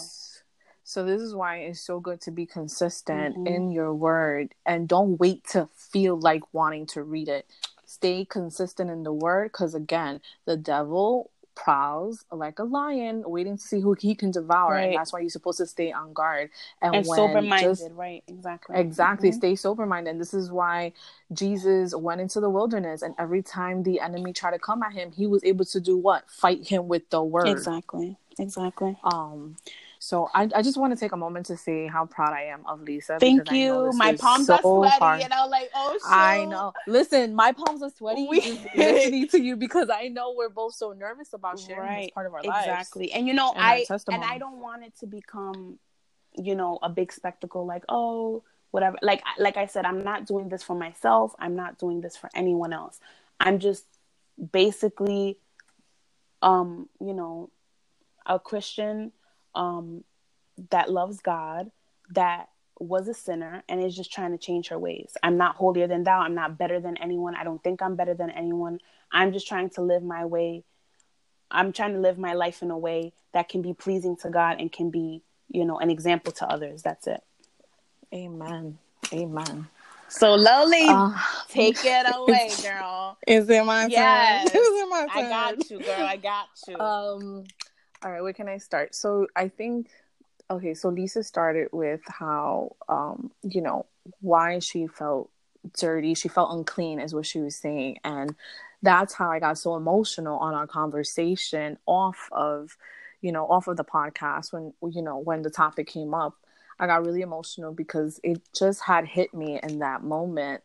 so 0.83 1.05
this 1.05 1.21
is 1.21 1.35
why 1.35 1.57
it's 1.57 1.81
so 1.81 1.99
good 1.99 2.19
to 2.21 2.31
be 2.31 2.45
consistent 2.45 3.35
mm-hmm. 3.35 3.47
in 3.47 3.71
your 3.71 3.93
word 3.93 4.53
and 4.65 4.87
don't 4.87 5.19
wait 5.19 5.45
to 5.47 5.67
feel 5.75 6.19
like 6.19 6.41
wanting 6.53 6.85
to 6.85 7.03
read 7.03 7.29
it 7.29 7.45
stay 7.85 8.25
consistent 8.25 8.89
in 8.89 9.03
the 9.03 9.13
word 9.13 9.51
because 9.51 9.73
again 9.73 10.21
the 10.45 10.57
devil 10.57 11.31
prowls 11.63 12.25
like 12.31 12.59
a 12.59 12.63
lion 12.63 13.23
waiting 13.25 13.57
to 13.57 13.63
see 13.63 13.79
who 13.79 13.93
he 13.93 14.15
can 14.15 14.31
devour 14.31 14.71
right. 14.71 14.83
and 14.85 14.95
that's 14.95 15.11
why 15.11 15.19
you're 15.19 15.29
supposed 15.29 15.57
to 15.57 15.65
stay 15.65 15.91
on 15.91 16.13
guard. 16.13 16.49
And, 16.81 16.95
and 16.95 17.05
sober-minded 17.05 17.91
right 17.91 18.23
exactly. 18.27 18.77
Exactly 18.77 19.29
mm-hmm. 19.29 19.37
stay 19.37 19.55
sober-minded 19.55 20.09
and 20.09 20.21
this 20.21 20.33
is 20.33 20.51
why 20.51 20.93
jesus 21.33 21.93
went 21.95 22.21
into 22.21 22.39
the 22.39 22.49
wilderness 22.49 23.01
and 23.01 23.13
every 23.19 23.41
time 23.41 23.83
the 23.83 23.99
enemy 23.99 24.33
tried 24.33 24.51
to 24.51 24.59
come 24.59 24.83
at 24.83 24.93
him 24.93 25.11
he 25.11 25.27
was 25.27 25.43
able 25.43 25.65
to 25.65 25.79
do 25.79 25.97
what? 25.97 26.29
Fight 26.29 26.67
him 26.67 26.87
with 26.87 27.09
the 27.09 27.23
word. 27.23 27.47
Exactly 27.47 28.17
exactly. 28.37 28.97
Um 29.03 29.57
so 30.09 30.27
I, 30.33 30.49
I 30.55 30.63
just 30.63 30.75
want 30.75 30.91
to 30.91 30.99
take 30.99 31.11
a 31.11 31.17
moment 31.17 31.45
to 31.45 31.55
say 31.55 31.85
how 31.85 32.07
proud 32.07 32.33
I 32.33 32.45
am 32.45 32.65
of 32.65 32.81
Lisa. 32.81 33.19
Thank 33.19 33.51
you. 33.51 33.91
My 33.93 34.15
palms 34.15 34.47
so 34.47 34.55
are 34.55 34.61
sweaty, 34.61 34.97
hard. 34.97 35.21
and 35.21 35.31
I 35.31 35.43
was 35.43 35.51
like, 35.51 35.69
"Oh, 35.75 35.99
I 36.03 36.45
know." 36.45 36.73
Listen, 36.87 37.35
my 37.35 37.51
palms 37.51 37.83
are 37.83 37.91
sweaty 37.91 38.25
we... 38.27 38.59
listening 38.75 39.27
to 39.27 39.39
you 39.39 39.55
because 39.55 39.91
I 39.93 40.07
know 40.07 40.33
we're 40.35 40.49
both 40.49 40.73
so 40.73 40.93
nervous 40.93 41.33
about 41.33 41.59
sharing 41.59 41.81
right. 41.81 42.01
this 42.05 42.11
part 42.15 42.25
of 42.25 42.33
our 42.33 42.41
lives. 42.41 42.65
Exactly, 42.65 43.11
and 43.11 43.27
you 43.27 43.35
know, 43.35 43.51
and 43.51 43.61
I 43.61 43.85
and 44.11 44.23
I 44.23 44.39
don't 44.39 44.59
want 44.59 44.83
it 44.83 44.97
to 45.01 45.05
become, 45.05 45.77
you 46.35 46.55
know, 46.55 46.79
a 46.81 46.89
big 46.89 47.13
spectacle. 47.13 47.67
Like, 47.67 47.83
oh, 47.87 48.41
whatever. 48.71 48.97
Like, 49.03 49.21
like 49.37 49.57
I 49.57 49.67
said, 49.67 49.85
I'm 49.85 50.03
not 50.03 50.25
doing 50.25 50.49
this 50.49 50.63
for 50.63 50.75
myself. 50.75 51.35
I'm 51.37 51.55
not 51.55 51.77
doing 51.77 52.01
this 52.01 52.17
for 52.17 52.31
anyone 52.33 52.73
else. 52.73 52.99
I'm 53.39 53.59
just 53.59 53.85
basically, 54.51 55.37
um, 56.41 56.89
you 56.99 57.13
know, 57.13 57.51
a 58.25 58.39
Christian 58.39 59.11
um, 59.59 60.05
that 60.71 60.89
loves 60.89 61.19
God, 61.19 61.69
that 62.11 62.47
was 62.79 63.09
a 63.09 63.13
sinner, 63.13 63.61
and 63.67 63.83
is 63.83 63.95
just 63.95 64.11
trying 64.11 64.31
to 64.31 64.37
change 64.37 64.69
her 64.69 64.79
ways. 64.79 65.11
I'm 65.21 65.37
not 65.37 65.57
holier 65.57 65.85
than 65.85 66.05
thou. 66.05 66.21
I'm 66.21 66.33
not 66.33 66.57
better 66.57 66.79
than 66.79 66.95
anyone. 66.95 67.35
I 67.35 67.43
don't 67.43 67.61
think 67.61 67.81
I'm 67.81 67.97
better 67.97 68.13
than 68.13 68.29
anyone. 68.29 68.79
I'm 69.11 69.33
just 69.33 69.47
trying 69.47 69.69
to 69.71 69.81
live 69.81 70.01
my 70.01 70.25
way. 70.25 70.63
I'm 71.51 71.73
trying 71.73 71.93
to 71.93 71.99
live 71.99 72.17
my 72.17 72.33
life 72.33 72.61
in 72.61 72.71
a 72.71 72.77
way 72.77 73.11
that 73.33 73.49
can 73.49 73.61
be 73.61 73.73
pleasing 73.73 74.15
to 74.17 74.29
God 74.29 74.61
and 74.61 74.71
can 74.71 74.91
be, 74.91 75.21
you 75.49 75.65
know, 75.65 75.77
an 75.77 75.89
example 75.89 76.31
to 76.33 76.47
others. 76.47 76.81
That's 76.81 77.07
it. 77.07 77.21
Amen. 78.13 78.77
Amen. 79.11 79.67
So 80.07 80.37
Loli, 80.37 80.87
uh, 80.87 81.19
take 81.49 81.83
it 81.83 82.05
away, 82.15 82.51
girl. 82.63 83.17
Is 83.27 83.49
it 83.49 83.65
my 83.65 83.87
yes. 83.87 84.51
turn? 84.51 84.61
Is 84.61 84.67
it 84.67 84.89
my 84.89 85.07
turn? 85.13 85.25
I 85.25 85.29
got 85.29 85.69
you, 85.69 85.79
girl. 85.79 86.01
I 86.01 86.15
got 86.15 86.47
you. 86.67 86.79
Um, 86.79 87.43
all 88.03 88.11
right, 88.11 88.21
where 88.21 88.33
can 88.33 88.47
I 88.47 88.57
start? 88.57 88.95
So 88.95 89.27
I 89.35 89.47
think 89.49 89.89
okay, 90.51 90.73
so 90.73 90.89
Lisa 90.89 91.23
started 91.23 91.69
with 91.71 92.01
how 92.07 92.75
um, 92.87 93.31
you 93.43 93.61
know, 93.61 93.85
why 94.21 94.59
she 94.59 94.87
felt 94.87 95.29
dirty, 95.77 96.13
she 96.13 96.27
felt 96.27 96.53
unclean 96.53 96.99
is 96.99 97.13
what 97.13 97.25
she 97.25 97.39
was 97.39 97.55
saying. 97.55 97.97
And 98.03 98.35
that's 98.81 99.13
how 99.13 99.29
I 99.31 99.39
got 99.39 99.57
so 99.57 99.75
emotional 99.75 100.37
on 100.39 100.53
our 100.53 100.67
conversation 100.67 101.77
off 101.85 102.29
of, 102.31 102.77
you 103.21 103.31
know, 103.31 103.45
off 103.47 103.67
of 103.67 103.77
the 103.77 103.83
podcast 103.83 104.53
when 104.53 104.73
you 104.91 105.01
know, 105.01 105.17
when 105.17 105.41
the 105.41 105.49
topic 105.49 105.87
came 105.87 106.13
up. 106.13 106.35
I 106.81 106.87
got 106.87 107.05
really 107.05 107.21
emotional 107.21 107.73
because 107.73 108.21
it 108.23 108.41
just 108.57 108.81
had 108.81 109.05
hit 109.05 109.33
me 109.33 109.59
in 109.61 109.79
that 109.79 110.01
moment 110.01 110.63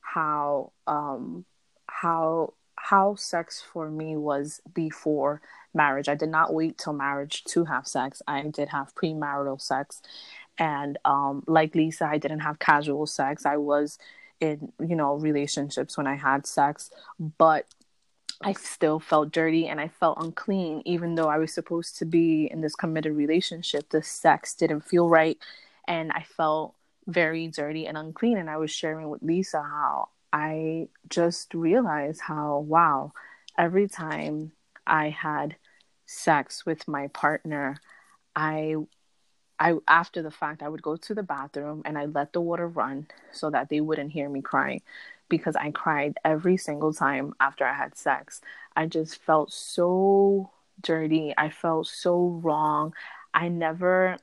how 0.00 0.72
um 0.86 1.46
how 1.86 2.52
how 2.84 3.14
sex 3.14 3.62
for 3.62 3.90
me 3.90 4.14
was 4.14 4.60
before 4.74 5.40
marriage. 5.72 6.06
I 6.06 6.14
did 6.14 6.28
not 6.28 6.52
wait 6.52 6.76
till 6.76 6.92
marriage 6.92 7.42
to 7.44 7.64
have 7.64 7.86
sex. 7.86 8.20
I 8.28 8.42
did 8.42 8.68
have 8.68 8.94
premarital 8.94 9.58
sex. 9.62 10.02
And 10.58 10.98
um, 11.06 11.44
like 11.46 11.74
Lisa, 11.74 12.04
I 12.04 12.18
didn't 12.18 12.40
have 12.40 12.58
casual 12.58 13.06
sex. 13.06 13.46
I 13.46 13.56
was 13.56 13.98
in, 14.38 14.70
you 14.78 14.96
know, 14.96 15.14
relationships 15.14 15.96
when 15.96 16.06
I 16.06 16.16
had 16.16 16.46
sex, 16.46 16.90
but 17.38 17.64
I 18.42 18.52
still 18.52 19.00
felt 19.00 19.32
dirty 19.32 19.66
and 19.66 19.80
I 19.80 19.88
felt 19.88 20.18
unclean, 20.20 20.82
even 20.84 21.14
though 21.14 21.28
I 21.28 21.38
was 21.38 21.54
supposed 21.54 21.96
to 22.00 22.04
be 22.04 22.50
in 22.52 22.60
this 22.60 22.76
committed 22.76 23.16
relationship. 23.16 23.88
The 23.88 24.02
sex 24.02 24.52
didn't 24.52 24.82
feel 24.82 25.08
right. 25.08 25.38
And 25.88 26.12
I 26.12 26.26
felt 26.36 26.74
very 27.06 27.48
dirty 27.48 27.86
and 27.86 27.96
unclean. 27.96 28.36
And 28.36 28.50
I 28.50 28.58
was 28.58 28.70
sharing 28.70 29.08
with 29.08 29.22
Lisa 29.22 29.62
how 29.62 30.08
I 30.34 30.88
just 31.08 31.54
realized 31.54 32.20
how, 32.22 32.58
wow, 32.58 33.12
every 33.56 33.88
time 33.88 34.50
I 34.86 35.10
had 35.10 35.56
sex 36.06 36.66
with 36.66 36.88
my 36.88 37.06
partner, 37.08 37.76
I 38.34 38.76
I 39.60 39.74
after 39.88 40.22
the 40.22 40.32
fact 40.32 40.62
I 40.62 40.68
would 40.68 40.82
go 40.82 40.96
to 40.96 41.14
the 41.14 41.22
bathroom 41.22 41.82
and 41.84 41.96
I 41.96 42.06
let 42.06 42.32
the 42.32 42.40
water 42.40 42.66
run 42.68 43.06
so 43.32 43.50
that 43.50 43.68
they 43.68 43.80
wouldn't 43.80 44.10
hear 44.12 44.28
me 44.28 44.42
crying 44.42 44.82
because 45.28 45.54
I 45.56 45.70
cried 45.70 46.18
every 46.24 46.56
single 46.56 46.92
time 46.92 47.34
after 47.40 47.64
I 47.64 47.74
had 47.74 47.96
sex. 47.96 48.40
I 48.76 48.86
just 48.86 49.16
felt 49.22 49.52
so 49.52 50.50
dirty. 50.82 51.32
I 51.38 51.50
felt 51.50 51.86
so 51.86 52.40
wrong. 52.42 52.94
I 53.32 53.48
never 53.48 54.18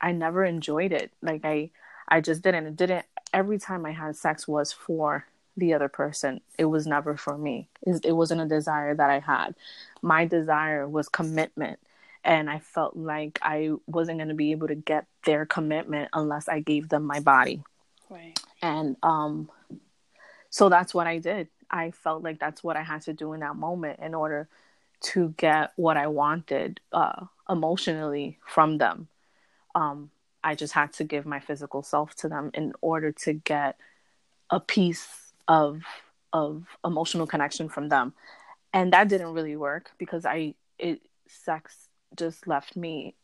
I 0.00 0.12
never 0.12 0.44
enjoyed 0.44 0.92
it. 0.92 1.12
Like 1.22 1.44
I 1.44 1.70
I 2.08 2.20
just 2.20 2.42
didn't. 2.42 2.66
It 2.66 2.76
didn't 2.76 3.06
every 3.34 3.58
time 3.58 3.84
I 3.86 3.92
had 3.92 4.16
sex 4.16 4.46
was 4.48 4.72
for 4.72 5.26
the 5.58 5.74
other 5.74 5.88
person. 5.88 6.40
It 6.58 6.66
was 6.66 6.86
never 6.86 7.16
for 7.16 7.36
me. 7.36 7.68
It, 7.82 8.04
it 8.04 8.12
wasn't 8.12 8.40
a 8.40 8.46
desire 8.46 8.94
that 8.94 9.10
I 9.10 9.18
had. 9.18 9.54
My 10.02 10.24
desire 10.24 10.88
was 10.88 11.08
commitment. 11.08 11.78
And 12.24 12.50
I 12.50 12.58
felt 12.58 12.96
like 12.96 13.38
I 13.42 13.70
wasn't 13.86 14.18
going 14.18 14.28
to 14.28 14.34
be 14.34 14.50
able 14.50 14.68
to 14.68 14.74
get 14.74 15.06
their 15.24 15.46
commitment 15.46 16.10
unless 16.12 16.48
I 16.48 16.60
gave 16.60 16.88
them 16.88 17.04
my 17.04 17.20
body. 17.20 17.62
Right. 18.10 18.38
And 18.60 18.96
um, 19.02 19.50
so 20.50 20.68
that's 20.68 20.92
what 20.92 21.06
I 21.06 21.18
did. 21.18 21.48
I 21.70 21.90
felt 21.90 22.22
like 22.22 22.38
that's 22.38 22.62
what 22.64 22.76
I 22.76 22.82
had 22.82 23.02
to 23.02 23.12
do 23.12 23.32
in 23.34 23.40
that 23.40 23.56
moment 23.56 24.00
in 24.00 24.14
order 24.14 24.48
to 25.00 25.34
get 25.36 25.72
what 25.76 25.96
I 25.96 26.08
wanted 26.08 26.80
uh, 26.92 27.26
emotionally 27.48 28.38
from 28.46 28.78
them. 28.78 29.08
Um, 29.74 30.10
I 30.42 30.54
just 30.54 30.72
had 30.72 30.92
to 30.94 31.04
give 31.04 31.26
my 31.26 31.40
physical 31.40 31.82
self 31.82 32.14
to 32.16 32.28
them 32.28 32.50
in 32.54 32.72
order 32.80 33.12
to 33.12 33.32
get 33.32 33.76
a 34.50 34.60
piece 34.60 35.27
of 35.48 35.82
of 36.32 36.64
emotional 36.84 37.26
connection 37.26 37.68
from 37.68 37.88
them. 37.88 38.12
And 38.72 38.92
that 38.92 39.08
didn't 39.08 39.32
really 39.32 39.56
work 39.56 39.90
because 39.98 40.26
i 40.26 40.54
it 40.78 41.00
sex 41.26 41.88
just 42.16 42.46
left 42.46 42.76
me 42.76 43.14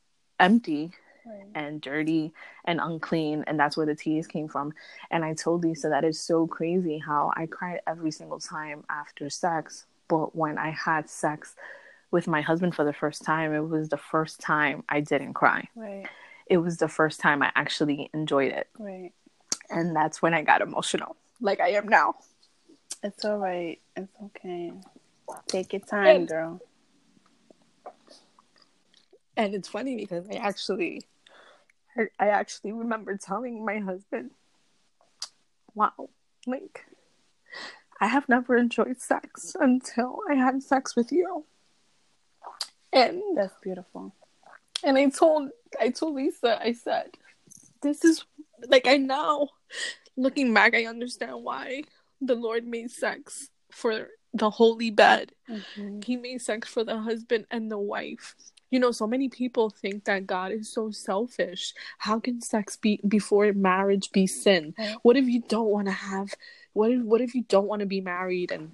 empty 0.41 0.91
right. 1.27 1.47
and 1.55 1.81
dirty 1.81 2.33
and 2.65 2.81
unclean 2.83 3.45
and 3.47 3.59
that's 3.59 3.77
where 3.77 3.87
the 3.87 3.95
tears 3.95 4.27
came 4.27 4.49
from. 4.49 4.73
And 5.11 5.25
i 5.25 5.35
told 5.35 5.63
lisa 5.63 5.91
that 5.91 6.05
is 6.05 6.19
so 6.19 6.47
crazy 6.47 6.99
how 6.99 7.31
i 7.37 7.47
cried 7.47 7.81
every 7.87 8.11
single 8.11 8.41
time 8.41 8.85
after 8.89 9.29
sex 9.31 9.85
but 10.09 10.35
when 10.35 10.59
i 10.59 10.71
had 10.71 11.09
sex 11.09 11.55
with 12.11 12.27
my 12.27 12.41
husband 12.41 12.75
for 12.75 12.85
the 12.85 12.93
first 12.93 13.25
time 13.25 13.55
it 13.55 13.69
was 13.69 13.89
the 13.89 13.97
first 13.97 14.41
time 14.41 14.83
i 14.89 15.01
didn't 15.01 15.35
cry. 15.35 15.69
Right. 15.77 16.07
It 16.47 16.59
was 16.59 16.79
the 16.79 16.89
first 16.89 17.21
time 17.21 17.43
i 17.43 17.51
actually 17.55 18.11
enjoyed 18.15 18.53
it. 18.53 18.69
Right. 18.79 19.13
And 19.69 19.95
that's 19.95 20.23
when 20.23 20.33
i 20.33 20.43
got 20.43 20.63
emotional 20.63 21.17
like 21.41 21.61
I 21.61 21.71
am 21.71 21.89
now. 21.89 22.17
It's 23.03 23.25
all 23.25 23.39
right. 23.39 23.81
It's 23.97 24.13
okay. 24.25 24.73
Take 25.47 25.73
your 25.73 25.81
time, 25.81 26.07
and, 26.07 26.29
girl. 26.29 26.61
And 29.37 29.55
it's 29.55 29.69
funny 29.69 29.97
because 29.97 30.29
I 30.31 30.35
actually, 30.35 31.03
I 32.19 32.29
actually 32.29 32.73
remember 32.73 33.17
telling 33.17 33.65
my 33.65 33.79
husband, 33.79 34.31
"Wow, 35.75 36.09
like, 36.47 36.87
I 38.01 38.07
have 38.07 38.29
never 38.29 38.57
enjoyed 38.57 39.01
sex 39.01 39.57
until 39.59 40.21
I 40.31 40.35
had 40.35 40.63
sex 40.63 40.95
with 40.97 41.13
you." 41.13 41.45
And 42.93 43.23
that's 43.37 43.55
beautiful. 43.61 44.15
And 44.85 44.97
I 44.97 45.09
told, 45.09 45.51
I 45.81 45.91
told 45.91 46.15
Lisa, 46.15 46.61
I 46.63 46.73
said, 46.73 47.11
"This 47.81 48.05
is 48.05 48.25
like 48.69 48.87
I 48.87 48.97
now." 48.99 49.49
Looking 50.17 50.53
back, 50.53 50.75
I 50.75 50.87
understand 50.87 51.43
why 51.43 51.83
the 52.21 52.35
Lord 52.35 52.67
made 52.67 52.91
sex 52.91 53.51
for 53.71 54.09
the 54.33 54.51
holy 54.51 54.91
bed. 54.91 55.33
Mm-hmm. 55.49 56.01
He 56.05 56.17
made 56.17 56.43
sex 56.43 56.69
for 56.69 56.85
the 56.85 56.99
husband 56.99 57.47
and 57.51 57.71
the 57.71 57.79
wife. 57.79 58.35
You 58.71 58.81
know, 58.81 58.91
so 58.91 59.07
many 59.07 59.29
people 59.29 59.71
think 59.71 60.05
that 60.05 60.27
God 60.27 60.51
is 60.51 60.73
so 60.73 60.91
selfish. 60.91 61.75
How 61.99 62.19
can 62.19 62.41
sex 62.41 62.77
be 62.77 63.01
before 63.07 63.53
marriage 63.53 64.11
be 64.11 64.27
sin? 64.27 64.75
What 65.03 65.17
if 65.17 65.27
you 65.27 65.43
don't 65.43 65.69
want 65.69 65.87
to 65.87 65.93
have 65.93 66.35
what 66.75 66.91
if 66.91 67.03
what 67.03 67.21
if 67.21 67.35
you 67.35 67.45
don't 67.49 67.69
want 67.69 67.81
to 67.81 67.87
be 67.87 68.01
married 68.01 68.51
and 68.51 68.73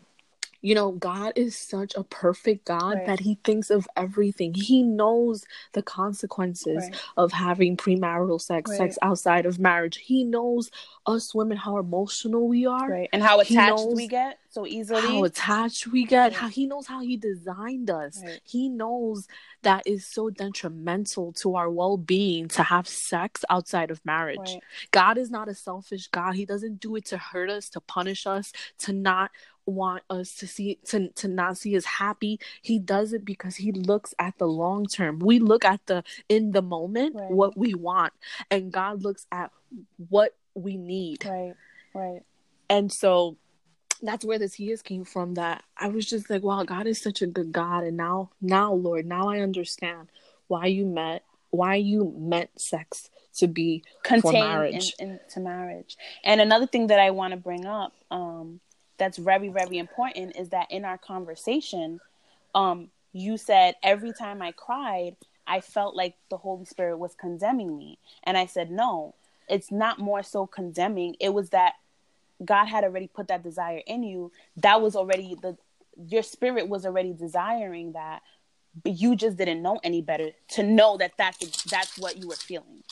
you 0.63 0.75
know, 0.75 0.93
God 0.93 1.33
is 1.37 1.57
such 1.57 1.95
a 1.95 2.05
perfect 2.05 2.67
God 2.67 2.95
right. 2.95 3.07
that 3.07 3.21
He 3.21 3.39
thinks 3.45 3.71
of 3.71 3.89
everything. 3.97 4.53
He 4.55 4.83
knows 4.83 5.45
the 5.73 5.83
consequences 5.83 6.85
right. 6.85 7.01
of 7.17 7.33
having 7.33 7.77
premarital 7.77 8.41
sex, 8.41 8.71
right. 8.71 8.77
sex 8.77 8.99
outside 9.03 9.47
of 9.47 9.59
marriage. 9.59 9.97
He 9.97 10.25
knows 10.25 10.71
us 11.07 11.35
women 11.35 11.57
how 11.57 11.79
emotional 11.79 12.47
we 12.47 12.67
are, 12.67 12.89
right, 12.89 13.09
and 13.13 13.23
how 13.23 13.41
attached 13.41 13.89
we 13.95 14.07
get 14.07 14.39
so 14.51 14.67
easily. 14.67 15.01
How 15.01 15.25
attached 15.25 15.87
we 15.87 16.05
get. 16.05 16.33
How 16.33 16.49
He 16.49 16.67
knows 16.67 16.87
how 16.87 17.01
He 17.01 17.17
designed 17.17 17.91
us. 17.91 18.23
He 18.45 18.69
knows 18.69 19.29
that 19.63 19.87
is 19.87 20.07
so 20.07 20.31
detrimental 20.31 21.33
to 21.35 21.57
our 21.57 21.71
well-being 21.71 22.49
to 22.49 22.63
have 22.63 22.89
sex 22.89 23.45
outside 23.51 23.91
of 23.91 24.05
marriage. 24.05 24.59
God 24.91 25.19
is 25.19 25.31
not 25.31 25.49
a 25.49 25.55
selfish 25.55 26.09
God. 26.09 26.35
He 26.35 26.45
doesn't 26.45 26.81
do 26.81 26.97
it 26.97 27.07
to 27.07 27.19
hurt 27.19 27.51
us, 27.51 27.69
to 27.71 27.81
punish 27.81 28.27
us, 28.27 28.53
to 28.81 28.93
not 28.93 29.31
want 29.71 30.03
us 30.11 30.35
to 30.37 30.47
see 30.47 30.79
to 30.87 31.09
to 31.11 31.29
not 31.29 31.59
see 31.59 31.77
us 31.77 31.85
happy. 31.85 32.41
He 32.63 32.79
does 32.79 33.13
it 33.13 33.25
because 33.25 33.57
he 33.57 33.73
looks 33.73 34.15
at 34.19 34.39
the 34.39 34.49
long 34.49 34.87
term. 34.87 35.19
We 35.19 35.39
look 35.39 35.65
at 35.65 35.87
the 35.87 36.05
in 36.29 36.53
the 36.53 36.63
moment 36.63 37.17
right. 37.17 37.31
what 37.31 37.57
we 37.57 37.75
want 37.75 38.13
and 38.51 38.73
god 38.73 39.03
looks 39.03 39.27
at 39.33 39.51
what 40.09 40.37
we 40.55 40.77
need. 40.77 41.25
Right 41.25 41.55
right. 41.95 42.23
And 42.69 42.93
so 42.93 43.37
that's 44.03 44.25
where 44.25 44.39
the 44.39 44.49
tears 44.49 44.81
came 44.81 45.05
from 45.05 45.35
that 45.35 45.63
i 45.77 45.87
was 45.87 46.07
just 46.07 46.31
like 46.31 46.43
wow 46.43 46.65
god 46.65 46.87
is 46.87 47.01
such 47.01 47.23
a 47.23 47.27
good 47.27 47.53
god. 47.53 47.85
And 47.85 47.97
now 47.97 48.31
now 48.41 48.73
lord 48.73 49.07
now 49.07 49.29
i 49.29 49.41
understand 49.41 50.09
why 50.49 50.67
you 50.67 50.87
met 50.87 51.23
why 51.51 51.75
you 51.75 52.15
meant 52.17 52.49
sex 52.59 53.11
to 53.37 53.47
be 53.47 53.83
contained 54.03 54.35
marriage. 54.35 54.95
In, 54.99 55.11
into 55.11 55.41
marriage. 55.41 55.97
And 56.25 56.41
another 56.41 56.67
thing 56.67 56.89
that 56.89 56.99
i 56.99 57.11
want 57.11 57.33
to 57.33 57.37
bring 57.37 57.67
up 57.67 57.93
um 58.11 58.61
that's 59.01 59.19
very 59.19 59.49
very 59.49 59.79
important 59.79 60.37
is 60.37 60.51
that 60.51 60.71
in 60.71 60.85
our 60.85 60.99
conversation 60.99 61.99
um 62.55 62.89
you 63.13 63.37
said 63.37 63.75
every 63.83 64.13
time 64.13 64.41
i 64.43 64.53
cried 64.53 65.17
i 65.47 65.61
felt 65.61 65.97
like 65.97 66.15
the 66.31 66.37
holy 66.37 66.65
spirit 66.65 66.99
was 66.99 67.17
condemning 67.17 67.77
me. 67.77 67.99
And 68.23 68.39
i 68.39 68.47
said 68.47 68.71
no 68.71 69.15
it's 69.51 69.73
not 69.73 69.99
more 69.99 70.23
so 70.23 70.47
condemning. 70.47 71.17
It 71.19 71.35
was 71.35 71.51
that 71.51 71.75
god 72.45 72.67
had 72.67 72.85
already 72.85 73.09
put 73.09 73.29
that 73.29 73.43
desire 73.43 73.83
in 73.87 74.05
you. 74.05 74.31
That 74.59 74.81
was 74.81 74.95
already 74.95 75.37
the 75.43 75.57
your 76.09 76.23
spirit 76.23 76.69
was 76.69 76.87
already 76.87 77.13
desiring 77.13 77.93
that 77.93 78.23
but 78.85 79.01
you 79.01 79.17
just 79.17 79.37
didn't 79.37 79.63
know 79.63 79.81
any 79.83 80.01
better 80.01 80.31
to 80.49 80.63
know 80.63 80.97
that 80.97 81.13
that's 81.19 81.65
that's 81.65 81.99
what 81.99 82.17
you 82.17 82.29
were 82.29 82.37
feeling 82.37 82.85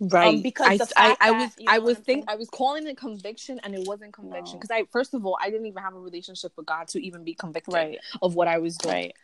right 0.00 0.36
um, 0.36 0.42
because 0.42 0.92
I, 0.96 1.16
I, 1.20 1.28
I 1.28 1.30
was 1.32 1.54
that, 1.54 1.64
I 1.68 1.78
was 1.78 1.98
think 1.98 2.24
I 2.28 2.36
was 2.36 2.48
calling 2.48 2.86
it 2.86 2.96
conviction 2.96 3.60
and 3.64 3.74
it 3.74 3.86
wasn't 3.86 4.12
conviction 4.12 4.58
because 4.58 4.70
no. 4.70 4.76
I 4.76 4.84
first 4.90 5.14
of 5.14 5.26
all 5.26 5.36
I 5.42 5.50
didn't 5.50 5.66
even 5.66 5.82
have 5.82 5.94
a 5.94 5.98
relationship 6.00 6.52
with 6.56 6.66
God 6.66 6.88
to 6.88 7.04
even 7.04 7.24
be 7.24 7.34
convicted 7.34 7.74
right. 7.74 7.98
of 8.22 8.34
what 8.34 8.48
I 8.48 8.58
was 8.58 8.76
doing. 8.76 8.94
Right. 8.94 9.14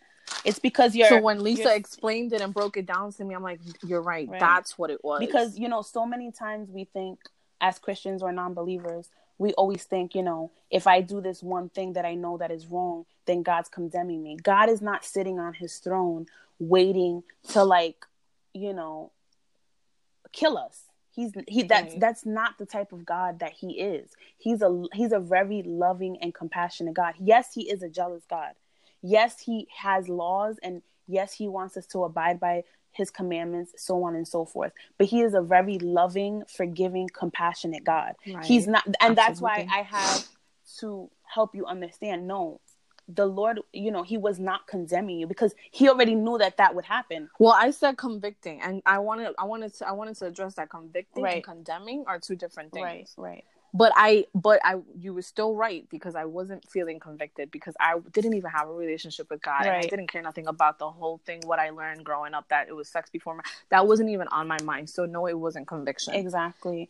It's 0.44 0.58
because 0.58 0.94
you're 0.94 1.08
so 1.08 1.20
when 1.20 1.42
Lisa 1.42 1.74
explained 1.74 2.32
it 2.32 2.40
and 2.40 2.52
broke 2.52 2.76
it 2.76 2.86
down 2.86 3.12
to 3.12 3.24
me, 3.24 3.34
I'm 3.34 3.42
like, 3.42 3.60
you're 3.84 4.02
right. 4.02 4.28
right. 4.28 4.40
That's 4.40 4.78
what 4.78 4.90
it 4.90 5.04
was. 5.04 5.20
Because 5.20 5.58
you 5.58 5.68
know, 5.68 5.82
so 5.82 6.06
many 6.06 6.32
times 6.32 6.70
we 6.70 6.84
think 6.84 7.18
as 7.60 7.78
Christians 7.78 8.22
or 8.22 8.32
non-believers, 8.32 9.10
we 9.38 9.52
always 9.54 9.84
think, 9.84 10.14
you 10.14 10.22
know, 10.22 10.50
if 10.70 10.86
I 10.86 11.00
do 11.00 11.20
this 11.20 11.42
one 11.42 11.68
thing 11.68 11.94
that 11.94 12.04
I 12.04 12.14
know 12.14 12.38
that 12.38 12.50
is 12.50 12.66
wrong, 12.66 13.04
then 13.26 13.42
God's 13.42 13.68
condemning 13.68 14.22
me. 14.22 14.36
God 14.42 14.68
is 14.68 14.80
not 14.80 15.04
sitting 15.04 15.38
on 15.38 15.54
his 15.54 15.78
throne 15.78 16.26
waiting 16.58 17.22
to 17.50 17.64
like, 17.64 18.04
you 18.52 18.72
know, 18.72 19.10
kill 20.34 20.58
us. 20.58 20.84
He's 21.10 21.32
he 21.46 21.62
that's 21.62 21.92
Right. 21.92 22.00
that's 22.00 22.26
not 22.26 22.58
the 22.58 22.66
type 22.66 22.92
of 22.92 23.06
God 23.06 23.38
that 23.38 23.52
he 23.52 23.78
is. 23.80 24.10
He's 24.36 24.62
a 24.62 24.84
he's 24.92 25.12
a 25.12 25.20
very 25.20 25.62
loving 25.62 26.18
and 26.20 26.34
compassionate 26.34 26.94
God. 26.94 27.14
Yes, 27.20 27.54
he 27.54 27.70
is 27.70 27.82
a 27.82 27.88
jealous 27.88 28.24
God. 28.28 28.52
Yes, 29.00 29.38
he 29.38 29.68
has 29.76 30.08
laws 30.08 30.56
and 30.62 30.82
yes, 31.06 31.32
he 31.32 31.46
wants 31.46 31.76
us 31.76 31.86
to 31.86 32.04
abide 32.04 32.40
by 32.40 32.64
his 32.90 33.10
commandments, 33.10 33.72
so 33.76 34.02
on 34.04 34.14
and 34.16 34.26
so 34.26 34.44
forth. 34.44 34.72
But 34.98 35.06
he 35.08 35.20
is 35.20 35.34
a 35.34 35.42
very 35.42 35.78
loving, 35.78 36.42
forgiving, 36.48 37.08
compassionate 37.16 37.84
God. 37.84 38.14
Right. 38.26 38.44
He's 38.44 38.66
not 38.66 38.84
and 39.00 39.16
that's 39.16 39.40
why 39.40 39.68
I 39.70 39.82
have 39.82 40.26
to 40.80 41.10
help 41.22 41.54
you 41.54 41.64
understand 41.66 42.26
no 42.26 42.60
the 43.08 43.26
lord 43.26 43.60
you 43.72 43.90
know 43.90 44.02
he 44.02 44.16
was 44.16 44.38
not 44.38 44.66
condemning 44.66 45.18
you 45.18 45.26
because 45.26 45.54
he 45.70 45.88
already 45.88 46.14
knew 46.14 46.38
that 46.38 46.56
that 46.56 46.74
would 46.74 46.84
happen 46.84 47.28
Well, 47.38 47.52
I 47.52 47.70
said 47.70 47.96
convicting, 47.96 48.60
and 48.62 48.82
I 48.86 48.98
wanted, 48.98 49.34
I 49.38 49.44
wanted 49.44 49.74
to, 49.74 49.88
I 49.88 49.92
wanted 49.92 50.16
to 50.18 50.26
address 50.26 50.54
that 50.54 50.70
convicting 50.70 51.26
and 51.26 51.42
condemning 51.42 52.04
are 52.06 52.18
two 52.18 52.36
different 52.36 52.72
things. 52.72 52.84
right 52.84 53.08
right 53.16 53.44
But 53.76 53.92
I, 53.96 54.26
but 54.34 54.60
I, 54.64 54.76
you 54.96 55.12
were 55.14 55.22
still 55.22 55.54
right 55.56 55.84
because 55.90 56.14
I 56.14 56.24
wasn't 56.26 56.68
feeling 56.70 57.00
convicted 57.00 57.50
because 57.50 57.74
I 57.80 57.98
didn't 58.12 58.34
even 58.34 58.50
have 58.50 58.68
a 58.68 58.72
relationship 58.72 59.28
with 59.30 59.42
God. 59.42 59.66
And 59.66 59.70
I 59.70 59.82
didn't 59.82 60.06
care 60.06 60.22
nothing 60.22 60.46
about 60.46 60.78
the 60.78 60.88
whole 60.88 61.20
thing. 61.26 61.40
What 61.44 61.58
I 61.58 61.70
learned 61.70 62.04
growing 62.04 62.34
up 62.34 62.48
that 62.50 62.68
it 62.68 62.72
was 62.76 62.88
sex 62.88 63.10
before 63.10 63.34
my, 63.34 63.42
that 63.70 63.86
wasn't 63.86 64.10
even 64.10 64.28
on 64.28 64.46
my 64.46 64.58
mind. 64.62 64.88
So 64.88 65.06
no, 65.06 65.26
it 65.26 65.38
wasn't 65.38 65.66
conviction. 65.66 66.14
exactly 66.14 66.88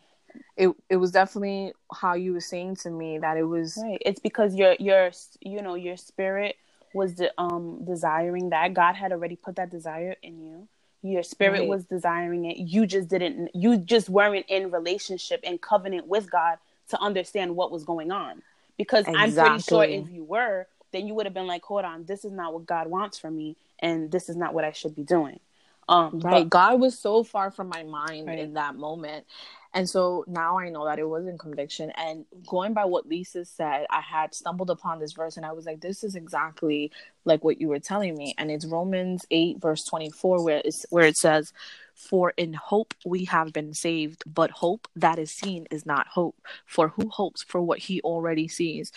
It, 0.57 0.71
it 0.91 0.97
was 0.99 1.13
definitely 1.13 1.73
how 1.93 2.15
you 2.15 2.33
were 2.35 2.41
saying 2.41 2.77
to 2.79 2.91
me 2.91 3.19
that 3.19 3.37
it 3.39 3.45
was 3.45 3.77
right 3.83 3.99
it's 4.07 4.21
because 4.21 4.55
your 4.55 4.77
your 4.81 5.11
you 5.41 5.63
know 5.63 5.75
your 5.75 5.97
spirit 5.99 6.57
was 6.95 7.17
the 7.17 7.33
um 7.39 7.85
desiring 7.85 8.51
that 8.51 8.75
god 8.75 8.95
had 8.97 9.13
already 9.13 9.37
put 9.37 9.57
that 9.57 9.71
desire 9.71 10.17
in 10.23 10.41
you 10.43 10.69
your 11.03 11.25
spirit 11.25 11.61
Right. 11.61 11.69
was 11.69 11.87
desiring 11.87 12.47
it 12.47 12.59
you 12.59 12.87
just 12.87 13.09
didn't 13.09 13.51
you 13.55 13.79
just 13.79 14.09
weren't 14.11 14.47
in 14.49 14.71
relationship 14.71 15.41
and 15.45 15.61
covenant 15.61 16.07
with 16.09 16.31
god 16.31 16.59
to 16.91 17.01
understand 17.01 17.57
what 17.57 17.73
was 17.73 17.85
going 17.85 18.13
on 18.13 18.43
because 18.79 19.07
i'm 19.15 19.33
pretty 19.35 19.61
sure 19.61 19.85
if 19.85 20.11
you 20.11 20.25
were 20.25 20.67
then 20.93 21.07
you 21.07 21.15
would 21.15 21.27
have 21.27 21.35
been 21.35 21.49
like 21.49 21.65
hold 21.65 21.85
on 21.85 22.05
this 22.07 22.25
is 22.25 22.33
not 22.33 22.55
what 22.55 22.67
god 22.67 22.89
wants 22.89 23.19
for 23.19 23.31
me 23.31 23.57
and 23.81 24.13
this 24.13 24.29
is 24.29 24.37
not 24.37 24.55
what 24.55 24.65
i 24.65 24.73
should 24.73 24.95
be 24.97 25.05
doing 25.05 25.41
um 25.89 26.21
Right. 26.21 26.45
but- 26.45 26.51
God 26.51 26.81
was 26.81 26.99
so 26.99 27.25
far 27.25 27.51
from 27.51 27.69
my 27.69 27.83
mind 27.85 28.29
Right. 28.29 28.39
in 28.41 28.55
that 28.55 28.77
moment. 28.77 29.27
And 29.75 29.91
so 29.91 30.25
now 30.29 30.59
I 30.59 30.69
know 30.71 30.85
that 30.85 31.01
it 31.01 31.09
wasn't 31.09 31.41
conviction. 31.41 31.91
And 31.97 32.25
going 32.47 32.75
by 32.75 32.85
what 32.85 33.09
Lisa 33.09 33.45
said, 33.45 33.87
I 33.91 34.01
had 34.01 34.33
stumbled 34.33 34.71
upon 34.71 35.01
this 35.01 35.13
verse 35.13 35.37
and 35.37 35.45
I 35.45 35.53
was 35.53 35.67
like, 35.67 35.81
this 35.81 36.05
is 36.05 36.15
exactly 36.15 36.93
like 37.25 37.43
what 37.43 37.61
you 37.61 37.69
were 37.69 37.81
telling 37.81 38.17
me. 38.17 38.35
And 38.39 38.53
it's 38.53 38.65
Romans 38.65 39.27
8, 39.33 39.61
verse 39.61 39.85
24, 39.85 40.45
where, 40.45 40.63
it's, 40.65 40.87
where 40.91 41.07
it 41.07 41.17
says, 41.17 41.53
For 41.95 42.33
in 42.37 42.55
hope 42.55 42.95
we 43.05 43.25
have 43.27 43.53
been 43.53 43.73
saved, 43.75 44.25
but 44.27 44.51
hope 44.51 44.89
that 44.97 45.19
is 45.19 45.31
seen 45.31 45.67
is 45.71 45.87
not 45.87 46.07
hope. 46.09 46.37
For 46.67 46.89
who 46.89 47.09
hopes 47.09 47.43
for 47.43 47.61
what 47.61 47.79
he 47.79 48.01
already 48.03 48.49
sees? 48.49 48.93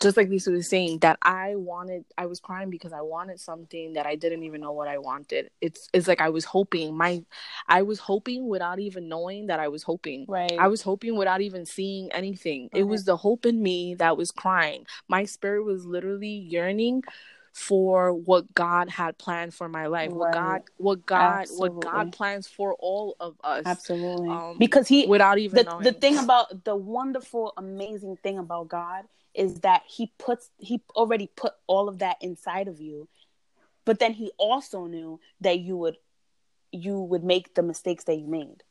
just 0.00 0.16
like 0.16 0.28
Lisa 0.28 0.50
was 0.50 0.68
saying, 0.68 1.00
that 1.00 1.18
I 1.22 1.56
wanted, 1.56 2.04
I 2.16 2.26
was 2.26 2.40
crying 2.40 2.70
because 2.70 2.92
I 2.92 3.00
wanted 3.00 3.40
something 3.40 3.94
that 3.94 4.06
I 4.06 4.14
didn't 4.16 4.44
even 4.44 4.60
know 4.60 4.72
what 4.72 4.88
I 4.88 4.98
wanted. 4.98 5.50
It's 5.60 5.88
it's 5.92 6.08
like 6.08 6.20
I 6.20 6.28
was 6.28 6.44
hoping 6.44 6.96
my, 6.96 7.22
I 7.68 7.82
was 7.82 7.98
hoping 7.98 8.48
without 8.48 8.78
even 8.78 9.08
knowing 9.08 9.48
that 9.48 9.60
I 9.60 9.68
was 9.68 9.82
hoping. 9.82 10.24
right 10.28 10.56
I 10.58 10.68
was 10.68 10.82
hoping 10.82 11.16
without 11.16 11.40
even 11.40 11.66
seeing 11.66 12.12
anything. 12.12 12.68
It 12.72 12.80
mm-hmm. 12.80 12.90
was 12.90 13.04
the 13.04 13.16
hope 13.16 13.46
in 13.46 13.62
me 13.62 13.94
that 13.96 14.16
was 14.16 14.30
crying. 14.30 14.86
My 15.08 15.24
spirit 15.24 15.64
was 15.64 15.84
literally 15.84 16.28
yearning 16.28 17.02
for 17.58 18.12
what 18.12 18.54
God 18.54 18.88
had 18.88 19.18
planned 19.18 19.52
for 19.52 19.68
my 19.68 19.88
life. 19.88 20.12
What 20.12 20.32
God, 20.32 20.62
what 20.76 21.04
God, 21.04 21.48
what 21.50 21.80
God 21.80 22.12
plans 22.12 22.46
for 22.46 22.74
all 22.74 23.16
of 23.18 23.34
us. 23.42 23.64
absolutely 23.66 24.30
um, 24.30 24.58
because 24.58 24.86
he 24.86 25.06
Without 25.06 25.38
even 25.38 25.56
the, 25.56 25.64
knowing. 25.64 25.82
the 25.82 25.92
thing 25.92 26.18
about 26.18 26.64
the 26.64 26.76
wonderful 26.76 27.52
amazing 27.56 28.16
thing 28.22 28.38
about 28.38 28.68
god 28.68 29.06
is 29.34 29.60
that 29.60 29.82
he 29.88 30.12
puts 30.18 30.50
he 30.58 30.80
already 30.94 31.28
put 31.34 31.52
all 31.66 31.88
of 31.88 31.98
that 31.98 32.16
inside 32.20 32.68
of 32.68 32.80
you 32.80 33.08
but 33.84 33.98
then 33.98 34.12
he 34.12 34.30
also 34.38 34.86
knew 34.86 35.18
that 35.40 35.58
you 35.58 35.76
would 35.76 35.96
you 36.70 37.00
would 37.00 37.24
make 37.24 37.54
the 37.56 37.62
mistakes 37.62 38.04
that 38.04 38.14
you 38.14 38.28
made 38.28 38.62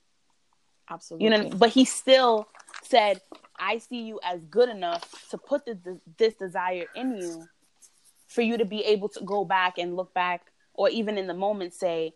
Absolutely. 0.89 1.25
you 1.25 1.29
know 1.29 1.49
but 1.57 1.71
he 1.71 1.83
still 1.83 2.47
said 2.83 3.19
i 3.59 3.79
see 3.79 4.03
you 4.03 4.17
as 4.23 4.39
good 4.45 4.69
enough 4.69 5.27
to 5.29 5.37
put 5.37 5.65
this, 5.65 5.77
this 6.17 6.35
desire 6.35 6.85
in 6.95 7.17
you 7.17 7.45
for 8.27 8.41
you 8.41 8.57
to 8.57 8.65
be 8.65 8.83
able 8.85 9.09
to 9.09 9.23
go 9.23 9.45
back 9.45 9.77
and 9.77 9.95
look 9.95 10.13
back 10.13 10.51
or 10.73 10.89
even 10.89 11.17
in 11.17 11.27
the 11.27 11.33
moment 11.33 11.73
say 11.73 12.13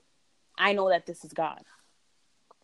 i 0.57 0.73
know 0.73 0.89
that 0.89 1.05
this 1.05 1.23
is 1.23 1.33
god 1.33 1.63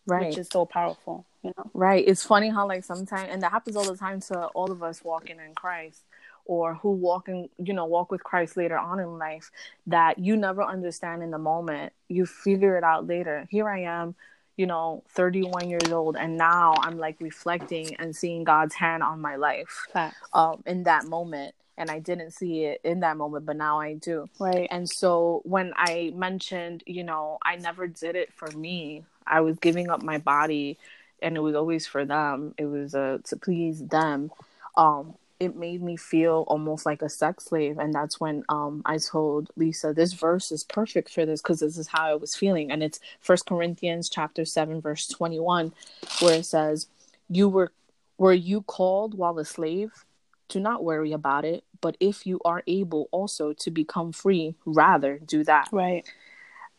right. 0.06 0.26
which 0.26 0.38
is 0.38 0.48
so 0.52 0.64
powerful 0.64 1.26
you 1.42 1.52
know 1.56 1.68
Right. 1.78 2.04
It's 2.06 2.24
funny 2.24 2.50
how 2.50 2.66
like 2.66 2.82
sometimes 2.82 3.28
and 3.30 3.42
that 3.42 3.52
happens 3.52 3.76
all 3.76 3.84
the 3.84 3.96
time 3.96 4.20
to 4.22 4.46
all 4.46 4.72
of 4.72 4.82
us 4.82 5.04
walking 5.04 5.36
in 5.38 5.54
Christ 5.54 6.02
or 6.44 6.74
who 6.74 6.90
walk 6.90 7.28
in, 7.28 7.48
you 7.58 7.72
know, 7.72 7.84
walk 7.84 8.10
with 8.10 8.24
Christ 8.24 8.56
later 8.56 8.76
on 8.76 8.98
in 8.98 9.16
life 9.18 9.52
that 9.86 10.18
you 10.18 10.36
never 10.36 10.64
understand 10.64 11.22
in 11.22 11.30
the 11.30 11.38
moment. 11.38 11.92
You 12.08 12.26
figure 12.26 12.76
it 12.76 12.82
out 12.82 13.06
later. 13.06 13.46
Here 13.48 13.68
I 13.68 13.82
am, 13.82 14.16
you 14.56 14.66
know, 14.66 15.04
31 15.10 15.70
years 15.70 15.92
old 15.92 16.16
and 16.16 16.36
now 16.36 16.74
I'm 16.80 16.98
like 16.98 17.16
reflecting 17.20 17.94
and 17.96 18.16
seeing 18.16 18.42
God's 18.42 18.74
hand 18.74 19.04
on 19.04 19.20
my 19.20 19.36
life 19.36 19.86
um 20.32 20.64
in 20.66 20.82
that 20.82 21.04
moment 21.06 21.54
and 21.78 21.90
I 21.90 22.00
didn't 22.00 22.32
see 22.32 22.64
it 22.64 22.80
in 22.84 23.00
that 23.00 23.16
moment 23.16 23.46
but 23.46 23.56
now 23.56 23.80
I 23.80 23.94
do. 23.94 24.28
right 24.38 24.68
And 24.70 24.88
so 24.88 25.40
when 25.44 25.72
I 25.76 26.12
mentioned, 26.14 26.82
you 26.86 27.04
know, 27.04 27.38
I 27.42 27.56
never 27.56 27.86
did 27.86 28.16
it 28.16 28.32
for 28.34 28.50
me. 28.50 29.04
I 29.26 29.40
was 29.40 29.58
giving 29.58 29.88
up 29.88 30.02
my 30.02 30.18
body 30.18 30.76
and 31.22 31.36
it 31.36 31.40
was 31.40 31.54
always 31.54 31.86
for 31.86 32.04
them. 32.04 32.54
It 32.58 32.66
was 32.66 32.94
uh, 32.94 33.18
to 33.24 33.36
please 33.36 33.86
them. 33.86 34.30
Um 34.76 35.14
it 35.40 35.54
made 35.54 35.80
me 35.80 35.96
feel 35.96 36.44
almost 36.48 36.84
like 36.84 37.00
a 37.00 37.08
sex 37.08 37.44
slave 37.44 37.78
and 37.78 37.94
that's 37.94 38.18
when 38.18 38.44
um 38.48 38.82
I 38.84 38.98
told 38.98 39.50
Lisa 39.56 39.92
this 39.92 40.12
verse 40.12 40.50
is 40.50 40.64
perfect 40.64 41.10
for 41.10 41.24
this 41.24 41.40
cuz 41.40 41.60
this 41.60 41.78
is 41.78 41.88
how 41.88 42.06
I 42.06 42.14
was 42.14 42.34
feeling 42.34 42.70
and 42.72 42.82
it's 42.82 43.00
First 43.20 43.46
Corinthians 43.46 44.08
chapter 44.08 44.44
7 44.44 44.80
verse 44.80 45.06
21 45.06 45.72
where 46.20 46.38
it 46.40 46.44
says 46.44 46.88
you 47.28 47.48
were 47.48 47.70
were 48.16 48.32
you 48.32 48.62
called 48.62 49.16
while 49.16 49.38
a 49.38 49.44
slave 49.44 50.04
do 50.48 50.58
not 50.58 50.82
worry 50.82 51.12
about 51.12 51.44
it 51.44 51.62
but 51.80 51.96
if 52.00 52.26
you 52.26 52.40
are 52.44 52.62
able 52.66 53.08
also 53.12 53.52
to 53.52 53.70
become 53.70 54.12
free 54.12 54.54
rather 54.64 55.18
do 55.18 55.44
that. 55.44 55.68
Right. 55.72 56.06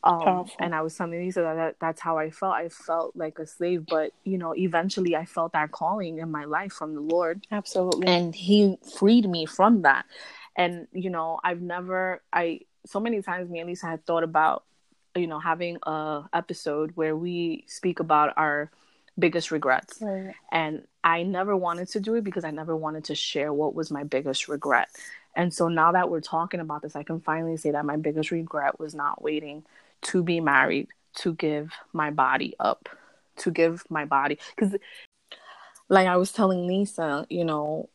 Um, 0.01 0.45
and 0.59 0.73
i 0.73 0.81
was 0.81 0.95
telling 0.95 1.19
lisa 1.19 1.41
that, 1.41 1.55
that 1.55 1.75
that's 1.81 1.99
how 1.99 2.17
i 2.17 2.29
felt. 2.29 2.53
I 2.53 2.69
felt 2.69 3.17
like 3.17 3.37
a 3.37 3.45
slave 3.45 3.85
but 3.85 4.13
you 4.23 4.37
know 4.37 4.55
eventually 4.55 5.13
i 5.13 5.25
felt 5.25 5.51
that 5.51 5.73
calling 5.73 6.19
in 6.19 6.31
my 6.31 6.45
life 6.45 6.71
from 6.71 6.95
the 6.95 7.01
lord. 7.01 7.45
Absolutely. 7.51 8.07
And 8.07 8.33
he 8.33 8.77
freed 8.97 9.29
me 9.29 9.45
from 9.45 9.81
that. 9.81 10.05
And 10.55 10.87
you 10.93 11.09
know 11.09 11.39
i've 11.43 11.61
never 11.61 12.21
i 12.31 12.61
so 12.85 13.01
many 13.01 13.21
times 13.21 13.49
me 13.49 13.59
and 13.59 13.67
lisa 13.67 13.87
had 13.87 14.05
thought 14.05 14.23
about 14.23 14.63
you 15.15 15.27
know 15.27 15.39
having 15.39 15.77
a 15.83 16.23
episode 16.31 16.91
where 16.95 17.15
we 17.15 17.65
speak 17.67 17.99
about 17.99 18.33
our 18.37 18.71
biggest 19.19 19.51
regrets. 19.51 19.99
Right. 20.01 20.33
And 20.51 20.83
I 21.03 21.23
never 21.23 21.55
wanted 21.55 21.89
to 21.89 21.99
do 21.99 22.15
it 22.15 22.23
because 22.23 22.43
I 22.43 22.51
never 22.51 22.75
wanted 22.75 23.05
to 23.05 23.15
share 23.15 23.53
what 23.53 23.73
was 23.73 23.91
my 23.91 24.03
biggest 24.03 24.47
regret. 24.47 24.89
And 25.35 25.53
so 25.53 25.67
now 25.67 25.93
that 25.93 26.09
we're 26.09 26.21
talking 26.21 26.59
about 26.59 26.81
this, 26.81 26.95
I 26.95 27.03
can 27.03 27.21
finally 27.21 27.57
say 27.57 27.71
that 27.71 27.85
my 27.85 27.97
biggest 27.97 28.31
regret 28.31 28.79
was 28.79 28.93
not 28.93 29.21
waiting 29.21 29.63
to 30.03 30.23
be 30.23 30.39
married, 30.39 30.89
to 31.15 31.33
give 31.33 31.71
my 31.93 32.11
body 32.11 32.55
up, 32.59 32.89
to 33.37 33.51
give 33.51 33.83
my 33.89 34.05
body. 34.05 34.39
Because, 34.55 34.75
like 35.87 36.07
I 36.07 36.17
was 36.17 36.31
telling 36.31 36.67
Lisa, 36.67 37.25
you 37.29 37.45
know, 37.45 37.89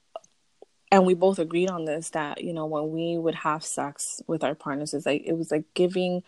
and 0.90 1.04
we 1.04 1.14
both 1.14 1.38
agreed 1.38 1.70
on 1.70 1.84
this 1.84 2.10
that, 2.10 2.42
you 2.42 2.52
know, 2.52 2.66
when 2.66 2.90
we 2.92 3.18
would 3.18 3.34
have 3.34 3.64
sex 3.64 4.22
with 4.26 4.44
our 4.44 4.54
partners, 4.54 4.94
it's 4.94 5.06
like, 5.06 5.22
it 5.26 5.36
was 5.36 5.50
like 5.50 5.64
giving 5.74 6.22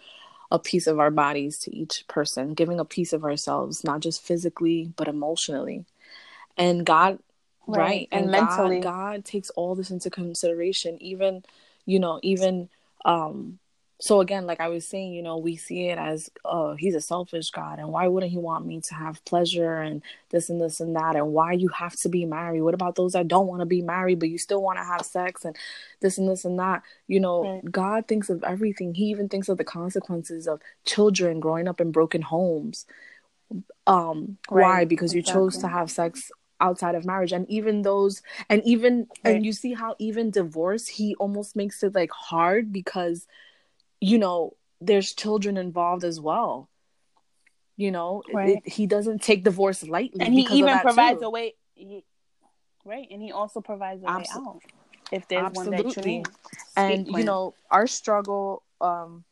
a 0.51 0.59
piece 0.59 0.87
of 0.87 0.99
our 0.99 1.11
bodies 1.11 1.59
to 1.61 1.75
each 1.75 2.05
person, 2.09 2.55
giving 2.55 2.79
a 2.79 2.85
piece 2.85 3.13
of 3.13 3.25
ourselves, 3.25 3.85
not 3.85 4.01
just 4.01 4.23
physically, 4.23 4.93
but 4.97 5.09
emotionally 5.09 5.85
and 6.57 6.85
God, 6.85 7.19
right, 7.67 7.79
Right, 7.79 8.09
and 8.13 8.23
and, 8.25 8.31
mentally. 8.31 8.81
God, 8.81 9.15
God 9.15 9.25
takes 9.25 9.51
all 9.51 9.75
this 9.75 9.91
into 9.91 10.11
consideration. 10.11 11.01
Even, 11.03 11.45
you 11.85 11.99
know, 11.99 12.21
even 12.23 12.69
um. 13.05 13.59
So 13.99 14.21
again, 14.21 14.45
like 14.45 14.61
I 14.61 14.69
was 14.69 14.87
saying, 14.87 15.15
you 15.15 15.23
know, 15.23 15.39
we 15.39 15.57
see 15.57 15.89
it 15.89 15.97
as, 15.97 16.31
oh, 16.45 16.75
he's 16.75 16.95
a 16.95 17.01
selfish 17.01 17.49
God, 17.49 17.79
and 17.79 17.89
why 17.89 18.07
wouldn't 18.09 18.31
he 18.31 18.37
want 18.37 18.67
me 18.67 18.83
to 18.83 18.95
have 18.95 19.25
pleasure 19.25 19.81
and 19.81 20.03
this 20.29 20.51
and 20.51 20.61
this 20.61 20.81
and 20.81 20.95
that, 20.97 21.17
and 21.17 21.33
why 21.33 21.53
you 21.53 21.69
have 21.69 21.97
to 22.01 22.11
be 22.11 22.27
married? 22.27 22.61
What 22.61 22.75
about 22.75 22.97
those 22.97 23.15
that 23.15 23.27
don't 23.27 23.47
want 23.47 23.61
to 23.61 23.67
be 23.67 23.81
married 23.81 24.19
but 24.19 24.29
you 24.29 24.37
still 24.37 24.61
want 24.61 24.79
to 24.79 24.85
have 24.85 25.01
sex 25.01 25.47
and 25.47 25.57
this 26.01 26.19
and 26.19 26.29
this 26.29 26.45
and 26.45 26.59
that? 26.59 26.83
You 27.09 27.21
know, 27.21 27.43
Right. 27.43 27.73
God 27.73 28.07
thinks 28.07 28.29
of 28.29 28.45
everything. 28.45 28.93
He 28.93 29.05
even 29.07 29.31
thinks 29.31 29.49
of 29.49 29.57
the 29.57 29.65
consequences 29.65 30.47
of 30.47 30.61
children 30.85 31.41
growing 31.41 31.67
up 31.67 31.81
in 31.81 31.91
broken 31.91 32.21
homes. 32.21 32.85
Um, 33.87 34.37
why? 34.51 34.61
Right, 34.61 34.89
Because 34.89 35.15
you 35.15 35.23
chose 35.23 35.57
to 35.59 35.69
have 35.69 35.91
sex 35.91 36.31
outside 36.61 36.95
of 36.95 37.05
marriage 37.05 37.33
and 37.33 37.49
even 37.51 37.83
those 37.83 38.23
and 38.49 38.63
even 38.65 39.07
Right. 39.25 39.35
and 39.37 39.47
you 39.47 39.53
see 39.53 39.75
how 39.75 39.95
even 39.99 40.31
divorce 40.31 40.87
he 40.87 41.15
almost 41.17 41.55
makes 41.57 41.83
it 41.83 41.95
like 41.95 42.11
hard 42.11 42.73
because 42.73 43.27
you 44.01 44.19
know 44.19 44.57
there's 44.81 45.13
children 45.15 45.57
involved 45.57 46.05
as 46.05 46.21
well 46.21 46.69
you 47.77 47.91
know 47.91 48.23
Right. 48.33 48.63
it- 48.65 48.73
he 48.73 48.87
doesn't 48.87 49.23
take 49.23 49.45
divorce 49.45 49.83
lightly 49.83 50.25
and 50.25 50.33
he 50.35 50.43
even 50.43 50.79
provides 50.79 51.21
too. 51.21 51.27
a 51.27 51.31
way 51.31 51.55
he, 51.75 52.05
right 52.85 53.07
and 53.11 53.21
he 53.23 53.33
also 53.33 53.61
provides 53.61 54.03
a 54.03 54.07
way 54.07 54.27
out 54.33 54.63
if 55.13 55.29
there's 55.29 55.53
one 55.53 55.71
that 55.71 55.79
you 55.81 56.03
Absolutely. 56.03 56.19
need 56.19 56.29
and 56.77 57.07
you 57.09 57.25
know 57.25 57.55
our 57.71 57.87
struggle 57.87 58.63
um 58.81 59.25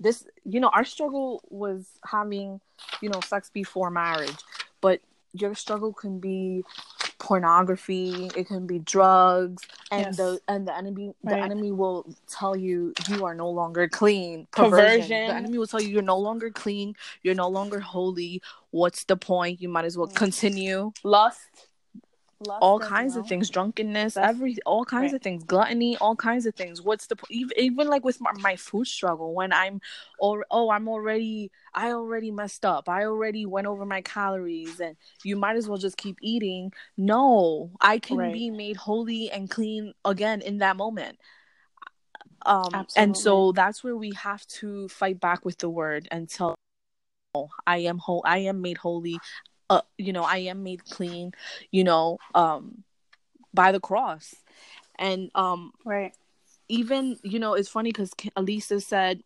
this 0.00 0.26
you 0.44 0.60
know 0.60 0.68
our 0.68 0.84
struggle 0.84 1.40
was 1.48 1.88
having 2.04 2.60
you 3.00 3.08
know 3.08 3.20
sex 3.20 3.50
before 3.50 3.90
marriage 3.90 4.36
but 4.80 5.00
your 5.34 5.54
struggle 5.54 5.92
can 5.92 6.18
be 6.20 6.62
pornography 7.18 8.30
it 8.36 8.46
can 8.46 8.66
be 8.66 8.78
drugs 8.80 9.62
and 9.90 10.06
Yes. 10.06 10.16
the 10.16 10.40
and 10.48 10.66
the 10.68 10.76
enemy 10.76 11.12
the 11.22 11.36
enemy 11.38 11.72
will 11.72 12.04
tell 12.28 12.54
you 12.56 12.92
you 13.08 13.24
are 13.24 13.34
no 13.34 13.48
longer 13.50 13.88
clean 13.88 14.46
perversion. 14.50 15.02
Perversion. 15.02 15.26
the 15.28 15.34
enemy 15.34 15.58
will 15.58 15.66
tell 15.66 15.80
you 15.80 15.88
you're 15.88 16.02
no 16.02 16.18
longer 16.18 16.50
clean 16.50 16.94
you're 17.22 17.34
no 17.34 17.48
longer 17.48 17.80
holy 17.80 18.42
what's 18.70 19.04
the 19.04 19.16
point 19.16 19.60
you 19.60 19.68
might 19.68 19.84
as 19.84 19.96
well 19.96 20.08
Mm. 20.08 20.14
continue 20.16 20.92
lust, 21.02 21.68
lust 22.44 22.58
all 22.62 22.78
kinds 22.78 23.16
of 23.16 23.26
things 23.26 23.50
drunkenness 23.50 24.14
That's- 24.14 24.30
every 24.34 24.56
all 24.66 24.84
kinds 24.84 25.12
right. 25.12 25.16
of 25.16 25.22
things 25.22 25.42
gluttony 25.44 25.96
all 25.98 26.14
kinds 26.16 26.46
of 26.46 26.54
things. 26.54 26.80
What's 26.82 27.06
the 27.06 27.16
even, 27.30 27.58
even 27.58 27.88
like 27.88 28.04
with 28.04 28.20
my, 28.20 28.32
my 28.40 28.56
food 28.56 28.86
struggle 28.86 29.34
when 29.34 29.52
i'm 29.52 29.80
or 30.18 30.44
oh 30.50 30.70
i'm 30.70 30.88
already 30.88 31.50
i 31.74 31.90
already 31.92 32.30
messed 32.30 32.64
up. 32.64 32.88
I 32.88 33.04
already 33.04 33.46
went 33.46 33.66
over 33.66 33.84
my 33.84 34.00
calories 34.02 34.80
and 34.80 34.96
you 35.24 35.36
might 35.36 35.56
as 35.56 35.68
well 35.68 35.78
just 35.78 35.96
keep 35.96 36.16
eating. 36.20 36.72
No 36.96 37.70
i 37.80 37.98
can 37.98 38.18
Right. 38.18 38.32
be 38.32 38.50
made 38.50 38.76
holy 38.76 39.30
and 39.30 39.50
clean 39.50 39.92
again 40.04 40.40
in 40.40 40.58
that 40.58 40.76
moment. 40.76 41.18
Um 42.46 42.86
and 42.96 43.16
so 43.16 43.52
that's 43.52 43.82
where 43.82 43.96
we 43.96 44.12
have 44.14 44.46
to 44.60 44.88
fight 44.88 45.18
back 45.20 45.44
with 45.44 45.58
the 45.58 45.68
word 45.70 46.08
and 46.10 46.28
tell 46.28 46.54
"No, 47.34 47.48
i 47.66 47.78
am 47.78 47.98
whole 47.98 48.22
i 48.26 48.38
am 48.38 48.60
made 48.60 48.76
holy 48.78 49.18
uh, 49.70 49.82
you 49.98 50.12
know 50.12 50.24
i 50.24 50.38
am 50.38 50.62
made 50.62 50.84
clean 50.84 51.32
you 51.70 51.84
know 51.84 52.18
um 52.34 52.84
by 53.54 53.72
the 53.72 53.80
cross. 53.80 54.34
And 54.98 55.30
um 55.34 55.72
right. 55.84 56.14
even 56.68 57.18
you 57.22 57.38
know 57.38 57.54
it's 57.54 57.68
funny 57.68 57.90
because 57.90 58.12
elisa 58.36 58.80
said 58.80 59.22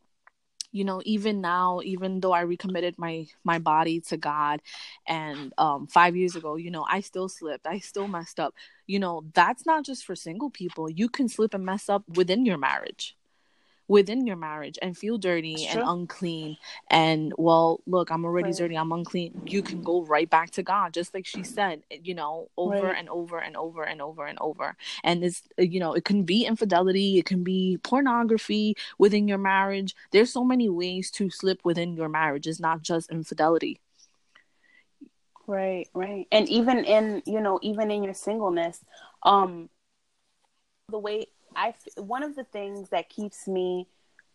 you 0.73 0.85
know 0.85 1.03
even 1.05 1.41
now 1.41 1.81
even 1.85 2.21
though 2.21 2.33
i 2.33 2.41
recommitted 2.41 2.99
my 2.99 3.27
my 3.45 3.59
body 3.59 4.01
to 4.01 4.17
god 4.17 4.61
and 5.07 5.53
um 5.59 5.87
five 5.87 6.17
years 6.17 6.37
ago 6.37 6.57
you 6.57 6.71
know 6.71 6.87
i 6.89 7.01
still 7.01 7.29
slipped 7.29 7.67
i 7.67 7.79
still 7.79 8.09
messed 8.09 8.41
up. 8.41 8.55
You 8.87 8.99
know 8.99 9.25
that's 9.35 9.67
not 9.67 9.85
just 9.85 10.05
for 10.07 10.17
single 10.17 10.51
people. 10.51 10.91
You 10.91 11.09
can 11.11 11.29
slip 11.29 11.53
and 11.55 11.65
mess 11.65 11.89
up 11.91 12.05
within 12.17 12.47
your 12.47 12.59
marriage 12.59 13.18
within 13.89 14.27
your 14.27 14.37
marriage 14.37 14.79
and 14.83 14.97
feel 14.97 15.19
dirty 15.19 15.67
and 15.67 15.83
unclean 15.85 16.57
and 16.91 17.33
well 17.39 17.81
look 17.87 18.11
i'm 18.11 18.25
already 18.25 18.53
Right. 18.53 18.55
dirty 18.55 18.77
i'm 18.77 18.93
unclean 18.93 19.35
you 19.47 19.63
can 19.63 19.83
go 19.83 20.05
right 20.05 20.31
back 20.31 20.51
to 20.51 20.63
god 20.63 20.93
just 20.95 21.15
like 21.15 21.27
she 21.27 21.43
said 21.43 21.83
you 22.03 22.15
know 22.15 22.49
over 22.57 22.91
Right. 22.91 22.93
and 22.93 23.09
over 23.09 23.39
and 23.39 23.57
over 23.57 23.83
and 23.85 24.01
over 24.01 24.27
and 24.27 24.39
over 24.41 24.77
and 25.05 25.25
it's 25.25 25.43
you 25.59 25.81
know 25.81 25.95
it 25.95 26.05
can 26.05 26.23
be 26.25 26.45
infidelity 26.47 27.19
it 27.19 27.25
can 27.27 27.43
be 27.45 27.79
pornography 27.83 28.75
within 28.99 29.29
your 29.29 29.39
marriage 29.39 29.95
there's 30.13 30.33
so 30.33 30.45
many 30.45 30.69
ways 30.69 31.11
to 31.11 31.31
slip 31.31 31.61
within 31.65 31.97
your 31.97 32.09
marriage 32.09 32.47
it's 32.47 32.61
not 32.61 32.83
just 32.83 33.11
infidelity 33.11 33.81
Right, 35.47 35.89
right. 35.95 36.27
And 36.31 36.49
even 36.49 36.85
in, 36.85 37.23
you 37.27 37.41
know, 37.41 37.59
even 37.63 37.91
in 37.91 38.03
your 38.03 38.15
singleness, 38.15 38.85
um 39.23 39.71
the 40.89 40.99
way 40.99 41.27
I 41.59 41.75
one 41.97 42.23
of 42.23 42.37
the 42.37 42.45
things 42.45 42.91
that 42.91 43.09
keeps 43.09 43.49
me 43.49 43.89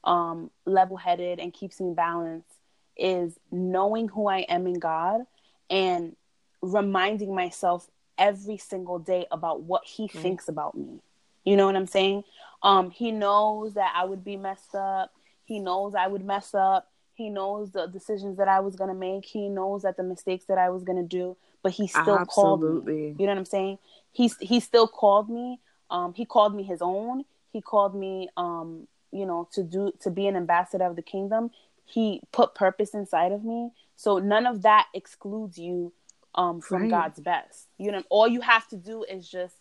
um 0.04 0.52
level-headed 0.66 1.40
and 1.40 1.54
keeps 1.54 1.80
me 1.80 1.94
balanced 1.96 2.60
is 2.98 3.40
knowing 3.52 4.10
who 4.10 4.28
I 4.28 4.40
am 4.40 4.68
in 4.68 4.80
God 4.80 5.22
and 5.70 6.16
reminding 6.62 7.34
myself 7.34 7.90
every 8.18 8.58
single 8.58 9.00
day 9.00 9.26
about 9.32 9.62
what 9.62 9.84
he 9.86 10.04
Right. 10.04 10.12
thinks 10.22 10.48
about 10.50 10.76
me. 10.76 11.02
You 11.46 11.56
know 11.58 11.66
what 11.66 11.76
I'm 11.76 11.88
saying? 11.88 12.24
Um 12.62 12.92
he 12.92 13.12
knows 13.12 13.74
that 13.76 13.94
I 13.96 14.06
would 14.06 14.24
be 14.24 14.38
messed 14.38 14.76
up. 14.76 15.12
He 15.46 15.60
knows 15.60 15.96
I 15.96 16.08
would 16.08 16.24
mess 16.26 16.54
up. 16.54 16.90
He 17.16 17.30
knows 17.30 17.72
the 17.72 17.88
decisions 17.88 18.38
that 18.38 18.48
I 18.48 18.60
was 18.60 18.76
going 18.76 18.90
to 18.90 18.96
make. 18.96 19.26
He 19.26 19.48
knows 19.50 19.84
that 19.84 19.98
the 19.98 20.04
mistakes 20.04 20.46
that 20.46 20.58
I 20.58 20.70
was 20.70 20.84
going 20.84 20.98
to 20.98 21.08
do, 21.08 21.38
but 21.62 21.74
he 21.74 21.88
still 21.88 22.20
called 22.26 22.64
me. 22.64 22.82
You 23.18 23.28
know 23.28 23.34
what 23.34 23.38
I'm 23.40 23.46
saying? 23.46 23.78
He's 24.12 24.38
he 24.40 24.60
still 24.60 24.88
called 24.88 25.30
me. 25.30 25.60
Um, 25.90 26.14
he 26.14 26.26
called 26.26 26.56
me 26.56 26.64
his 26.64 26.82
own. 26.82 27.26
He 27.52 27.62
called 27.62 27.96
me, 27.96 28.30
um, 28.38 28.88
you 29.12 29.26
know, 29.26 29.48
to 29.54 29.64
do 29.64 29.92
to 30.02 30.10
be 30.10 30.28
an 30.28 30.36
ambassador 30.36 30.86
of 30.86 30.96
the 30.96 31.02
kingdom. 31.02 31.52
He 31.86 32.22
put 32.32 32.56
purpose 32.56 32.94
inside 32.94 33.32
of 33.32 33.44
me. 33.44 33.72
So 33.96 34.18
none 34.18 34.46
of 34.46 34.64
that 34.64 34.88
excludes 34.94 35.58
you 35.58 35.94
um, 36.36 36.62
from 36.62 36.84
Right. 36.84 36.90
God's 36.90 37.20
best. 37.20 37.68
You 37.78 37.92
know, 37.92 38.04
all 38.10 38.28
you 38.28 38.42
have 38.42 38.68
to 38.70 38.76
do 38.78 39.04
is 39.04 39.30
just 39.30 39.56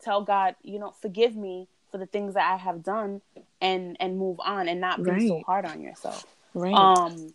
tell 0.00 0.22
God, 0.22 0.54
you 0.62 0.78
know, 0.78 0.92
forgive 1.00 1.34
me 1.34 1.68
for 1.90 1.98
the 1.98 2.06
things 2.06 2.34
that 2.34 2.52
I 2.52 2.56
have 2.56 2.82
done, 2.82 3.22
and 3.60 3.96
and 3.98 4.18
move 4.18 4.38
on, 4.40 4.68
and 4.68 4.80
not 4.80 5.02
be 5.02 5.26
so 5.26 5.42
hard 5.46 5.64
on 5.64 5.80
yourself 5.80 6.26
right 6.54 6.74
um 6.74 7.34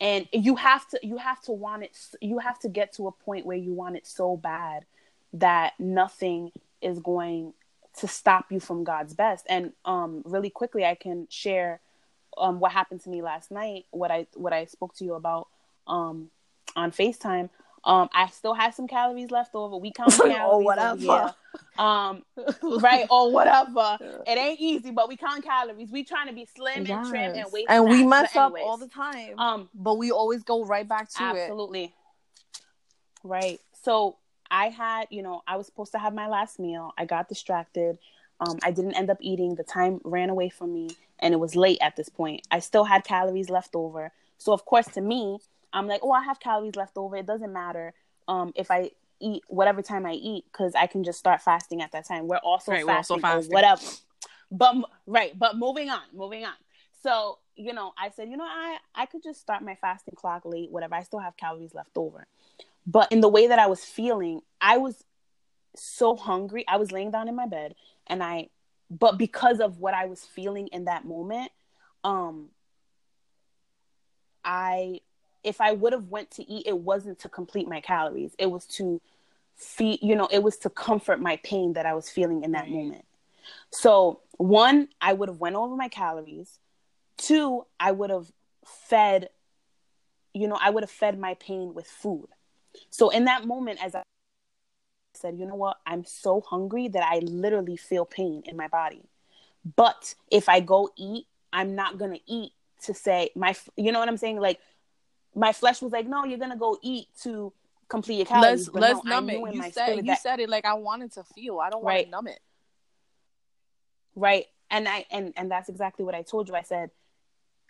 and 0.00 0.26
you 0.32 0.56
have 0.56 0.88
to 0.88 0.98
you 1.02 1.16
have 1.18 1.40
to 1.42 1.52
want 1.52 1.82
it 1.82 1.96
you 2.20 2.38
have 2.38 2.58
to 2.58 2.68
get 2.68 2.92
to 2.94 3.06
a 3.06 3.12
point 3.12 3.46
where 3.46 3.56
you 3.56 3.72
want 3.72 3.96
it 3.96 4.06
so 4.06 4.36
bad 4.36 4.84
that 5.32 5.74
nothing 5.78 6.50
is 6.82 6.98
going 6.98 7.52
to 7.98 8.06
stop 8.08 8.50
you 8.52 8.60
from 8.60 8.84
God's 8.84 9.14
best. 9.14 9.46
And 9.48 9.72
um 9.84 10.22
really 10.24 10.50
quickly 10.50 10.84
I 10.84 10.94
can 10.94 11.26
share 11.30 11.80
um 12.38 12.60
what 12.60 12.72
happened 12.72 13.00
to 13.02 13.10
me 13.10 13.22
last 13.22 13.50
night 13.50 13.86
what 13.90 14.10
I 14.10 14.26
what 14.34 14.52
I 14.52 14.66
spoke 14.66 14.94
to 14.96 15.04
you 15.04 15.14
about 15.14 15.48
um 15.86 16.30
on 16.76 16.92
FaceTime. 16.92 17.50
Um 17.84 18.08
I 18.14 18.28
still 18.28 18.54
have 18.54 18.74
some 18.74 18.86
calories 18.86 19.30
left 19.30 19.54
over. 19.54 19.76
We 19.76 19.92
count 19.92 20.12
calories 20.22 20.38
over 20.38 20.64
whatever. 20.64 21.00
here. 21.00 21.34
um 21.78 22.22
right. 22.62 23.06
Or 23.10 23.32
whatever 23.32 23.98
it 24.26 24.38
ain't 24.38 24.60
easy 24.60 24.90
but 24.92 25.08
we 25.08 25.16
count 25.16 25.42
calories. 25.44 25.90
We 25.90 26.04
trying 26.04 26.28
to 26.28 26.32
be 26.32 26.46
slim 26.46 26.86
and 26.86 27.08
trim 27.08 27.34
and 27.34 27.52
weight 27.52 27.66
and 27.68 27.88
we 27.88 28.04
mess 28.04 28.32
But 28.34 28.40
up 28.40 28.54
all 28.62 28.76
the 28.76 28.88
time 28.88 29.38
um 29.38 29.68
but 29.74 29.94
we 29.98 30.12
always 30.12 30.42
go 30.44 30.64
right 30.64 30.88
back 30.88 31.10
to 31.14 31.24
it. 31.24 31.40
absolutely. 31.40 31.92
Right. 33.22 33.60
So 33.82 34.16
i 34.50 34.68
had 34.68 35.06
you 35.10 35.22
know 35.22 35.42
i 35.46 35.56
was 35.56 35.66
supposed 35.66 35.92
to 35.92 35.98
have 35.98 36.14
my 36.14 36.26
last 36.28 36.58
meal. 36.58 36.92
I 36.98 37.04
got 37.04 37.28
distracted. 37.28 37.98
Um, 38.40 38.58
i 38.62 38.70
didn't 38.70 38.94
end 38.94 39.10
up 39.10 39.18
eating. 39.20 39.54
The 39.54 39.64
time 39.64 40.00
ran 40.04 40.30
away 40.30 40.48
from 40.48 40.72
me 40.72 40.90
and 41.18 41.34
it 41.34 41.38
was 41.38 41.54
late 41.54 41.78
at 41.82 41.96
this 41.96 42.08
point. 42.08 42.46
I 42.50 42.58
still 42.60 42.84
had 42.84 43.04
calories 43.04 43.50
left 43.50 43.74
over. 43.74 44.12
So 44.38 44.52
of 44.52 44.64
course 44.64 44.86
to 44.88 45.00
me 45.00 45.38
i'm 45.72 45.86
like 45.86 46.00
oh 46.02 46.12
i 46.12 46.22
have 46.22 46.40
calories 46.40 46.76
left 46.76 46.96
over. 46.96 47.16
It 47.16 47.26
doesn't 47.26 47.52
matter 47.52 47.94
um, 48.28 48.52
if 48.56 48.70
i 48.70 48.90
eat 49.20 49.42
whatever 49.48 49.82
time 49.82 50.06
i 50.06 50.12
eat 50.12 50.44
because 50.50 50.74
i 50.74 50.86
can 50.86 51.04
just 51.04 51.18
start 51.18 51.42
fasting 51.42 51.82
at 51.82 51.92
that 51.92 52.06
time. 52.08 52.26
We're 52.26 52.38
also 52.38 52.72
Right, 52.72 52.86
we're 52.86 52.94
also 52.94 53.14
fasting, 53.16 53.22
fasting. 53.22 53.50
or 53.52 53.54
whatever. 53.54 53.82
But 54.50 54.76
right 55.06 55.38
but 55.38 55.56
moving 55.56 55.90
on 55.90 56.02
moving 56.14 56.44
on. 56.44 56.54
So 57.02 57.38
you 57.56 57.72
know 57.74 57.92
i 57.98 58.08
said 58.08 58.28
you 58.30 58.36
know 58.38 58.44
i 58.44 58.78
i 58.94 59.04
could 59.06 59.22
just 59.22 59.40
start 59.40 59.62
my 59.62 59.74
fasting 59.74 60.14
clock 60.16 60.42
late 60.44 60.70
whatever. 60.70 60.94
I 60.94 61.02
still 61.02 61.18
have 61.20 61.36
calories 61.36 61.74
left 61.74 61.90
over 61.96 62.26
but 62.86 63.10
in 63.12 63.20
the 63.20 63.28
way 63.28 63.46
that 63.46 63.58
i 63.58 63.66
was 63.66 63.84
feeling 63.84 64.40
i 64.60 64.76
was 64.78 65.04
so 65.76 66.16
hungry. 66.16 66.64
I 66.66 66.76
was 66.78 66.90
laying 66.90 67.12
down 67.12 67.28
in 67.28 67.36
my 67.36 67.46
bed 67.46 67.74
and 68.06 68.22
i 68.22 68.48
but 68.90 69.18
because 69.18 69.60
of 69.60 69.78
what 69.78 69.94
i 69.94 70.06
was 70.06 70.24
feeling 70.24 70.66
in 70.68 70.86
that 70.86 71.04
moment 71.04 71.52
um 72.02 72.48
i 74.44 75.00
if 75.44 75.60
i 75.60 75.72
would 75.72 75.92
have 75.92 76.08
went 76.08 76.30
to 76.32 76.50
eat 76.50 76.66
it 76.66 76.78
wasn't 76.78 77.18
to 77.20 77.28
complete 77.28 77.68
my 77.68 77.80
calories. 77.80 78.34
It 78.38 78.50
was 78.50 78.66
to 78.66 79.00
feed 79.56 80.00
you 80.02 80.16
know 80.16 80.28
it 80.32 80.42
was 80.42 80.56
to 80.58 80.70
comfort 80.70 81.20
my 81.20 81.36
pain 81.44 81.74
that 81.74 81.86
i 81.86 81.94
was 81.94 82.08
feeling 82.10 82.42
in 82.42 82.52
that 82.52 82.62
Right. 82.64 82.72
moment. 82.72 83.04
So 83.70 84.20
one 84.38 84.88
i 85.00 85.12
would 85.12 85.28
have 85.28 85.38
went 85.38 85.56
over 85.56 85.76
my 85.76 85.88
calories. 85.88 86.58
Two 87.16 87.66
i 87.78 87.92
would 87.92 88.10
have 88.10 88.32
fed 88.64 89.28
you 90.34 90.48
know 90.48 90.58
i 90.60 90.70
would 90.70 90.82
have 90.82 90.90
fed 90.90 91.18
my 91.18 91.34
pain 91.34 91.74
with 91.74 91.86
food 91.86 92.28
so 92.90 93.10
in 93.10 93.24
that 93.24 93.44
moment 93.46 93.82
as 93.82 93.94
i 93.94 94.02
said 95.14 95.36
you 95.38 95.44
know 95.46 95.56
what? 95.56 95.76
I'm 95.86 96.04
so 96.04 96.40
hungry 96.40 96.88
that 96.88 97.02
i 97.02 97.18
literally 97.18 97.76
feel 97.76 98.04
pain 98.06 98.42
in 98.46 98.56
my 98.56 98.68
body. 98.68 99.02
But 99.76 100.14
if 100.30 100.48
i 100.48 100.60
go 100.60 100.90
eat 100.96 101.26
i'm 101.52 101.74
not 101.74 101.98
going 101.98 102.12
to 102.12 102.20
eat 102.26 102.52
to 102.84 102.94
say 102.94 103.30
my 103.34 103.54
you 103.76 103.92
know 103.92 103.98
what 103.98 104.08
i'm 104.08 104.16
saying? 104.16 104.38
Like 104.40 104.60
my 105.34 105.52
flesh 105.52 105.82
was 105.82 105.92
like 105.92 106.06
no 106.06 106.24
you're 106.24 106.38
going 106.38 106.50
to 106.52 106.56
go 106.56 106.78
eat 106.82 107.08
to 107.22 107.52
complete 107.88 108.16
your 108.16 108.26
calories. 108.26 108.68
Let's 108.68 108.94
let's 108.94 109.04
no, 109.04 109.20
numb 109.20 109.30
it. 109.30 109.54
you 109.54 109.62
said 109.72 109.96
you 109.96 110.02
that- 110.04 110.22
said 110.22 110.40
it 110.40 110.48
like 110.48 110.64
i 110.64 110.74
wanted 110.74 111.12
to 111.12 111.24
feel. 111.24 111.58
I 111.58 111.70
don't 111.70 111.82
want 111.82 111.94
Right. 111.94 112.04
to 112.06 112.10
numb 112.10 112.28
it. 112.28 112.40
Right. 114.14 114.46
And 114.70 114.88
i 114.88 115.04
and 115.10 115.32
and 115.36 115.50
that's 115.50 115.68
exactly 115.68 116.04
what 116.04 116.14
i 116.14 116.22
told 116.22 116.48
you. 116.48 116.54
I 116.54 116.62
said 116.62 116.90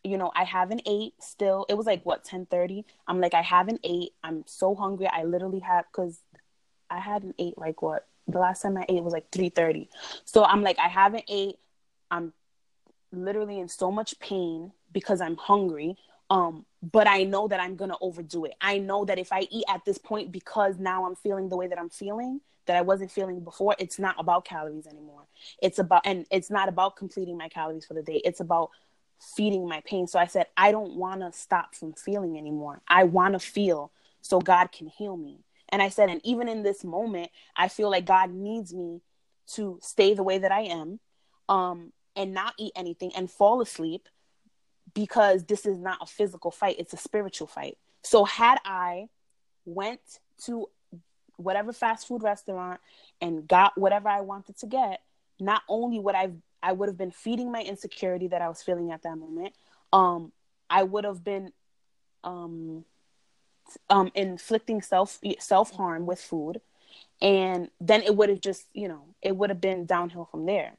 you 0.03 0.17
know, 0.17 0.31
I 0.35 0.45
haven't 0.45 0.83
ate 0.87 1.15
still. 1.21 1.67
It 1.69 1.75
was 1.75 1.87
like 1.87 2.05
what, 2.05 2.25
10:30. 2.25 2.85
I'm 3.07 3.21
like 3.21 3.35
I 3.35 3.43
haven't 3.43 3.81
ate. 3.85 4.13
I'm 4.23 4.45
so 4.47 4.75
hungry. 4.75 5.07
I 5.07 5.25
literally 5.25 5.61
have 5.61 5.91
cuz 5.93 6.21
I 6.89 6.99
hadn't 6.99 7.37
ate 7.39 7.59
like 7.59 7.83
what? 7.83 8.07
The 8.27 8.39
last 8.39 8.63
time 8.63 8.77
I 8.77 8.87
ate 8.89 9.03
was 9.03 9.13
like 9.13 9.31
3:30. 9.31 9.89
So 10.25 10.45
I'm 10.45 10.63
like 10.63 10.79
I 10.79 10.89
haven't 10.89 11.25
ate. 11.29 11.59
I'm 12.11 12.33
literally 13.13 13.59
in 13.59 13.69
so 13.69 13.91
much 13.91 14.19
pain 14.21 14.73
because 14.93 15.21
I'm 15.21 15.37
hungry. 15.37 15.97
Um, 16.31 16.65
but 16.83 17.09
I 17.09 17.25
know 17.25 17.49
that 17.49 17.61
I'm 17.61 17.77
gonna 17.77 17.97
overdo 18.01 18.45
it. 18.45 18.55
I 18.61 18.79
know 18.79 19.05
that 19.05 19.19
if 19.19 19.33
I 19.33 19.49
eat 19.51 19.65
at 19.69 19.85
this 19.85 19.99
point 19.99 20.31
because 20.33 20.79
now 20.79 21.05
I'm 21.07 21.17
feeling 21.17 21.49
the 21.49 21.57
way 21.57 21.67
that 21.67 21.79
I'm 21.79 21.91
feeling, 21.91 22.41
that 22.67 22.77
I 22.77 22.83
wasn't 22.83 23.11
feeling 23.11 23.41
before, 23.41 23.75
it's 23.79 23.99
not 23.99 24.15
about 24.19 24.45
calories 24.45 24.87
anymore. 24.87 25.27
It's 25.61 25.79
about 25.81 26.03
and 26.05 26.27
it's 26.31 26.51
not 26.51 26.69
about 26.69 26.97
completing 26.97 27.37
my 27.37 27.49
calories 27.49 27.85
for 27.85 27.95
the 27.95 28.03
day. 28.03 28.23
It's 28.25 28.41
about 28.41 28.71
feeding 29.21 29.69
my 29.69 29.81
pain. 29.85 30.07
So 30.07 30.19
I 30.19 30.27
said, 30.27 30.47
I 30.57 30.73
don't 30.73 30.97
wanna 30.97 31.33
stop 31.33 31.75
from 31.75 31.93
feeling 31.93 32.39
anymore. 32.39 32.81
I 32.89 33.05
wanna 33.05 33.39
feel 33.39 33.93
so 34.21 34.41
God 34.41 34.73
can 34.73 34.87
heal 34.87 35.17
me. 35.17 35.41
And 35.69 35.81
I 35.81 35.89
said, 35.89 36.09
and 36.09 36.21
even 36.25 36.49
in 36.49 36.63
this 36.63 36.83
moment, 36.83 37.31
I 37.57 37.69
feel 37.69 37.91
like 37.91 38.05
God 38.05 38.31
needs 38.31 38.73
me 38.73 39.03
to 39.55 39.79
stay 39.83 40.15
the 40.15 40.23
way 40.23 40.39
that 40.39 40.51
I 40.51 40.63
am, 40.63 40.99
um, 41.49 41.93
and 42.17 42.35
not 42.35 42.55
eat 42.59 42.73
anything 42.75 43.13
and 43.15 43.31
fall 43.31 43.61
asleep 43.61 44.09
because 44.95 45.45
this 45.45 45.67
is 45.67 45.79
not 45.79 45.99
a 46.01 46.07
physical 46.07 46.51
fight 46.51 46.77
it's 46.79 46.93
a 46.93 46.97
spiritual 46.97 47.47
fight 47.47 47.79
so 48.03 48.25
had 48.25 48.59
i 48.65 49.09
went 49.65 50.01
to 50.45 50.67
whatever 51.37 51.73
fast 51.73 52.07
food 52.07 52.23
restaurant 52.23 52.81
and 53.21 53.47
got 53.47 53.77
whatever 53.79 54.09
i 54.09 54.21
wanted 54.21 54.57
to 54.57 54.67
get 54.67 55.01
not 55.39 55.63
only 55.69 55.99
would 55.99 56.15
i 56.15 56.31
i 56.63 56.73
would 56.73 56.89
have 56.89 56.99
been 56.99 57.11
feeding 57.11 57.51
my 57.51 57.63
insecurity 57.63 58.29
that 58.29 58.43
i 58.43 58.49
was 58.49 58.63
feeling 58.63 58.91
at 58.91 59.03
that 59.03 59.17
moment. 59.17 59.55
Um 59.93 60.33
i 60.69 60.83
would 60.83 61.05
have 61.05 61.25
been 61.25 61.53
um 62.25 62.85
um 63.89 64.11
inflicting 64.15 64.83
self 64.83 65.19
self 65.39 65.73
harm 65.73 66.07
with 66.07 66.21
food. 66.21 66.61
And 67.23 67.71
then 67.81 68.03
it 68.03 68.17
would 68.17 68.29
have 68.29 68.41
just 68.41 68.67
you 68.73 68.89
know 68.89 69.03
it 69.23 69.37
would 69.37 69.51
have 69.51 69.61
been 69.61 69.87
downhill 69.87 70.25
from 70.31 70.47
there. 70.47 70.77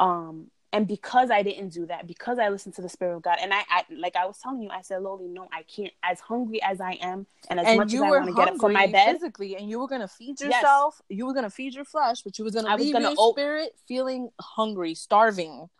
Um 0.00 0.50
and 0.76 0.86
because 0.86 1.30
I 1.30 1.42
didn't 1.42 1.70
do 1.70 1.86
that, 1.86 2.06
because 2.06 2.38
I 2.38 2.50
listened 2.50 2.74
to 2.74 2.82
the 2.82 2.88
Spirit 2.90 3.16
of 3.16 3.22
God, 3.22 3.38
and 3.40 3.54
I, 3.54 3.62
I 3.70 3.84
like 3.90 4.14
I 4.14 4.26
was 4.26 4.36
telling 4.36 4.60
you, 4.60 4.68
I 4.68 4.82
said, 4.82 5.00
Loli, 5.00 5.30
no, 5.30 5.48
I 5.50 5.62
can't. 5.62 5.92
As 6.02 6.20
hungry 6.20 6.62
as 6.62 6.82
I 6.82 6.98
am, 7.00 7.26
and 7.48 7.58
as 7.58 7.66
and 7.66 7.78
much 7.78 7.94
as 7.94 8.02
I 8.02 8.10
want 8.10 8.26
to 8.26 8.34
get 8.34 8.48
up 8.48 8.56
from 8.58 8.74
my 8.74 8.86
bed, 8.86 9.14
physically, 9.14 9.56
and 9.56 9.70
you 9.70 9.80
were 9.80 9.88
gonna 9.88 10.06
feed 10.06 10.38
yourself, 10.38 11.00
yes. 11.08 11.16
you 11.16 11.24
were 11.24 11.32
gonna 11.32 11.48
feed 11.48 11.74
your 11.74 11.86
flesh, 11.86 12.20
but 12.20 12.38
you 12.38 12.44
was 12.44 12.54
gonna 12.54 12.68
I 12.68 12.74
leave 12.74 12.88
was 12.88 12.92
gonna 12.92 13.08
your 13.08 13.18
op- 13.18 13.36
spirit 13.36 13.70
feeling 13.88 14.28
hungry, 14.38 14.94
starving. 14.94 15.70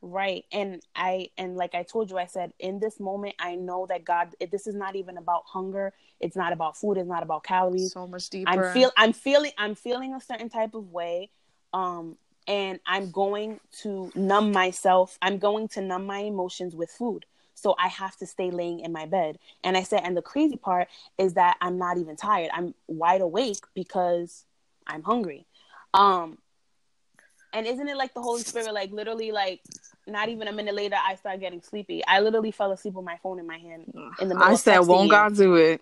Right, 0.00 0.44
and 0.52 0.80
I 0.94 1.30
and 1.36 1.56
like 1.56 1.74
I 1.74 1.82
told 1.82 2.08
you, 2.08 2.16
I 2.16 2.26
said 2.26 2.52
in 2.60 2.78
this 2.78 3.00
moment, 3.00 3.34
I 3.40 3.56
know 3.56 3.86
that 3.88 4.04
God. 4.04 4.36
This 4.52 4.68
is 4.68 4.76
not 4.76 4.94
even 4.94 5.16
about 5.16 5.42
hunger. 5.46 5.92
It's 6.20 6.36
not 6.36 6.52
about 6.52 6.76
food. 6.76 6.98
It's 6.98 7.08
not 7.08 7.24
about 7.24 7.42
calories. 7.42 7.92
So 7.92 8.06
much 8.06 8.30
deeper. 8.30 8.48
I'm 8.48 8.72
feel. 8.72 8.92
I'm 8.96 9.12
feeling. 9.12 9.50
I'm 9.58 9.74
feeling 9.74 10.14
a 10.14 10.20
certain 10.20 10.50
type 10.50 10.74
of 10.74 10.92
way. 10.92 11.30
Um, 11.72 12.16
and 12.50 12.80
I'm 12.84 13.12
going 13.12 13.60
to 13.82 14.10
numb 14.16 14.50
myself. 14.50 15.16
I'm 15.22 15.38
going 15.38 15.68
to 15.68 15.80
numb 15.80 16.04
my 16.04 16.18
emotions 16.18 16.74
with 16.74 16.90
food. 16.90 17.24
So 17.54 17.76
I 17.78 17.86
have 17.86 18.16
to 18.16 18.26
stay 18.26 18.50
laying 18.50 18.80
in 18.80 18.90
my 18.90 19.06
bed. 19.06 19.38
And 19.62 19.76
I 19.76 19.84
said, 19.84 20.00
and 20.02 20.16
the 20.16 20.22
crazy 20.22 20.56
part 20.56 20.88
is 21.16 21.34
that 21.34 21.58
I'm 21.60 21.78
not 21.78 21.96
even 21.96 22.16
tired. 22.16 22.50
I'm 22.52 22.74
wide 22.88 23.20
awake 23.20 23.60
because 23.74 24.44
I'm 24.84 25.04
hungry. 25.04 25.46
Um, 25.94 26.38
and 27.52 27.66
isn't 27.68 27.88
it 27.88 27.96
like 27.96 28.14
the 28.14 28.22
Holy 28.22 28.42
Spirit, 28.42 28.74
like 28.74 28.90
literally, 28.90 29.30
like 29.30 29.60
not 30.08 30.28
even 30.28 30.48
a 30.48 30.52
minute 30.52 30.74
later, 30.74 30.96
I 31.00 31.14
start 31.14 31.38
getting 31.38 31.62
sleepy. 31.62 32.04
I 32.04 32.18
literally 32.18 32.50
fell 32.50 32.72
asleep 32.72 32.94
with 32.94 33.04
my 33.04 33.18
phone 33.22 33.38
in 33.38 33.46
my 33.46 33.58
hand 33.58 33.92
in 34.20 34.28
the 34.28 34.34
middle. 34.34 34.42
I 34.42 34.56
said, 34.56 34.80
"Won't 34.80 35.10
God 35.10 35.36
do 35.36 35.54
it?" 35.54 35.80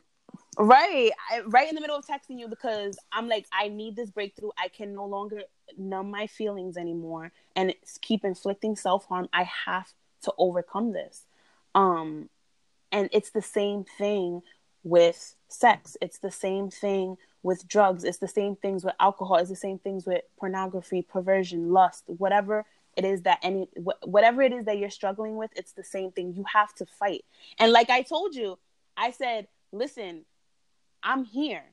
Right, 0.60 1.12
I, 1.30 1.42
right 1.42 1.68
in 1.68 1.76
the 1.76 1.80
middle 1.80 1.96
of 1.96 2.04
texting 2.04 2.40
you 2.40 2.48
because 2.48 2.98
I'm 3.12 3.28
like, 3.28 3.46
I 3.52 3.68
need 3.68 3.94
this 3.94 4.10
breakthrough. 4.10 4.50
I 4.58 4.66
can 4.66 4.92
no 4.92 5.06
longer 5.06 5.42
numb 5.76 6.10
my 6.10 6.26
feelings 6.26 6.76
anymore 6.76 7.30
and 7.54 7.72
keep 8.02 8.24
inflicting 8.24 8.74
self 8.74 9.06
harm. 9.06 9.28
I 9.32 9.44
have 9.66 9.92
to 10.22 10.32
overcome 10.36 10.92
this. 10.92 11.26
Um, 11.76 12.28
and 12.90 13.08
it's 13.12 13.30
the 13.30 13.42
same 13.42 13.84
thing 13.84 14.42
with 14.82 15.36
sex. 15.46 15.96
It's 16.02 16.18
the 16.18 16.30
same 16.32 16.70
thing 16.70 17.18
with 17.44 17.68
drugs. 17.68 18.02
It's 18.02 18.18
the 18.18 18.26
same 18.26 18.56
things 18.56 18.84
with 18.84 18.94
alcohol. 18.98 19.36
It's 19.36 19.50
the 19.50 19.54
same 19.54 19.78
things 19.78 20.06
with 20.06 20.22
pornography, 20.40 21.02
perversion, 21.02 21.70
lust, 21.70 22.02
whatever 22.06 22.64
it 22.96 23.04
is 23.04 23.22
that 23.22 23.38
any 23.44 23.68
whatever 24.02 24.42
it 24.42 24.52
is 24.52 24.64
that 24.64 24.78
you're 24.78 24.90
struggling 24.90 25.36
with. 25.36 25.52
It's 25.54 25.74
the 25.74 25.84
same 25.84 26.10
thing. 26.10 26.34
You 26.34 26.44
have 26.52 26.74
to 26.76 26.86
fight. 26.86 27.24
And 27.60 27.70
like 27.70 27.90
I 27.90 28.02
told 28.02 28.34
you, 28.34 28.58
I 28.96 29.12
said, 29.12 29.46
listen 29.70 30.24
I'm 31.02 31.24
here. 31.24 31.64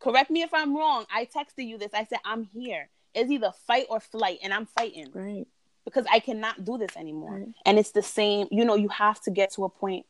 Correct 0.00 0.30
me 0.30 0.42
if 0.42 0.54
I'm 0.54 0.76
wrong. 0.76 1.06
I 1.12 1.24
texted 1.26 1.66
you 1.66 1.78
this. 1.78 1.90
I 1.92 2.04
said, 2.04 2.18
I'm 2.24 2.44
here. 2.44 2.88
It's 3.14 3.30
either 3.30 3.52
fight 3.66 3.86
or 3.90 4.00
flight, 4.00 4.38
and 4.42 4.52
I'm 4.54 4.66
fighting. 4.66 5.10
Right. 5.12 5.46
Because 5.84 6.04
I 6.10 6.20
cannot 6.20 6.64
do 6.64 6.78
this 6.78 6.96
anymore. 6.96 7.34
Right. 7.34 7.48
And 7.64 7.78
it's 7.78 7.92
the 7.92 8.02
same, 8.02 8.46
you 8.50 8.64
know, 8.64 8.76
you 8.76 8.88
have 8.88 9.20
to 9.22 9.30
get 9.30 9.52
to 9.54 9.64
a 9.64 9.68
point 9.68 10.06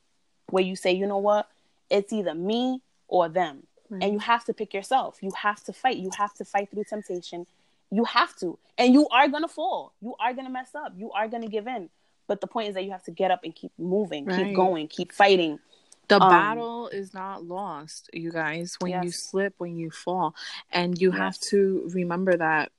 where 0.51 0.65
you 0.65 0.77
say, 0.77 0.93
you 0.93 1.07
know 1.07 1.19
what? 1.19 1.49
It's 1.89 2.13
either 2.13 2.35
me 2.35 2.83
or 3.07 3.29
them. 3.29 3.63
Right. 3.89 4.03
And 4.03 4.13
you 4.13 4.19
have 4.19 4.45
to 4.47 4.53
pick 4.53 4.75
yourself. 4.75 5.19
You 5.23 5.31
have 5.41 5.63
to 5.65 5.73
fight. 5.73 5.97
You 5.97 6.11
have 6.19 6.35
to 6.35 6.45
fight 6.45 6.71
through 6.71 6.85
temptation. 6.91 7.47
You 7.91 8.05
have 8.05 8.37
to. 8.41 8.59
And 8.77 8.93
you 8.93 9.09
are 9.09 9.29
going 9.29 9.45
to 9.45 9.49
fall. 9.49 9.95
You 10.03 10.15
are 10.21 10.35
going 10.35 10.47
to 10.47 10.53
mess 10.53 10.75
up. 10.75 10.93
You 10.97 11.11
are 11.13 11.29
going 11.29 11.43
to 11.43 11.49
give 11.49 11.67
in. 11.67 11.89
But 12.27 12.43
the 12.43 12.47
point 12.47 12.69
is 12.69 12.75
that 12.75 12.85
you 12.85 12.91
have 12.91 13.05
to 13.05 13.11
get 13.11 13.31
up 13.31 13.41
and 13.45 13.55
keep 13.55 13.73
moving, 13.79 14.27
right. 14.27 14.45
keep 14.45 14.55
going, 14.55 14.89
keep 14.89 15.13
fighting 15.13 15.59
the 16.09 16.21
um, 16.21 16.29
battle 16.29 16.89
is 16.89 17.15
not 17.15 17.45
lost 17.45 18.11
you 18.13 18.31
guys 18.31 18.77
when 18.81 18.93
yes. 18.93 19.05
you 19.05 19.11
slip 19.11 19.55
when 19.59 19.77
you 19.77 19.91
fall 19.91 20.35
and 20.71 21.01
you 21.01 21.11
yes. 21.11 21.19
have 21.19 21.39
to 21.39 21.89
remember 21.93 22.37
that 22.37 22.73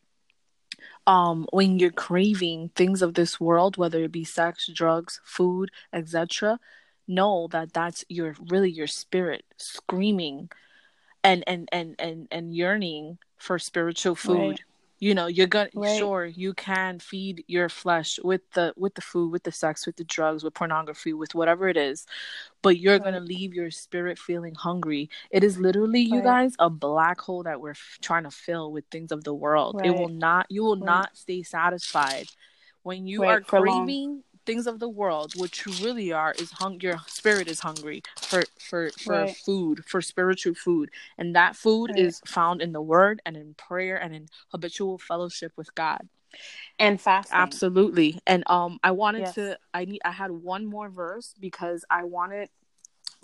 um 1.07 1.47
when 1.51 1.79
you're 1.79 1.91
craving 1.91 2.69
things 2.75 3.01
of 3.01 3.13
this 3.13 3.39
world 3.39 3.77
whether 3.77 4.03
it 4.03 4.11
be 4.11 4.23
sex 4.23 4.69
drugs 4.73 5.21
food 5.23 5.69
etc 5.93 6.59
know 7.07 7.47
that 7.51 7.73
that's 7.73 8.03
your 8.09 8.35
really 8.47 8.69
your 8.69 8.87
spirit 8.87 9.43
screaming 9.57 10.49
and 11.23 11.43
and 11.47 11.69
and 11.71 11.95
and, 11.99 12.27
and 12.31 12.55
yearning 12.55 13.17
for 13.37 13.57
spiritual 13.57 14.15
food 14.15 14.49
right 14.49 14.63
you 14.99 15.15
know 15.15 15.27
you're 15.27 15.47
gonna 15.47 15.69
right. 15.73 15.97
sure 15.97 16.25
you 16.25 16.53
can 16.53 16.99
feed 16.99 17.43
your 17.47 17.69
flesh 17.69 18.19
with 18.23 18.41
the 18.51 18.73
with 18.77 18.93
the 18.95 19.01
food 19.01 19.31
with 19.31 19.43
the 19.43 19.51
sex 19.51 19.85
with 19.85 19.95
the 19.95 20.03
drugs 20.03 20.43
with 20.43 20.53
pornography 20.53 21.13
with 21.13 21.33
whatever 21.33 21.67
it 21.67 21.77
is 21.77 22.05
but 22.61 22.77
you're 22.77 22.93
right. 22.93 23.05
gonna 23.05 23.19
leave 23.19 23.53
your 23.53 23.71
spirit 23.71 24.19
feeling 24.19 24.55
hungry 24.55 25.09
it 25.31 25.43
is 25.43 25.57
literally 25.57 26.03
right. 26.03 26.17
you 26.17 26.21
guys 26.21 26.53
a 26.59 26.69
black 26.69 27.19
hole 27.21 27.43
that 27.43 27.59
we're 27.61 27.71
f- 27.71 27.97
trying 28.01 28.23
to 28.23 28.31
fill 28.31 28.71
with 28.71 28.85
things 28.91 29.11
of 29.11 29.23
the 29.23 29.33
world 29.33 29.79
it 29.83 29.91
will 29.91 30.09
not 30.09 30.45
you 30.49 30.63
will 30.63 30.75
not 30.75 31.15
stay 31.15 31.41
satisfied 31.43 32.27
when 32.83 33.07
you 33.07 33.23
are 33.23 33.41
craving 33.41 34.23
things 34.49 34.67
of 34.67 34.79
the 34.79 34.89
world, 34.89 35.33
what 35.35 35.65
you 35.65 35.71
really 35.85 36.11
are 36.11 36.33
is 36.39 36.51
hung. 36.51 36.79
Your 36.81 36.97
spirit 37.07 37.47
is 37.47 37.59
hungry 37.59 38.01
for 38.19 38.43
for 38.59 38.89
for 38.97 39.13
right. 39.13 39.35
food, 39.45 39.83
for 39.85 40.01
spiritual 40.01 40.55
food, 40.55 40.89
and 41.17 41.35
that 41.35 41.55
food 41.55 41.91
right. 41.91 41.99
is 41.99 42.21
found 42.25 42.61
in 42.61 42.71
the 42.71 42.81
Word 42.81 43.21
and 43.25 43.37
in 43.37 43.53
prayer 43.53 44.01
and 44.01 44.13
in 44.15 44.27
habitual 44.51 44.97
fellowship 44.97 45.51
with 45.55 45.73
God 45.75 46.01
and 46.77 46.99
fasting. 46.99 47.37
Absolutely. 47.37 48.19
And 48.25 48.43
um, 48.47 48.79
I 48.83 48.91
wanted 48.91 49.19
yes. 49.21 49.35
to. 49.35 49.59
I 49.73 49.85
need. 49.85 50.01
I 50.03 50.11
had 50.11 50.31
one 50.31 50.65
more 50.65 50.89
verse 50.89 51.35
because 51.39 51.85
I 51.89 52.03
wanted 52.03 52.49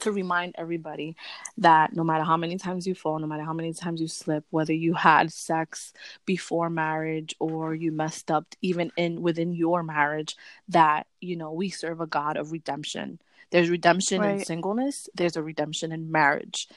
to 0.02 0.12
remind 0.12 0.56
everybody 0.58 1.16
that 1.58 1.96
no 1.96 2.04
matter 2.04 2.24
how 2.24 2.38
many 2.38 2.58
times 2.58 2.86
you 2.86 2.96
fall, 2.96 3.20
no 3.20 3.28
matter 3.28 3.44
how 3.44 3.54
many 3.54 3.74
times 3.74 4.02
you 4.02 4.08
slip, 4.08 4.46
whether 4.50 4.74
you 4.74 4.94
had 4.94 5.32
sex 5.32 5.94
before 6.26 6.70
marriage 6.70 7.36
or 7.40 7.74
you 7.74 7.92
messed 7.92 8.30
up 8.30 8.46
even 8.62 8.92
in 8.98 9.22
within 9.22 9.54
your 9.54 9.84
marriage, 9.84 10.36
that 10.70 11.08
you 11.22 11.36
know 11.36 11.52
we 11.52 11.70
serve 11.70 12.02
a 12.02 12.08
God 12.08 12.38
of 12.38 12.52
redemption. 12.52 13.20
There's 13.52 13.70
redemption 13.70 14.22
right. 14.22 14.40
in 14.40 14.46
singleness. 14.46 15.08
There's 15.16 15.38
a 15.38 15.44
redemption 15.44 15.92
in 15.92 16.12
marriage. 16.12 16.68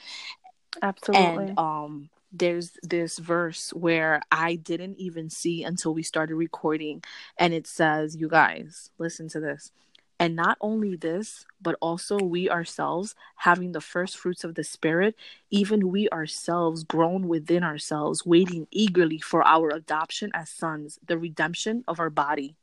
Absolutely. 0.81 1.49
And 1.49 1.59
um, 1.59 2.09
there's 2.31 2.77
this 2.83 3.17
verse 3.17 3.73
where 3.73 4.21
I 4.31 4.55
didn't 4.55 4.97
even 4.97 5.29
see 5.29 5.63
until 5.63 5.93
we 5.93 6.03
started 6.03 6.35
recording, 6.35 7.03
and 7.37 7.53
it 7.53 7.67
says, 7.67 8.15
"You 8.15 8.29
guys, 8.29 8.91
listen 8.97 9.27
to 9.29 9.39
this." 9.39 9.71
And 10.19 10.35
not 10.35 10.57
only 10.59 10.97
this, 10.97 11.45
but 11.61 11.77
also 11.79 12.17
we 12.17 12.49
ourselves 12.49 13.15
having 13.37 13.71
the 13.71 13.81
first 13.81 14.17
fruits 14.17 14.43
of 14.43 14.55
the 14.55 14.65
Spirit, 14.65 15.15
even 15.49 15.89
we 15.89 16.09
ourselves 16.09 16.83
groan 16.83 17.27
within 17.29 17.63
ourselves, 17.63 18.25
waiting 18.25 18.67
eagerly 18.69 19.19
for 19.19 19.47
our 19.47 19.69
adoption 19.69 20.29
as 20.33 20.49
sons, 20.49 20.99
the 21.07 21.17
redemption 21.17 21.85
of 21.87 21.99
our 22.01 22.09
body. 22.09 22.55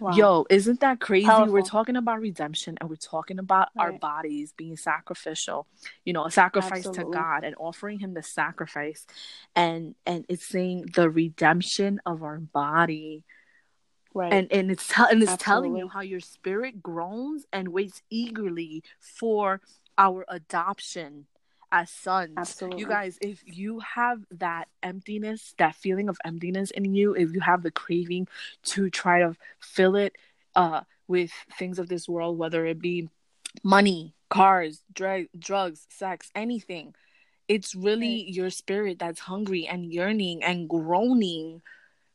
Wow. 0.00 0.12
Yo, 0.12 0.46
isn't 0.50 0.80
that 0.80 1.00
crazy? 1.00 1.26
Powerful. 1.26 1.52
We're 1.52 1.62
talking 1.62 1.96
about 1.96 2.20
redemption 2.20 2.76
and 2.80 2.90
we're 2.90 2.96
talking 2.96 3.38
about 3.38 3.68
right. 3.76 3.84
our 3.84 3.92
bodies 3.92 4.52
being 4.56 4.76
sacrificial, 4.76 5.66
you 6.04 6.12
know, 6.12 6.24
a 6.24 6.30
sacrifice 6.30 6.86
Absolutely. 6.86 7.04
to 7.04 7.18
God 7.18 7.44
and 7.44 7.54
offering 7.58 7.98
him 7.98 8.12
the 8.12 8.22
sacrifice. 8.22 9.06
And 9.54 9.94
and 10.04 10.24
it's 10.28 10.46
saying 10.46 10.86
the 10.94 11.08
redemption 11.08 12.00
of 12.04 12.22
our 12.22 12.40
body 12.40 13.24
Right. 14.14 14.32
And 14.32 14.52
and 14.52 14.70
it's 14.70 14.88
te- 14.88 15.04
and 15.10 15.22
it's 15.22 15.32
Absolutely. 15.32 15.68
telling 15.68 15.76
you 15.76 15.88
how 15.88 16.00
your 16.00 16.20
spirit 16.20 16.82
groans 16.82 17.46
and 17.52 17.68
waits 17.68 18.02
eagerly 18.10 18.82
for 19.00 19.60
our 19.96 20.24
adoption 20.28 21.26
as 21.70 21.90
sons. 21.90 22.34
Absolutely. 22.36 22.80
You 22.80 22.86
guys, 22.86 23.18
if 23.22 23.42
you 23.46 23.80
have 23.80 24.20
that 24.32 24.68
emptiness, 24.82 25.54
that 25.58 25.74
feeling 25.74 26.08
of 26.08 26.18
emptiness 26.24 26.70
in 26.70 26.94
you, 26.94 27.14
if 27.14 27.32
you 27.32 27.40
have 27.40 27.62
the 27.62 27.70
craving 27.70 28.28
to 28.64 28.90
try 28.90 29.20
to 29.20 29.34
fill 29.58 29.96
it 29.96 30.16
uh 30.54 30.82
with 31.08 31.32
things 31.58 31.78
of 31.78 31.88
this 31.88 32.08
world, 32.08 32.36
whether 32.38 32.66
it 32.66 32.78
be 32.78 33.08
money, 33.62 34.14
cars, 34.28 34.82
drug, 34.92 35.24
drugs, 35.38 35.86
sex, 35.90 36.30
anything, 36.34 36.94
it's 37.48 37.74
really 37.74 38.24
right. 38.24 38.34
your 38.34 38.50
spirit 38.50 38.98
that's 38.98 39.20
hungry 39.20 39.66
and 39.66 39.92
yearning 39.92 40.42
and 40.42 40.68
groaning 40.68 41.62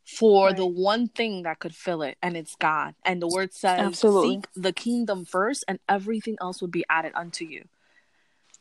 for 0.07 0.47
right. 0.47 0.55
the 0.55 0.65
one 0.65 1.09
thing 1.09 1.43
that 1.43 1.59
could 1.59 1.75
fill 1.75 2.01
it, 2.01 2.17
and 2.23 2.37
it's 2.37 2.55
God. 2.55 2.95
And 3.03 3.21
the 3.21 3.27
word 3.27 3.53
says, 3.53 3.79
Absolutely. 3.79 4.35
Seek 4.35 4.47
the 4.55 4.71
kingdom 4.71 5.25
first, 5.25 5.65
and 5.67 5.79
everything 5.89 6.37
else 6.39 6.61
will 6.61 6.69
be 6.69 6.85
added 6.89 7.11
unto 7.13 7.43
you. 7.43 7.65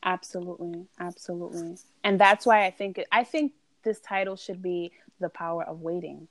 Absolutely. 0.05 0.87
Absolutely. 0.99 1.77
And 2.03 2.19
that's 2.19 2.47
why 2.47 2.67
I 2.67 2.71
think 2.71 3.01
I 3.13 3.23
think 3.23 3.53
this 3.85 4.01
title 4.01 4.35
should 4.35 4.61
be 4.61 4.91
The 5.21 5.29
Power 5.29 5.63
of 5.63 5.81
Waiting. 5.81 6.27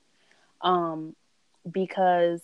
Um, 0.60 1.16
because 1.70 2.42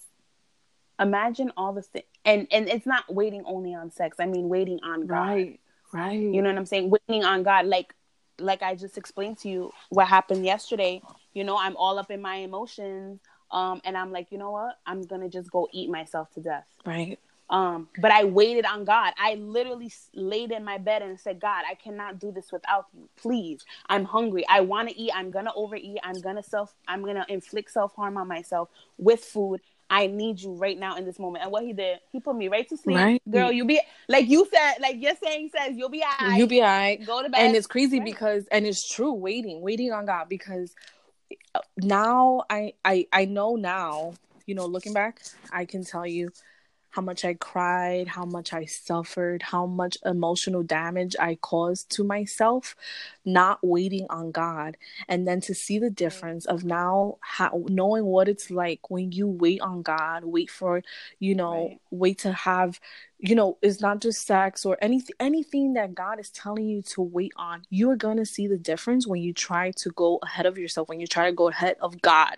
imagine 0.98 1.52
all 1.56 1.72
the 1.72 1.82
things 1.82 2.06
and 2.24 2.46
and 2.50 2.68
it's 2.68 2.86
not 2.86 3.12
waiting 3.12 3.42
only 3.46 3.74
on 3.74 3.90
sex 3.90 4.18
i 4.20 4.26
mean 4.26 4.48
waiting 4.48 4.78
on 4.84 5.06
god 5.06 5.16
right 5.16 5.60
right 5.92 6.20
you 6.20 6.42
know 6.42 6.50
what 6.50 6.58
i'm 6.58 6.66
saying 6.66 6.90
waiting 6.90 7.24
on 7.24 7.42
god 7.42 7.66
like 7.66 7.94
like 8.38 8.62
i 8.62 8.74
just 8.74 8.98
explained 8.98 9.38
to 9.38 9.48
you 9.48 9.70
what 9.88 10.06
happened 10.06 10.44
yesterday 10.44 11.00
you 11.34 11.44
know 11.44 11.56
i'm 11.56 11.76
all 11.76 11.98
up 11.98 12.10
in 12.10 12.20
my 12.20 12.36
emotions 12.36 13.20
um 13.50 13.80
and 13.84 13.96
i'm 13.96 14.12
like 14.12 14.28
you 14.30 14.38
know 14.38 14.50
what 14.50 14.78
i'm 14.86 15.02
gonna 15.02 15.28
just 15.28 15.50
go 15.50 15.68
eat 15.72 15.90
myself 15.90 16.30
to 16.32 16.40
death 16.40 16.66
right 16.84 17.18
um 17.50 17.88
but 18.00 18.10
i 18.10 18.24
waited 18.24 18.64
on 18.64 18.84
god 18.84 19.12
i 19.18 19.34
literally 19.34 19.92
laid 20.14 20.50
in 20.52 20.64
my 20.64 20.78
bed 20.78 21.02
and 21.02 21.18
said 21.18 21.40
god 21.40 21.64
i 21.68 21.74
cannot 21.74 22.18
do 22.18 22.30
this 22.32 22.52
without 22.52 22.86
you 22.94 23.08
please 23.16 23.64
i'm 23.88 24.04
hungry 24.04 24.44
i 24.48 24.60
want 24.60 24.88
to 24.88 24.98
eat 24.98 25.10
i'm 25.14 25.30
gonna 25.30 25.52
overeat 25.54 25.98
i'm 26.02 26.20
gonna 26.20 26.42
self 26.42 26.74
i'm 26.88 27.04
gonna 27.04 27.26
inflict 27.28 27.70
self-harm 27.70 28.16
on 28.16 28.26
myself 28.28 28.68
with 28.98 29.20
food 29.20 29.60
I 29.92 30.06
need 30.06 30.40
you 30.40 30.54
right 30.54 30.78
now 30.78 30.96
in 30.96 31.04
this 31.04 31.18
moment. 31.18 31.44
And 31.44 31.52
what 31.52 31.64
he 31.64 31.74
did, 31.74 31.98
he 32.10 32.18
put 32.18 32.34
me 32.34 32.48
right 32.48 32.66
to 32.70 32.78
sleep. 32.78 32.96
Right. 32.96 33.22
Girl, 33.30 33.52
you 33.52 33.66
be 33.66 33.78
like 34.08 34.26
you 34.26 34.48
said, 34.50 34.76
like 34.80 35.02
your 35.02 35.12
saying 35.22 35.50
says, 35.54 35.76
you'll 35.76 35.90
be 35.90 36.02
all 36.02 36.28
right. 36.28 36.38
You'll 36.38 36.48
be 36.48 36.62
all 36.62 36.68
right. 36.68 37.04
Go 37.04 37.22
to 37.22 37.28
bed. 37.28 37.38
And 37.38 37.54
it's 37.54 37.66
crazy 37.66 37.98
right. 37.98 38.04
because 38.06 38.46
and 38.50 38.66
it's 38.66 38.88
true, 38.88 39.12
waiting, 39.12 39.60
waiting 39.60 39.92
on 39.92 40.06
God 40.06 40.30
because 40.30 40.74
now 41.76 42.42
I 42.50 42.74
I 42.84 43.06
I 43.12 43.24
know 43.24 43.56
now, 43.56 44.14
you 44.46 44.54
know, 44.54 44.66
looking 44.66 44.92
back, 44.92 45.20
I 45.52 45.64
can 45.64 45.84
tell 45.84 46.06
you 46.06 46.30
how 46.92 47.00
much 47.00 47.24
I 47.24 47.34
cried, 47.34 48.06
how 48.06 48.26
much 48.26 48.52
I 48.52 48.66
suffered, 48.66 49.42
how 49.42 49.64
much 49.64 49.96
emotional 50.04 50.62
damage 50.62 51.16
I 51.18 51.36
caused 51.36 51.88
to 51.92 52.04
myself, 52.04 52.76
not 53.24 53.58
waiting 53.62 54.06
on 54.10 54.30
God. 54.30 54.76
And 55.08 55.26
then 55.26 55.40
to 55.42 55.54
see 55.54 55.78
the 55.78 55.88
difference 55.88 56.44
of 56.44 56.64
now 56.64 57.16
how, 57.20 57.64
knowing 57.68 58.04
what 58.04 58.28
it's 58.28 58.50
like 58.50 58.90
when 58.90 59.10
you 59.10 59.26
wait 59.26 59.62
on 59.62 59.80
God, 59.80 60.24
wait 60.24 60.50
for, 60.50 60.82
you 61.18 61.34
know, 61.34 61.68
right. 61.68 61.80
wait 61.90 62.18
to 62.20 62.32
have, 62.32 62.78
you 63.18 63.34
know, 63.34 63.56
it's 63.62 63.80
not 63.80 64.02
just 64.02 64.26
sex 64.26 64.66
or 64.66 64.76
anything 64.82 65.16
anything 65.18 65.72
that 65.72 65.94
God 65.94 66.20
is 66.20 66.28
telling 66.28 66.66
you 66.66 66.82
to 66.82 67.00
wait 67.00 67.32
on. 67.36 67.62
You 67.70 67.90
are 67.90 67.96
going 67.96 68.18
to 68.18 68.26
see 68.26 68.46
the 68.46 68.58
difference 68.58 69.06
when 69.06 69.22
you 69.22 69.32
try 69.32 69.70
to 69.70 69.90
go 69.90 70.18
ahead 70.22 70.44
of 70.44 70.58
yourself, 70.58 70.90
when 70.90 71.00
you 71.00 71.06
try 71.06 71.24
to 71.30 71.32
go 71.34 71.48
ahead 71.48 71.76
of 71.80 72.02
God 72.02 72.36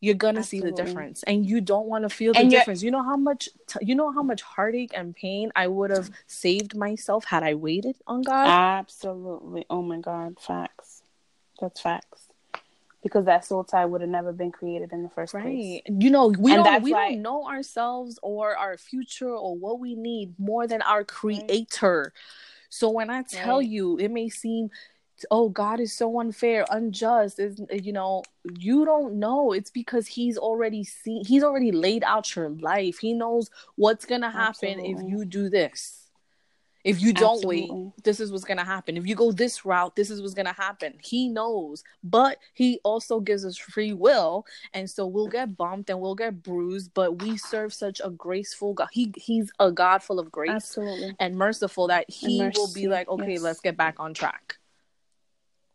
you're 0.00 0.14
gonna 0.14 0.40
Absolutely. 0.40 0.70
see 0.70 0.76
the 0.76 0.82
difference 0.84 1.22
and 1.24 1.44
you 1.44 1.60
don't 1.60 1.86
want 1.86 2.04
to 2.04 2.08
feel 2.08 2.32
the 2.32 2.40
and 2.40 2.50
difference 2.50 2.82
you 2.82 2.90
know 2.90 3.02
how 3.02 3.16
much 3.16 3.48
t- 3.66 3.78
you 3.82 3.94
know 3.94 4.12
how 4.12 4.22
much 4.22 4.42
heartache 4.42 4.92
and 4.94 5.14
pain 5.16 5.50
i 5.56 5.66
would 5.66 5.90
have 5.90 6.10
saved 6.26 6.76
myself 6.76 7.24
had 7.24 7.42
i 7.42 7.54
waited 7.54 7.96
on 8.06 8.22
god 8.22 8.46
Absolutely. 8.78 9.66
Oh 9.68 9.82
my 9.82 9.98
God. 9.98 10.38
Facts. 10.40 11.02
That's 11.60 11.80
facts. 11.80 12.28
Because 13.02 13.26
that 13.26 13.44
soul 13.44 13.64
tie 13.64 13.84
would 13.84 14.00
have 14.00 14.10
never 14.10 14.32
been 14.32 14.50
created 14.50 14.92
in 14.92 15.02
the 15.02 15.08
first 15.08 15.34
right. 15.34 15.44
place. 15.44 15.82
You 15.86 16.10
know, 16.10 16.28
we 16.28 16.54
and 16.54 16.64
don't 16.64 16.82
we 16.82 16.92
why... 16.92 17.10
don't 17.10 17.22
know 17.22 17.46
ourselves 17.46 18.18
or 18.22 18.56
our 18.56 18.76
future 18.76 19.30
or 19.30 19.56
what 19.56 19.78
we 19.78 19.94
need 19.94 20.34
more 20.38 20.66
than 20.66 20.82
our 20.82 21.04
creator. 21.04 22.12
Right. 22.12 22.12
So 22.70 22.90
when 22.90 23.08
I 23.08 23.22
tell 23.22 23.58
right. 23.58 23.68
you, 23.68 23.98
it 23.98 24.10
may 24.10 24.28
seem 24.28 24.70
oh 25.30 25.48
god 25.48 25.80
is 25.80 25.92
so 25.92 26.20
unfair 26.20 26.64
unjust 26.70 27.38
is 27.38 27.60
you 27.72 27.92
know 27.92 28.22
you 28.58 28.84
don't 28.84 29.14
know 29.14 29.52
it's 29.52 29.70
because 29.70 30.06
he's 30.06 30.38
already 30.38 30.84
seen 30.84 31.24
he's 31.24 31.42
already 31.42 31.72
laid 31.72 32.04
out 32.04 32.34
your 32.34 32.50
life 32.50 32.98
he 32.98 33.12
knows 33.12 33.50
what's 33.76 34.04
gonna 34.04 34.30
happen 34.30 34.70
Absolutely. 34.70 34.90
if 34.90 35.10
you 35.10 35.24
do 35.24 35.48
this 35.48 36.08
if 36.84 37.02
you 37.02 37.12
don't 37.12 37.36
Absolutely. 37.36 37.70
wait 37.70 38.04
this 38.04 38.20
is 38.20 38.30
what's 38.30 38.44
gonna 38.44 38.64
happen 38.64 38.96
if 38.96 39.06
you 39.06 39.14
go 39.14 39.32
this 39.32 39.64
route 39.64 39.94
this 39.96 40.10
is 40.10 40.22
what's 40.22 40.34
gonna 40.34 40.52
happen 40.52 40.94
he 41.02 41.28
knows 41.28 41.82
but 42.04 42.38
he 42.54 42.80
also 42.84 43.20
gives 43.20 43.44
us 43.44 43.56
free 43.56 43.92
will 43.92 44.46
and 44.72 44.88
so 44.88 45.06
we'll 45.06 45.28
get 45.28 45.56
bumped 45.56 45.90
and 45.90 46.00
we'll 46.00 46.14
get 46.14 46.42
bruised 46.42 46.92
but 46.94 47.22
we 47.22 47.36
serve 47.36 47.74
such 47.74 48.00
a 48.04 48.10
graceful 48.10 48.74
god 48.74 48.88
he 48.92 49.12
he's 49.16 49.50
a 49.58 49.70
god 49.72 50.02
full 50.02 50.18
of 50.18 50.30
grace 50.30 50.50
Absolutely. 50.50 51.14
and 51.18 51.36
merciful 51.36 51.88
that 51.88 52.08
he 52.08 52.40
will 52.54 52.72
be 52.72 52.86
like 52.86 53.08
okay 53.08 53.32
yes. 53.32 53.42
let's 53.42 53.60
get 53.60 53.76
back 53.76 53.96
on 53.98 54.14
track 54.14 54.56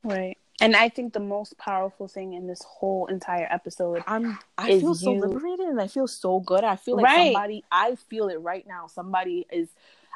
Right. 0.03 0.37
And 0.61 0.75
I 0.75 0.89
think 0.89 1.13
the 1.13 1.19
most 1.19 1.57
powerful 1.57 2.07
thing 2.07 2.33
in 2.33 2.47
this 2.47 2.61
whole 2.61 3.07
entire 3.07 3.47
episode 3.49 4.03
I'm 4.05 4.37
I 4.57 4.79
feel 4.79 4.95
so 4.95 5.11
liberated 5.11 5.67
and 5.67 5.81
I 5.81 5.87
feel 5.87 6.07
so 6.07 6.39
good. 6.39 6.63
I 6.63 6.75
feel 6.75 6.95
like 6.95 7.05
right. 7.05 7.33
somebody 7.33 7.63
I 7.71 7.95
feel 7.95 8.29
it 8.29 8.39
right 8.39 8.65
now. 8.67 8.87
Somebody 8.87 9.47
is 9.51 9.69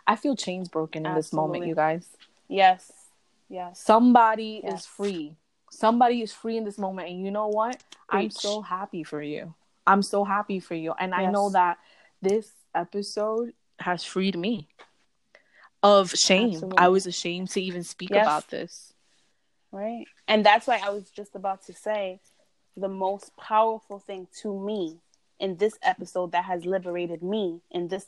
I 0.06 0.16
feel 0.16 0.36
chains 0.36 0.70
broken 0.70 1.06
in 1.06 1.06
Absolutely. 1.08 1.22
this 1.22 1.34
moment, 1.34 1.68
you 1.68 1.76
guys. 1.76 2.08
Yes. 2.48 2.92
Yes. 3.50 3.82
Somebody 3.82 4.62
yes. 4.64 4.82
is 4.82 4.86
free. 4.86 5.36
Somebody 5.70 6.22
is 6.22 6.32
free 6.32 6.58
in 6.58 6.64
this 6.64 6.78
moment. 6.78 7.10
And 7.10 7.24
you 7.24 7.32
know 7.32 7.48
what? 7.48 7.84
Preach. 8.08 8.24
I'm 8.24 8.32
so 8.32 8.62
happy 8.62 9.04
for 9.04 9.22
you. 9.22 9.54
I'm 9.86 10.02
so 10.02 10.24
happy 10.24 10.60
for 10.60 10.76
you. 10.76 10.94
And 10.98 11.12
yes. 11.12 11.20
I 11.20 11.32
know 11.32 11.50
that 11.50 11.78
this 12.22 12.52
episode 12.74 13.54
has 13.80 14.04
freed 14.04 14.38
me 14.38 14.70
of 15.84 16.12
shame. 16.12 16.54
Absolutely. 16.54 16.78
I 16.78 16.88
was 16.88 17.06
ashamed 17.06 17.50
to 17.52 17.62
even 17.62 17.84
speak 17.84 18.12
yes. 18.12 18.26
about 18.26 18.50
this. 18.50 18.94
Right. 19.72 20.06
And 20.28 20.46
that's 20.46 20.68
why 20.68 20.80
I 20.84 20.90
was 20.90 21.10
just 21.10 21.36
about 21.36 21.66
to 21.68 21.74
say 21.74 22.20
the 22.76 22.88
most 22.88 23.36
powerful 23.38 24.00
thing 24.00 24.28
to 24.42 24.58
me 24.58 25.00
in 25.40 25.58
this 25.58 25.78
episode 25.84 26.32
that 26.32 26.46
has 26.46 26.66
liberated 26.66 27.22
me 27.22 27.62
in 27.72 27.88
this 27.88 28.06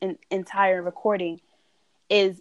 in, 0.00 0.18
entire 0.30 0.82
recording 0.82 1.40
is 2.08 2.40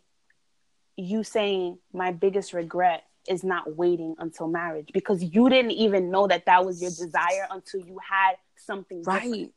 you 0.95 1.23
saying 1.23 1.77
my 1.93 2.11
biggest 2.11 2.53
regret 2.53 3.03
is 3.27 3.43
not 3.43 3.75
waiting 3.75 4.15
until 4.19 4.47
marriage 4.47 4.89
because 4.93 5.23
you 5.23 5.49
didn't 5.49 5.71
even 5.71 6.09
know 6.09 6.27
that 6.27 6.45
that 6.45 6.65
was 6.65 6.81
your 6.81 6.89
desire 6.89 7.47
until 7.51 7.81
you 7.81 7.97
had 7.99 8.35
something 8.57 9.03
right 9.03 9.23
different. 9.23 9.53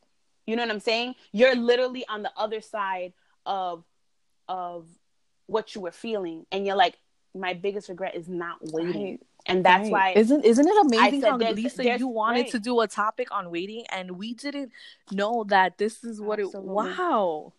you 0.47 0.57
know 0.57 0.63
what 0.63 0.71
i'm 0.71 0.81
saying 0.81 1.15
you're 1.33 1.57
literally 1.57 2.05
on 2.09 2.23
the 2.23 2.31
other 2.37 2.61
side 2.61 3.13
of 3.47 3.85
of 4.49 4.87
what 5.47 5.75
you 5.75 5.81
were 5.81 5.93
feeling 5.93 6.45
and 6.53 6.67
you're 6.67 6.77
like 6.77 6.99
my 7.35 7.55
biggest 7.55 7.89
regret 7.89 8.15
is 8.15 8.29
not 8.29 8.59
waiting. 8.73 9.03
Right. 9.03 9.23
And 9.47 9.65
that's 9.65 9.91
right. 9.91 10.15
why 10.15 10.21
isn't 10.21 10.45
isn't 10.45 10.67
it 10.67 10.87
amazing 10.87 11.23
how 11.23 11.37
Lisa 11.37 11.83
there's, 11.83 12.01
you 12.01 12.07
wanted 12.07 12.43
right. 12.43 12.51
to 12.51 12.59
do 12.61 12.81
a 12.81 12.87
topic 12.87 13.29
on 13.33 13.51
waiting 13.51 13.85
and 13.91 14.13
we 14.13 14.35
didn't 14.35 14.71
know 15.11 15.45
that 15.49 15.79
this 15.79 16.05
is 16.05 16.21
what 16.21 16.39
Absolutely. 16.39 16.71
it 16.71 16.97
wow. 16.97 17.53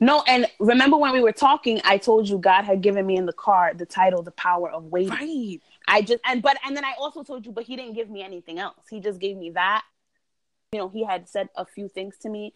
No, 0.00 0.22
and 0.26 0.46
remember 0.58 0.96
when 0.96 1.12
we 1.12 1.20
were 1.20 1.32
talking, 1.32 1.80
I 1.84 1.98
told 1.98 2.26
you 2.26 2.38
God 2.38 2.64
had 2.64 2.80
given 2.80 3.06
me 3.06 3.16
in 3.16 3.26
the 3.26 3.32
car 3.32 3.72
the 3.74 3.86
title 3.86 4.22
"The 4.22 4.30
Power 4.32 4.70
of 4.70 4.84
Waiting." 4.84 5.10
Right. 5.10 5.60
I 5.86 6.02
just 6.02 6.20
and 6.24 6.42
but 6.42 6.56
and 6.64 6.76
then 6.76 6.84
I 6.84 6.94
also 6.98 7.22
told 7.22 7.44
you, 7.44 7.52
but 7.52 7.64
He 7.64 7.76
didn't 7.76 7.94
give 7.94 8.08
me 8.08 8.22
anything 8.22 8.58
else. 8.58 8.86
He 8.90 9.00
just 9.00 9.20
gave 9.20 9.36
me 9.36 9.50
that. 9.50 9.84
You 10.72 10.80
know, 10.80 10.88
He 10.88 11.04
had 11.04 11.28
said 11.28 11.48
a 11.56 11.66
few 11.66 11.88
things 11.88 12.16
to 12.22 12.28
me 12.30 12.54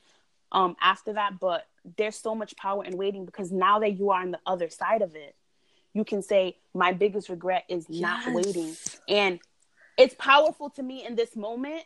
um 0.53 0.77
after 0.81 1.13
that, 1.15 1.39
but 1.39 1.67
there's 1.97 2.17
so 2.17 2.35
much 2.35 2.57
power 2.57 2.85
in 2.85 2.97
waiting 2.97 3.27
because 3.27 3.53
now 3.53 3.81
that 3.81 3.99
you 3.99 4.11
are 4.11 4.23
on 4.23 4.31
the 4.31 4.41
other 4.47 4.71
side 4.71 5.03
of 5.03 5.15
it, 5.15 5.35
you 5.97 6.05
can 6.05 6.21
say 6.23 6.57
my 6.75 6.93
biggest 6.93 7.31
regret 7.31 7.65
is 7.69 7.87
yes. 7.89 8.03
not 8.03 8.35
waiting 8.35 8.77
and 9.09 9.41
it's 9.97 10.15
powerful 10.19 10.69
to 10.69 10.83
me 10.83 11.05
in 11.07 11.17
this 11.17 11.35
moment 11.35 11.83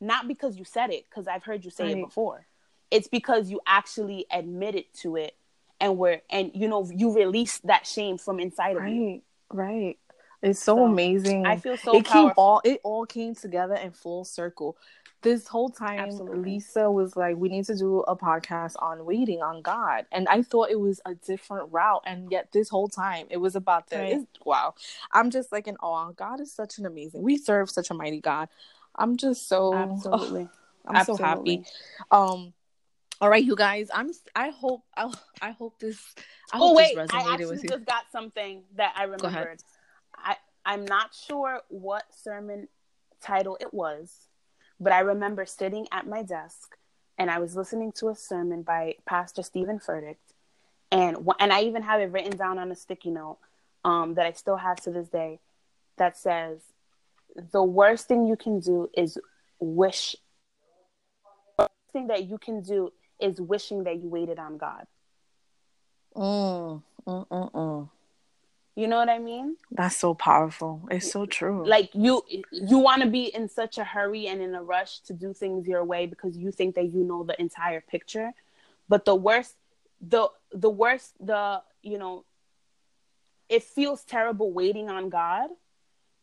not 0.00 0.26
because 0.26 0.56
you 0.56 0.64
said 0.64 0.90
it 0.90 1.04
because 1.08 1.28
i've 1.28 1.44
heard 1.44 1.62
you 1.62 1.70
say 1.70 1.84
right. 1.84 1.98
it 1.98 2.04
before 2.04 2.46
it's 2.90 3.06
because 3.06 3.50
you 3.50 3.60
actually 3.66 4.24
admitted 4.32 4.84
to 4.94 5.16
it 5.16 5.36
and 5.78 5.98
were 5.98 6.22
and 6.30 6.52
you 6.54 6.68
know 6.68 6.88
you 6.94 7.14
released 7.14 7.66
that 7.66 7.86
shame 7.86 8.16
from 8.16 8.40
inside 8.40 8.76
right, 8.76 8.88
of 8.88 8.94
you 8.94 9.22
right 9.50 9.98
it's 10.42 10.58
so, 10.58 10.76
so, 10.76 10.86
amazing 10.86 11.44
i 11.44 11.56
feel 11.56 11.76
so 11.76 11.94
it 11.94 12.06
powerful. 12.06 12.28
came 12.28 12.34
all 12.38 12.62
it 12.64 12.80
all 12.82 13.04
came 13.04 13.34
together 13.34 13.74
in 13.74 13.90
full 13.92 14.24
circle 14.24 14.76
this 15.24 15.48
whole 15.48 15.70
time 15.70 15.98
Absolutely. 15.98 16.52
Lisa 16.52 16.88
was 16.90 17.16
like, 17.16 17.36
we 17.36 17.48
need 17.48 17.64
to 17.64 17.74
do 17.74 18.00
a 18.00 18.14
podcast 18.14 18.74
on 18.78 19.04
waiting 19.04 19.42
on 19.42 19.62
God. 19.62 20.06
And 20.12 20.28
I 20.28 20.42
thought 20.42 20.70
it 20.70 20.78
was 20.78 21.00
a 21.04 21.14
different 21.14 21.72
route. 21.72 22.02
And 22.06 22.30
yet 22.30 22.52
this 22.52 22.68
whole 22.68 22.88
time 22.88 23.26
it 23.30 23.38
was 23.38 23.56
about 23.56 23.88
this. 23.88 24.14
Right. 24.14 24.26
Wow. 24.44 24.74
I'm 25.10 25.30
just 25.30 25.50
like 25.50 25.66
in 25.66 25.76
awe. 25.78 26.12
God 26.12 26.40
is 26.40 26.52
such 26.52 26.78
an 26.78 26.86
amazing. 26.86 27.22
We 27.22 27.38
serve 27.38 27.70
such 27.70 27.90
a 27.90 27.94
mighty 27.94 28.20
God. 28.20 28.48
I'm 28.94 29.16
just 29.16 29.48
so 29.48 29.74
Absolutely. 29.74 30.48
Oh, 30.52 30.90
I'm 30.90 30.96
Absolutely. 30.96 31.22
so 31.22 31.24
happy. 31.26 31.64
Um, 32.10 32.52
all 33.20 33.30
right, 33.30 33.42
you 33.42 33.56
guys. 33.56 33.88
I'm. 33.94 34.10
I 34.36 34.50
hope. 34.50 34.82
I, 34.94 35.10
I 35.40 35.52
hope 35.52 35.78
this. 35.78 35.98
I 36.52 36.58
oh 36.58 36.68
hope 36.68 36.76
wait, 36.76 36.96
this 36.96 37.08
I 37.10 37.32
actually 37.32 37.66
just 37.66 37.86
got 37.86 38.04
something 38.12 38.64
that 38.76 38.92
I 38.96 39.04
remembered. 39.04 39.62
I 40.14 40.36
I'm 40.66 40.84
not 40.84 41.14
sure 41.14 41.60
what 41.68 42.02
sermon 42.10 42.68
title 43.22 43.56
it 43.60 43.72
was, 43.72 44.28
but 44.84 44.92
I 44.92 45.00
remember 45.00 45.46
sitting 45.46 45.88
at 45.90 46.06
my 46.06 46.22
desk 46.22 46.76
and 47.16 47.30
I 47.30 47.38
was 47.38 47.56
listening 47.56 47.90
to 47.92 48.10
a 48.10 48.14
sermon 48.14 48.62
by 48.62 48.96
Pastor 49.06 49.42
Steven 49.42 49.78
Furtick, 49.78 50.16
and 50.92 51.16
and 51.40 51.52
I 51.52 51.62
even 51.62 51.82
have 51.82 52.00
it 52.00 52.12
written 52.12 52.36
down 52.36 52.58
on 52.58 52.70
a 52.70 52.76
sticky 52.76 53.10
note 53.10 53.38
um, 53.84 54.14
that 54.14 54.26
I 54.26 54.32
still 54.32 54.56
have 54.56 54.76
to 54.82 54.90
this 54.90 55.08
day 55.08 55.40
that 55.96 56.18
says 56.18 56.60
the 57.52 57.62
worst 57.62 58.08
thing 58.08 58.26
you 58.26 58.36
can 58.36 58.60
do 58.60 58.90
is 58.94 59.18
wish 59.58 60.16
the 61.56 61.62
worst 61.62 61.92
thing 61.92 62.08
that 62.08 62.24
you 62.24 62.36
can 62.36 62.60
do 62.60 62.92
is 63.18 63.40
wishing 63.40 63.84
that 63.84 63.96
you 64.02 64.08
waited 64.08 64.38
on 64.38 64.58
God. 64.58 64.86
Mm, 66.14 66.82
mm, 67.06 67.28
mm, 67.28 67.52
mm. 67.52 67.90
You 68.76 68.88
know 68.88 68.96
what 68.96 69.08
I 69.08 69.20
mean? 69.20 69.56
That's 69.70 69.96
so 69.96 70.14
powerful. 70.14 70.82
It's 70.90 71.10
so 71.10 71.26
true. 71.26 71.64
Like 71.66 71.90
you 71.94 72.22
you 72.50 72.78
want 72.78 73.02
to 73.02 73.08
be 73.08 73.26
in 73.26 73.48
such 73.48 73.78
a 73.78 73.84
hurry 73.84 74.26
and 74.26 74.42
in 74.42 74.54
a 74.54 74.62
rush 74.62 74.98
to 75.00 75.12
do 75.12 75.32
things 75.32 75.68
your 75.68 75.84
way 75.84 76.06
because 76.06 76.36
you 76.36 76.50
think 76.50 76.74
that 76.74 76.92
you 76.92 77.04
know 77.04 77.22
the 77.22 77.40
entire 77.40 77.80
picture. 77.80 78.32
But 78.88 79.04
the 79.04 79.14
worst 79.14 79.54
the 80.00 80.28
the 80.52 80.70
worst 80.70 81.14
the 81.20 81.62
you 81.82 81.98
know 81.98 82.24
it 83.48 83.62
feels 83.62 84.02
terrible 84.02 84.52
waiting 84.52 84.90
on 84.90 85.08
God, 85.08 85.50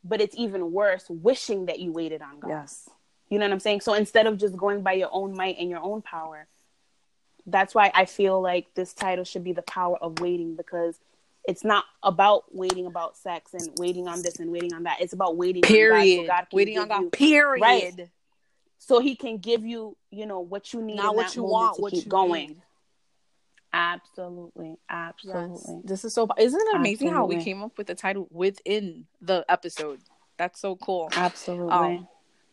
but 0.04 0.20
it's 0.20 0.36
even 0.38 0.74
worse 0.74 1.06
wishing 1.10 1.68
that 1.68 1.80
you 1.80 1.94
waited 1.94 2.22
on 2.22 2.40
God. 2.40 2.50
Yes. 2.50 2.90
You 3.30 3.40
know 3.40 3.46
what 3.46 3.54
I'm 3.54 3.60
saying? 3.62 3.82
So 3.82 3.94
instead 3.94 4.28
of 4.28 4.38
just 4.38 4.58
going 4.58 4.82
by 4.82 4.94
your 4.94 5.10
own 5.14 5.38
might 5.38 5.58
and 5.58 5.70
your 5.70 5.80
own 5.80 6.02
power, 6.02 6.48
that's 7.46 7.74
why 7.74 7.92
I 7.96 8.06
feel 8.06 8.42
like 8.42 8.74
this 8.74 8.94
title 8.94 9.24
should 9.24 9.44
be 9.44 9.54
the 9.54 9.62
power 9.62 9.98
of 9.98 10.20
waiting 10.20 10.56
because 10.56 11.00
it's 11.46 11.64
not 11.64 11.86
about 12.04 12.44
waiting 12.54 12.86
about 12.86 13.18
sex 13.18 13.54
and 13.54 13.70
waiting 13.78 14.08
on 14.08 14.22
this 14.22 14.40
and 14.40 14.52
waiting 14.52 14.74
on 14.74 14.84
that. 14.84 15.02
It's 15.02 15.14
about 15.14 15.38
waiting 15.38 15.62
period. 15.62 16.22
on 16.22 16.26
God. 16.26 16.26
So 16.26 16.28
God 16.28 16.48
waiting 16.54 16.78
on 16.80 16.88
God. 16.88 17.02
You, 17.02 17.10
period. 17.10 17.62
Right? 17.62 18.10
So 18.78 19.00
He 19.00 19.16
can 19.16 19.38
give 19.38 19.66
you, 19.66 19.98
you 20.12 20.26
know, 20.26 20.40
what 20.40 20.74
you 20.74 20.82
need. 20.82 20.98
Not 20.98 21.16
what 21.16 21.36
you 21.36 21.44
want. 21.44 21.76
To 21.76 21.82
what 21.82 21.94
keep 21.94 22.06
you 22.06 22.10
going. 22.10 22.48
Need. 22.50 22.62
Absolutely, 23.74 24.78
absolutely. 24.90 25.76
Yes. 25.76 25.82
This 25.86 26.06
is 26.06 26.14
so. 26.14 26.28
Isn't 26.38 26.60
it 26.60 26.76
amazing 26.76 27.08
absolutely. 27.08 27.36
how 27.36 27.40
we 27.40 27.44
came 27.44 27.64
up 27.64 27.78
with 27.78 27.88
the 27.88 27.96
title 27.96 28.28
within 28.30 29.06
the 29.22 29.46
episode? 29.48 30.02
That's 30.38 30.60
so 30.60 30.76
cool. 30.76 31.10
Absolutely. 31.16 31.72
Um, 31.72 32.08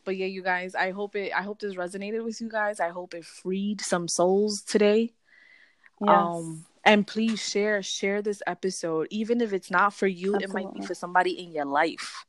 but 0.04 0.16
yeah, 0.16 0.26
you 0.26 0.42
guys, 0.42 0.74
I 0.74 0.92
hope 0.92 1.16
it. 1.16 1.32
I 1.36 1.42
hope 1.42 1.60
this 1.60 1.74
resonated 1.74 2.24
with 2.24 2.40
you 2.40 2.48
guys. 2.48 2.80
I 2.80 2.90
hope 2.90 3.14
it 3.14 3.24
freed 3.24 3.80
some 3.80 4.08
souls 4.08 4.62
today. 4.62 5.12
Yes. 6.00 6.10
Um, 6.10 6.64
and 6.88 7.06
please 7.06 7.40
share 7.40 7.82
share 7.82 8.22
this 8.22 8.42
episode 8.46 9.06
even 9.10 9.40
if 9.40 9.52
it's 9.52 9.70
not 9.70 9.92
for 9.94 10.06
you 10.06 10.34
Absolutely. 10.34 10.62
it 10.62 10.66
might 10.66 10.74
be 10.74 10.86
for 10.86 10.94
somebody 10.94 11.38
in 11.42 11.52
your 11.52 11.66
life 11.66 12.24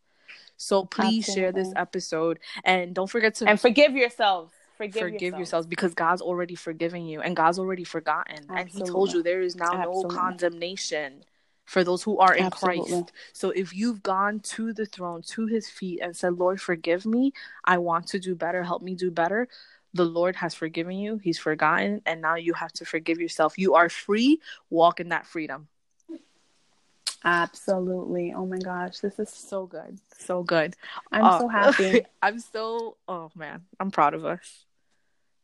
so 0.58 0.86
please 0.86 1.28
Absolutely. 1.28 1.42
share 1.42 1.52
this 1.52 1.74
episode 1.76 2.40
and 2.64 2.94
don't 2.94 3.10
forget 3.10 3.36
to 3.36 3.48
and 3.48 3.60
forgive 3.60 3.94
yourselves 3.94 4.54
forgive, 4.78 5.02
forgive 5.02 5.22
yourself. 5.22 5.40
yourselves 5.40 5.68
because 5.68 5.94
god's 5.94 6.22
already 6.22 6.56
forgiven 6.56 7.06
you 7.06 7.22
and 7.22 7.36
god's 7.36 7.58
already 7.58 7.84
forgotten 7.84 8.36
Absolutely. 8.50 8.62
and 8.62 8.70
he 8.70 8.82
told 8.84 9.14
you 9.14 9.24
there 9.24 9.42
is 9.42 9.56
now 9.56 9.72
no 9.74 10.04
condemnation 10.04 11.24
for 11.70 11.84
those 11.84 12.02
who 12.02 12.18
are 12.18 12.34
in 12.34 12.46
Absolutely. 12.46 12.90
Christ. 12.90 13.12
So 13.32 13.52
if 13.52 13.76
you've 13.76 14.02
gone 14.02 14.40
to 14.40 14.74
the 14.74 14.88
throne, 14.88 15.22
to 15.28 15.46
his 15.46 15.70
feet, 15.70 16.00
and 16.02 16.18
said, 16.18 16.34
Lord, 16.34 16.60
forgive 16.60 17.06
me, 17.06 17.32
I 17.64 17.78
want 17.78 18.08
to 18.08 18.20
do 18.20 18.34
better, 18.34 18.64
help 18.64 18.82
me 18.82 18.96
do 18.96 19.12
better, 19.12 19.48
the 19.94 20.06
Lord 20.06 20.36
has 20.36 20.54
forgiven 20.54 20.98
you, 20.98 21.18
He's 21.18 21.40
forgotten, 21.40 22.02
and 22.06 22.22
now 22.22 22.36
you 22.36 22.54
have 22.54 22.72
to 22.74 22.86
forgive 22.86 23.20
yourself. 23.20 23.58
You 23.58 23.76
are 23.76 23.90
free, 23.90 24.40
walk 24.70 25.00
in 25.00 25.10
that 25.10 25.26
freedom. 25.26 25.68
Absolutely. 27.24 28.34
Oh 28.34 28.46
my 28.46 28.60
gosh, 28.60 29.00
this 29.00 29.20
is 29.20 29.30
so 29.30 29.66
good. 29.66 30.00
So 30.18 30.44
good. 30.44 30.76
I'm 31.12 31.26
uh, 31.26 31.40
so 31.40 31.48
happy. 31.48 32.06
I'm 32.22 32.40
so 32.40 32.98
oh 33.08 33.32
man, 33.36 33.64
I'm 33.80 33.92
proud 33.92 34.14
of 34.14 34.26
us. 34.26 34.66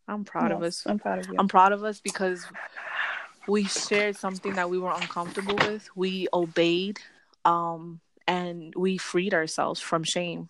I'm 0.08 0.24
proud 0.24 0.52
yes, 0.52 0.58
of 0.58 0.64
us. 0.64 0.84
I'm 0.86 1.00
proud 1.00 1.20
of 1.20 1.30
you. 1.30 1.36
I'm 1.38 1.48
proud 1.48 1.74
of 1.74 1.84
us 1.84 2.00
because 2.00 2.46
we 3.48 3.66
shared 3.66 4.16
something 4.16 4.54
that 4.54 4.70
we 4.70 4.78
were 4.78 4.92
uncomfortable 4.92 5.56
with. 5.56 5.90
We 5.96 6.28
obeyed 6.34 7.00
um 7.44 8.00
and 8.28 8.74
we 8.76 8.98
freed 8.98 9.34
ourselves 9.34 9.82
from 9.82 10.04
shame. 10.04 10.50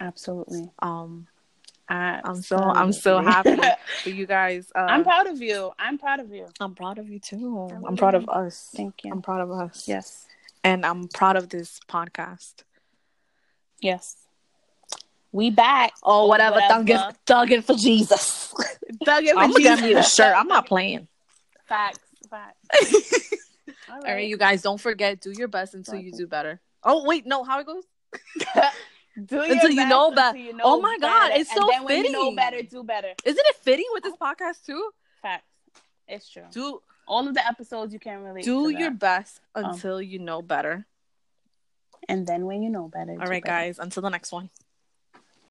Absolutely. 0.00 0.70
Um 0.80 1.26
I'm 1.88 2.40
so 2.42 2.56
I'm 2.56 2.92
so 2.92 3.20
happy 3.20 3.56
for 4.02 4.10
you 4.10 4.26
guys. 4.26 4.70
Uh, 4.74 4.86
I'm 4.88 5.04
proud 5.04 5.26
of 5.26 5.40
you. 5.40 5.72
I'm 5.78 5.98
proud 5.98 6.20
of 6.20 6.30
you. 6.30 6.46
I'm 6.60 6.74
proud 6.74 6.98
of 6.98 7.08
you 7.08 7.18
too. 7.18 7.68
I'm 7.86 7.96
proud 7.96 8.14
of 8.14 8.28
us. 8.28 8.70
Thank 8.74 9.04
you. 9.04 9.12
I'm 9.12 9.22
proud 9.22 9.42
of 9.42 9.50
us. 9.50 9.86
Yes. 9.86 10.26
And 10.62 10.86
I'm 10.86 11.08
proud 11.08 11.36
of 11.36 11.50
this 11.50 11.80
podcast. 11.88 12.64
Yes. 13.80 14.16
We 15.30 15.50
back. 15.50 15.92
Oh, 16.02 16.26
whatever. 16.26 16.56
whatever. 16.56 17.12
Thugging, 17.26 17.64
for 17.64 17.74
Jesus. 17.74 18.54
thugging 19.04 19.32
for 19.32 19.38
I'm 19.38 19.54
Jesus. 19.54 19.72
I'm 19.72 19.80
gonna 19.80 19.98
a 19.98 20.02
shirt. 20.02 20.34
I'm 20.34 20.48
not 20.48 20.66
playing. 20.66 21.08
Facts. 21.66 21.98
Facts. 22.30 22.56
All, 23.90 23.96
right. 23.96 24.08
All 24.08 24.14
right, 24.14 24.28
you 24.28 24.38
guys. 24.38 24.62
Don't 24.62 24.80
forget. 24.80 25.20
Do 25.20 25.32
your 25.32 25.48
best 25.48 25.74
until 25.74 25.96
you 25.96 26.12
do 26.12 26.26
better. 26.26 26.60
Oh 26.82 27.04
wait, 27.04 27.26
no. 27.26 27.44
How 27.44 27.60
it 27.60 27.66
goes? 27.66 27.84
Do 29.16 29.40
until 29.42 29.70
you 29.70 29.86
know 29.86 30.10
better. 30.10 30.38
You 30.38 30.54
know 30.54 30.64
oh 30.64 30.80
my 30.80 30.98
god, 31.00 31.32
it's 31.34 31.52
so 31.52 31.62
and 31.62 31.70
then 31.70 31.86
fitting. 31.86 32.12
When 32.12 32.20
you 32.20 32.30
know 32.30 32.36
better, 32.36 32.62
do 32.62 32.82
better. 32.82 33.12
Isn't 33.24 33.46
it 33.46 33.56
fitting 33.62 33.86
with 33.92 34.02
this 34.02 34.14
podcast 34.20 34.64
too? 34.66 34.90
Facts. 35.22 35.44
It's 36.08 36.28
true. 36.28 36.44
Do 36.50 36.80
all 37.06 37.26
of 37.28 37.34
the 37.34 37.46
episodes 37.46 37.92
you 37.92 38.00
can't 38.00 38.22
relate. 38.22 38.44
Do 38.44 38.70
your 38.70 38.90
best 38.90 39.40
um, 39.54 39.66
until 39.66 39.96
um, 39.96 40.02
you 40.02 40.18
know 40.18 40.42
better. 40.42 40.86
And 42.08 42.26
then 42.26 42.46
when 42.46 42.62
you 42.62 42.70
know 42.70 42.88
better. 42.88 43.12
All 43.12 43.18
right, 43.18 43.42
better. 43.42 43.66
guys. 43.66 43.78
Until 43.78 44.02
the 44.02 44.10
next 44.10 44.32
one. 44.32 44.50